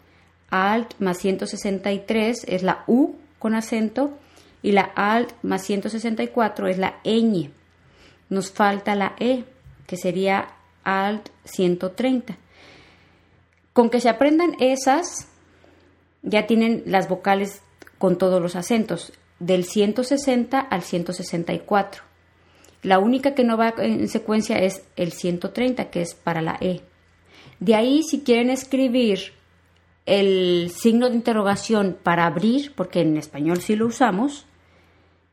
Alt 0.51 0.95
más 1.01 1.19
163 1.19 2.45
es 2.47 2.63
la 2.63 2.85
U 2.87 3.17
con 3.39 3.55
acento. 3.55 4.19
Y 4.63 4.73
la 4.73 4.83
Alt 4.83 5.33
más 5.43 5.63
164 5.63 6.69
es 6.69 6.79
la 6.79 7.01
ñ. 7.05 7.51
Nos 8.31 8.51
falta 8.51 8.95
la 8.95 9.15
E, 9.19 9.45
que 9.87 9.97
sería 9.97 10.49
Alt 10.85 11.29
130. 11.45 12.37
Con 13.73 13.91
que 13.91 14.01
se 14.01 14.09
aprendan 14.09 14.55
esas, 14.61 15.29
ya 16.25 16.47
tienen 16.47 16.83
las 16.87 17.09
vocales 17.09 17.63
con 17.99 18.19
todos 18.19 18.43
los 18.43 18.57
acentos, 18.57 19.13
del 19.39 19.65
160 19.65 20.59
al 20.59 20.83
164. 20.83 22.03
La 22.83 22.99
única 22.99 23.35
que 23.35 23.45
no 23.45 23.57
va 23.57 23.75
en 23.79 24.09
secuencia 24.09 24.59
es 24.59 24.83
el 24.97 25.13
130, 25.13 25.91
que 25.91 26.03
es 26.03 26.15
para 26.15 26.43
la 26.43 26.57
E. 26.61 26.81
De 27.61 27.75
ahí, 27.75 28.03
si 28.03 28.23
quieren 28.23 28.51
escribir 28.51 29.33
el 30.07 30.71
signo 30.71 31.09
de 31.09 31.17
interrogación 31.17 31.97
para 32.03 32.27
abrir, 32.27 32.75
porque 32.75 33.01
en 33.01 33.17
español 33.17 33.61
sí 33.61 33.77
lo 33.77 33.87
usamos, 33.87 34.47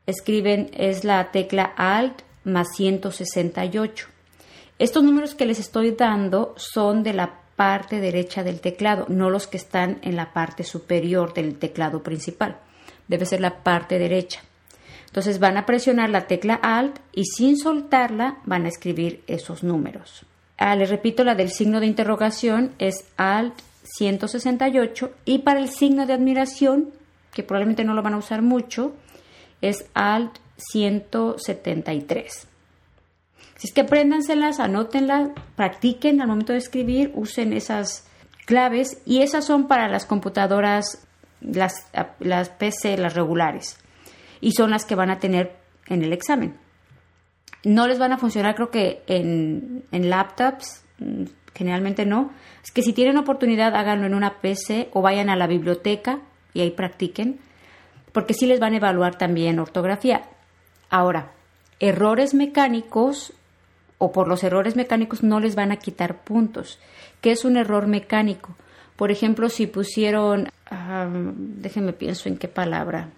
escriben 0.06 0.70
es 0.72 1.04
la 1.04 1.30
tecla 1.30 1.64
Alt 1.76 2.22
más 2.44 2.68
168. 2.74 4.08
Estos 4.78 5.02
números 5.02 5.34
que 5.34 5.46
les 5.46 5.60
estoy 5.60 5.92
dando 5.92 6.54
son 6.56 7.02
de 7.02 7.12
la 7.12 7.41
parte 7.56 8.00
derecha 8.00 8.42
del 8.42 8.60
teclado, 8.60 9.06
no 9.08 9.30
los 9.30 9.46
que 9.46 9.56
están 9.56 9.98
en 10.02 10.16
la 10.16 10.32
parte 10.32 10.64
superior 10.64 11.34
del 11.34 11.58
teclado 11.58 12.02
principal. 12.02 12.58
Debe 13.08 13.26
ser 13.26 13.40
la 13.40 13.62
parte 13.62 13.98
derecha. 13.98 14.40
Entonces 15.06 15.38
van 15.38 15.58
a 15.58 15.66
presionar 15.66 16.08
la 16.08 16.26
tecla 16.26 16.54
Alt 16.54 16.98
y 17.12 17.24
sin 17.26 17.58
soltarla 17.58 18.38
van 18.46 18.64
a 18.64 18.68
escribir 18.68 19.22
esos 19.26 19.62
números. 19.62 20.24
Ah, 20.56 20.74
les 20.76 20.88
repito, 20.88 21.22
la 21.24 21.34
del 21.34 21.50
signo 21.50 21.80
de 21.80 21.86
interrogación 21.86 22.72
es 22.78 23.04
Alt 23.16 23.54
168 23.82 25.10
y 25.24 25.40
para 25.40 25.60
el 25.60 25.68
signo 25.68 26.06
de 26.06 26.14
admiración, 26.14 26.90
que 27.34 27.42
probablemente 27.42 27.84
no 27.84 27.94
lo 27.94 28.02
van 28.02 28.14
a 28.14 28.18
usar 28.18 28.42
mucho, 28.42 28.94
es 29.60 29.84
Alt 29.92 30.38
173. 30.56 32.48
Si 33.62 33.68
es 33.68 33.74
que 33.74 33.82
apréndanselas, 33.82 34.58
anótenlas, 34.58 35.28
practiquen 35.54 36.20
al 36.20 36.26
momento 36.26 36.52
de 36.52 36.58
escribir, 36.58 37.12
usen 37.14 37.52
esas 37.52 38.08
claves 38.44 39.00
y 39.06 39.22
esas 39.22 39.44
son 39.44 39.68
para 39.68 39.86
las 39.86 40.04
computadoras, 40.04 41.06
las, 41.40 41.88
las 42.18 42.48
PC, 42.48 42.96
las 42.96 43.14
regulares. 43.14 43.78
Y 44.40 44.50
son 44.50 44.72
las 44.72 44.84
que 44.84 44.96
van 44.96 45.10
a 45.10 45.20
tener 45.20 45.54
en 45.86 46.02
el 46.02 46.12
examen. 46.12 46.56
No 47.62 47.86
les 47.86 48.00
van 48.00 48.10
a 48.10 48.18
funcionar 48.18 48.56
creo 48.56 48.72
que 48.72 49.04
en, 49.06 49.84
en 49.92 50.10
laptops, 50.10 50.82
mm, 50.98 51.26
generalmente 51.54 52.04
no. 52.04 52.32
Es 52.64 52.72
que 52.72 52.82
si 52.82 52.92
tienen 52.92 53.16
oportunidad 53.16 53.76
háganlo 53.76 54.08
en 54.08 54.14
una 54.14 54.40
PC 54.40 54.88
o 54.92 55.02
vayan 55.02 55.30
a 55.30 55.36
la 55.36 55.46
biblioteca 55.46 56.18
y 56.52 56.62
ahí 56.62 56.72
practiquen, 56.72 57.38
porque 58.10 58.34
sí 58.34 58.46
les 58.46 58.58
van 58.58 58.72
a 58.72 58.78
evaluar 58.78 59.18
también 59.18 59.60
ortografía. 59.60 60.22
Ahora, 60.90 61.30
errores 61.78 62.34
mecánicos 62.34 63.34
o 64.02 64.10
por 64.10 64.26
los 64.26 64.42
errores 64.42 64.74
mecánicos 64.74 65.22
no 65.22 65.38
les 65.38 65.54
van 65.54 65.70
a 65.70 65.76
quitar 65.76 66.24
puntos. 66.24 66.80
¿Qué 67.20 67.30
es 67.30 67.44
un 67.44 67.56
error 67.56 67.86
mecánico? 67.86 68.56
Por 68.96 69.12
ejemplo, 69.12 69.48
si 69.48 69.68
pusieron, 69.68 70.48
déjenme 71.36 71.92
pienso 71.92 72.28
en 72.28 72.36
qué 72.36 72.48
palabra. 72.48 73.10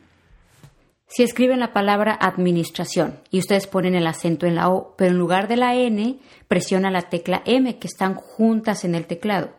Si 1.07 1.23
escriben 1.23 1.59
la 1.59 1.73
palabra 1.73 2.19
administración 2.21 3.19
y 3.31 3.39
ustedes 3.39 3.67
ponen 3.67 3.95
el 3.95 4.07
acento 4.07 4.47
en 4.47 4.57
la 4.57 4.69
O, 4.69 4.95
pero 4.99 5.13
en 5.13 5.19
lugar 5.19 5.49
de 5.49 5.57
la 5.57 5.75
N 5.75 6.19
presiona 6.49 6.91
la 6.91 7.09
tecla 7.09 7.41
M 7.47 7.79
que 7.79 7.87
están 7.87 8.15
juntas 8.15 8.85
en 8.85 8.95
el 8.95 9.07
teclado. 9.07 9.53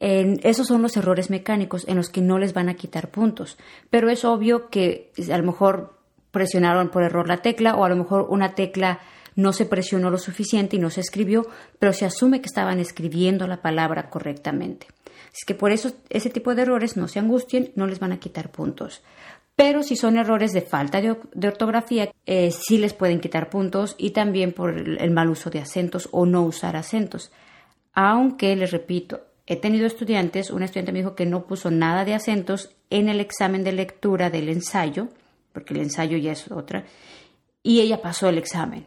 Esos 0.00 0.68
son 0.68 0.80
los 0.80 0.96
errores 0.96 1.28
mecánicos 1.28 1.86
en 1.86 1.98
los 1.98 2.08
que 2.08 2.22
no 2.22 2.38
les 2.38 2.54
van 2.54 2.70
a 2.70 2.76
quitar 2.76 3.10
puntos. 3.10 3.58
Pero 3.90 4.08
es 4.08 4.24
obvio 4.24 4.70
que 4.70 5.12
a 5.30 5.36
lo 5.36 5.44
mejor 5.44 5.98
presionaron 6.30 6.88
por 6.88 7.02
error 7.02 7.28
la 7.28 7.42
tecla 7.42 7.74
o 7.74 7.84
a 7.84 7.90
lo 7.90 7.96
mejor 7.96 8.26
una 8.30 8.54
tecla 8.54 9.00
no 9.36 9.52
se 9.52 9.66
presionó 9.66 10.10
lo 10.10 10.18
suficiente 10.18 10.76
y 10.76 10.78
no 10.80 10.90
se 10.90 11.00
escribió, 11.00 11.46
pero 11.78 11.92
se 11.92 12.04
asume 12.04 12.40
que 12.40 12.48
estaban 12.48 12.80
escribiendo 12.80 13.46
la 13.46 13.62
palabra 13.62 14.10
correctamente. 14.10 14.88
Es 15.32 15.44
que 15.46 15.54
por 15.54 15.70
eso 15.70 15.92
ese 16.08 16.30
tipo 16.30 16.54
de 16.54 16.62
errores 16.62 16.96
no 16.96 17.06
se 17.06 17.20
angustien, 17.20 17.70
no 17.76 17.86
les 17.86 18.00
van 18.00 18.12
a 18.12 18.18
quitar 18.18 18.50
puntos. 18.50 19.02
Pero 19.54 19.82
si 19.82 19.96
son 19.96 20.18
errores 20.18 20.52
de 20.52 20.62
falta 20.62 21.00
de, 21.00 21.48
ortografía, 21.48 22.10
eh, 22.26 22.50
sí 22.50 22.78
les 22.78 22.92
pueden 22.92 23.20
quitar 23.20 23.48
puntos 23.48 23.94
y 23.96 24.10
también 24.10 24.52
por 24.52 24.76
el 24.76 25.10
mal 25.12 25.30
uso 25.30 25.50
de 25.50 25.60
acentos 25.60 26.08
o 26.10 26.26
no 26.26 26.42
usar 26.42 26.76
acentos. 26.76 27.30
Aunque, 27.94 28.54
les 28.56 28.70
repito, 28.70 29.20
He 29.46 29.56
tenido 29.56 29.86
estudiantes, 29.86 30.50
un 30.50 30.64
estudiante 30.64 30.92
me 30.92 30.98
dijo 30.98 31.14
que 31.14 31.24
no 31.24 31.46
puso 31.46 31.70
nada 31.70 32.04
de 32.04 32.14
acentos 32.14 32.74
en 32.90 33.08
el 33.08 33.20
examen 33.20 33.62
de 33.62 33.70
lectura 33.70 34.28
del 34.28 34.48
ensayo, 34.48 35.08
porque 35.52 35.72
el 35.72 35.80
ensayo 35.80 36.18
ya 36.18 36.32
es 36.32 36.50
otra, 36.50 36.84
y 37.62 37.80
ella 37.80 38.02
pasó 38.02 38.28
el 38.28 38.38
examen. 38.38 38.86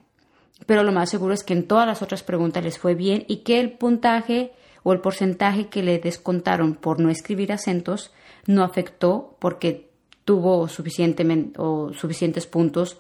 Pero 0.66 0.84
lo 0.84 0.92
más 0.92 1.10
seguro 1.10 1.34
es 1.34 1.44
que 1.44 1.54
en 1.54 1.68
todas 1.68 1.88
las 1.88 2.02
otras 2.02 2.24
preguntas 2.24 2.64
les 2.64 2.78
fue 2.78 2.96
bien 2.96 3.26
y 3.28 3.38
que 3.38 3.60
el 3.60 3.72
puntaje 3.74 4.52
o 4.84 4.94
el 4.94 5.02
porcentaje 5.02 5.68
que 5.68 5.84
le 5.84 6.00
descontaron 6.00 6.76
por 6.76 7.00
no 7.00 7.10
escribir 7.10 7.52
acentos 7.52 8.14
no 8.46 8.64
afectó 8.64 9.36
porque 9.40 9.90
tuvo 10.26 10.68
suficientemente, 10.68 11.60
o 11.60 11.92
suficientes 11.94 12.46
puntos 12.48 12.98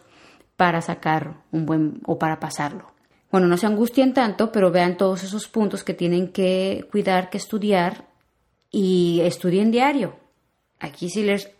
para 0.55 0.82
sacar 0.82 1.43
un 1.51 1.66
buen 1.66 2.01
o 2.05 2.18
para 2.18 2.39
pasarlo. 2.39 2.91
Bueno, 3.32 3.47
no 3.47 3.57
se 3.57 3.68
angustien 3.68 4.14
tanto, 4.14 4.51
pero 4.51 4.72
vean 4.72 4.97
todos 4.97 5.24
esos 5.24 5.47
puntos 5.47 5.84
que 5.84 5.93
tienen 5.93 6.32
que 6.32 6.88
cuidar, 6.91 7.30
que 7.30 7.38
estudiar 7.38 8.07
y 8.72 9.22
estudien 9.22 9.72
diario. 9.72 10.16
Aquí 10.80 11.10
sí 11.10 11.24
les, 11.24 11.51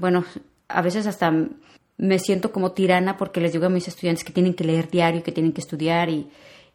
bueno, 0.00 0.24
a 0.68 0.82
veces 0.82 1.06
hasta 1.06 1.32
me 2.02 2.18
siento 2.18 2.50
como 2.50 2.72
tirana 2.72 3.16
porque 3.16 3.40
les 3.40 3.52
digo 3.52 3.66
a 3.66 3.68
mis 3.68 3.86
estudiantes 3.86 4.24
que 4.24 4.32
tienen 4.32 4.54
que 4.54 4.64
leer 4.64 4.90
diario, 4.90 5.22
que 5.22 5.30
tienen 5.30 5.52
que 5.52 5.60
estudiar 5.60 6.10
y, 6.10 6.28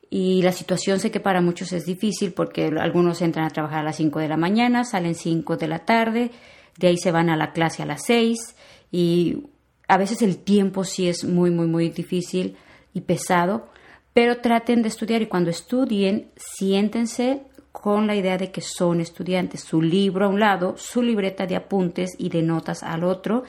y 0.10 0.42
la 0.42 0.54
situación 0.54 1.02
sé 1.02 1.12
que 1.12 1.20
para 1.20 1.42
muchos 1.42 1.74
es 1.74 1.86
difícil 1.86 2.32
porque 2.32 2.68
algunos 2.80 3.22
entran 3.22 3.46
a 3.46 3.50
trabajar 3.50 3.80
a 3.80 3.84
las 3.84 3.98
5 3.98 4.20
de 4.20 4.30
la 4.30 4.38
mañana, 4.38 4.86
salen 4.86 5.16
5 5.16 5.58
de 5.58 5.68
la 5.68 5.80
tarde, 5.80 6.32
de 6.78 6.88
ahí 6.88 6.98
se 6.98 7.12
van 7.12 7.30
a 7.30 7.36
la 7.36 7.52
clase 7.52 7.84
a 7.84 7.86
las 7.86 8.06
6 8.06 8.56
y 8.90 9.44
a 9.90 9.98
veces 9.98 10.22
el 10.22 10.38
tiempo 10.38 10.86
sí 10.86 11.10
es 11.10 11.26
muy, 11.26 11.52
muy, 11.52 11.68
muy 11.68 11.90
difícil 11.90 12.56
y 12.94 13.02
pesado 13.02 13.68
pero 14.14 14.38
traten 14.38 14.82
de 14.82 14.88
estudiar 14.88 15.22
y 15.22 15.28
cuando 15.28 15.52
estudien, 15.52 16.32
siéntense 16.38 17.44
con 17.72 18.08
la 18.08 18.16
idea 18.16 18.40
de 18.40 18.50
que 18.50 18.62
son 18.62 19.00
estudiantes, 19.00 19.62
su 19.62 19.80
libro 19.80 20.26
a 20.26 20.30
un 20.30 20.40
lado, 20.40 20.76
su 20.78 21.04
libreta 21.04 21.46
de 21.46 21.56
apuntes 21.56 22.16
y 22.18 22.30
de 22.30 22.42
notas 22.42 22.82
al 22.82 23.04
otro 23.04 23.44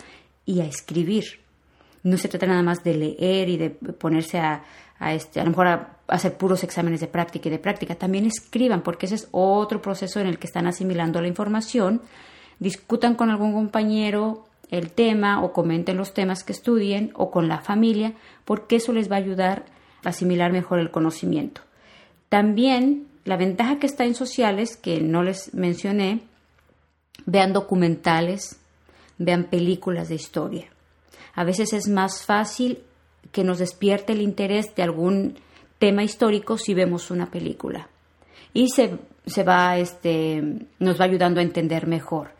y 0.44 0.60
a 0.60 0.66
escribir. 0.66 1.47
No 2.02 2.16
se 2.16 2.28
trata 2.28 2.46
nada 2.46 2.62
más 2.62 2.84
de 2.84 2.94
leer 2.94 3.48
y 3.48 3.56
de 3.56 3.70
ponerse 3.70 4.38
a, 4.38 4.62
este, 5.12 5.40
a 5.40 5.44
lo 5.44 5.50
mejor 5.50 5.66
a, 5.66 5.96
hacer 6.08 6.36
puros 6.36 6.64
exámenes 6.64 7.00
de 7.00 7.06
práctica 7.06 7.48
y 7.48 7.52
de 7.52 7.58
práctica. 7.58 7.94
También 7.94 8.26
escriban, 8.26 8.82
porque 8.82 9.06
ese 9.06 9.16
es 9.16 9.28
otro 9.30 9.82
proceso 9.82 10.20
en 10.20 10.26
el 10.26 10.38
que 10.38 10.46
están 10.46 10.66
asimilando 10.66 11.20
la 11.20 11.28
información. 11.28 12.00
Discutan 12.58 13.14
con 13.14 13.30
algún 13.30 13.52
compañero 13.52 14.44
el 14.70 14.90
tema 14.90 15.42
o 15.42 15.52
comenten 15.52 15.96
los 15.96 16.14
temas 16.14 16.44
que 16.44 16.52
estudien 16.52 17.10
o 17.14 17.30
con 17.30 17.48
la 17.48 17.60
familia, 17.60 18.14
porque 18.44 18.76
eso 18.76 18.92
les 18.92 19.10
va 19.10 19.16
a 19.16 19.20
ayudar 19.20 19.66
asimilar 20.04 20.52
mejor 20.52 20.78
el 20.78 20.90
conocimiento. 20.90 21.62
También 22.28 23.06
la 23.24 23.36
ventaja 23.36 23.78
que 23.78 23.86
está 23.86 24.04
en 24.04 24.14
sociales, 24.14 24.76
que 24.76 25.00
no 25.00 25.22
les 25.22 25.54
mencioné, 25.54 26.22
vean 27.26 27.52
documentales, 27.52 28.58
vean 29.18 29.44
películas 29.44 30.08
de 30.08 30.14
historia. 30.14 30.66
A 31.34 31.44
veces 31.44 31.72
es 31.72 31.88
más 31.88 32.24
fácil 32.24 32.82
que 33.32 33.44
nos 33.44 33.58
despierte 33.58 34.12
el 34.12 34.22
interés 34.22 34.74
de 34.74 34.82
algún 34.82 35.38
tema 35.78 36.02
histórico 36.02 36.58
si 36.58 36.74
vemos 36.74 37.10
una 37.10 37.30
película. 37.30 37.88
Y 38.52 38.68
se, 38.68 38.98
se 39.26 39.42
va, 39.42 39.78
este, 39.78 40.42
nos 40.78 41.00
va 41.00 41.04
ayudando 41.04 41.40
a 41.40 41.42
entender 41.42 41.86
mejor. 41.86 42.30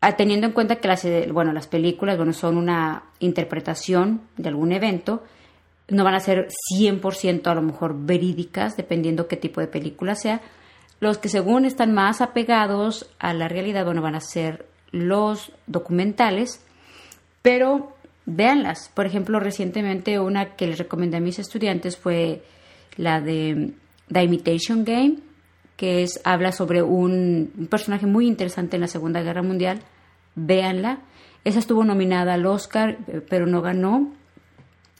Ah, 0.00 0.16
teniendo 0.16 0.46
en 0.46 0.52
cuenta 0.52 0.76
que 0.76 0.88
las, 0.88 1.06
bueno, 1.32 1.52
las 1.52 1.66
películas 1.66 2.16
bueno, 2.16 2.32
son 2.32 2.58
una 2.58 3.04
interpretación 3.20 4.22
de 4.36 4.48
algún 4.50 4.72
evento, 4.72 5.22
no 5.88 6.04
van 6.04 6.14
a 6.14 6.20
ser 6.20 6.48
100% 6.78 7.46
a 7.46 7.54
lo 7.54 7.62
mejor 7.62 7.94
verídicas, 7.98 8.76
dependiendo 8.76 9.28
qué 9.28 9.36
tipo 9.36 9.60
de 9.60 9.66
película 9.66 10.14
sea. 10.14 10.40
Los 11.00 11.18
que 11.18 11.28
según 11.28 11.64
están 11.64 11.92
más 11.92 12.20
apegados 12.20 13.10
a 13.18 13.34
la 13.34 13.48
realidad, 13.48 13.84
bueno, 13.84 14.02
van 14.02 14.14
a 14.14 14.20
ser 14.20 14.66
los 14.90 15.52
documentales, 15.66 16.63
pero 17.44 17.92
véanlas. 18.24 18.90
Por 18.94 19.04
ejemplo, 19.04 19.38
recientemente 19.38 20.18
una 20.18 20.56
que 20.56 20.66
les 20.66 20.78
recomendé 20.78 21.18
a 21.18 21.20
mis 21.20 21.38
estudiantes 21.38 21.98
fue 21.98 22.42
la 22.96 23.20
de 23.20 23.74
The 24.10 24.22
Imitation 24.24 24.84
Game, 24.84 25.18
que 25.76 26.02
es, 26.02 26.22
habla 26.24 26.52
sobre 26.52 26.82
un, 26.82 27.68
personaje 27.68 28.06
muy 28.06 28.26
interesante 28.26 28.76
en 28.76 28.80
la 28.80 28.88
Segunda 28.88 29.20
Guerra 29.20 29.42
Mundial. 29.42 29.80
Véanla. 30.36 31.00
Esa 31.44 31.58
estuvo 31.58 31.84
nominada 31.84 32.32
al 32.32 32.46
Oscar, 32.46 32.96
pero 33.28 33.44
no 33.44 33.60
ganó 33.60 34.14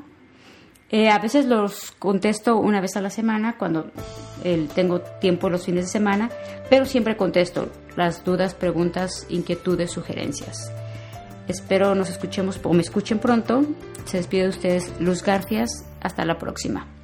Eh, 0.91 1.09
a 1.09 1.19
veces 1.19 1.47
los 1.47 1.93
contesto 1.93 2.59
una 2.59 2.83
vez 2.83 2.97
a 2.97 3.01
la 3.01 3.09
semana 3.09 3.57
cuando 3.57 3.91
tengo 4.75 5.01
tiempo 5.01 5.49
los 5.49 5.65
fines 5.65 5.87
de 5.87 5.91
semana, 5.91 6.29
pero 6.69 6.85
siempre 6.85 7.17
contesto 7.17 7.71
las 7.97 8.25
dudas, 8.25 8.55
preguntas, 8.55 9.27
inquietudes, 9.31 9.91
sugerencias. 9.91 10.71
Espero 11.49 11.95
nos 11.95 12.11
escuchemos 12.11 12.59
o 12.63 12.73
me 12.73 12.83
escuchen 12.83 13.19
pronto. 13.19 13.65
Se 14.07 14.19
despide 14.19 14.43
de 14.43 14.49
ustedes 14.49 14.93
Luz 15.01 15.23
Garfias. 15.23 15.85
Hasta 16.01 16.25
la 16.25 16.39
próxima. 16.39 16.96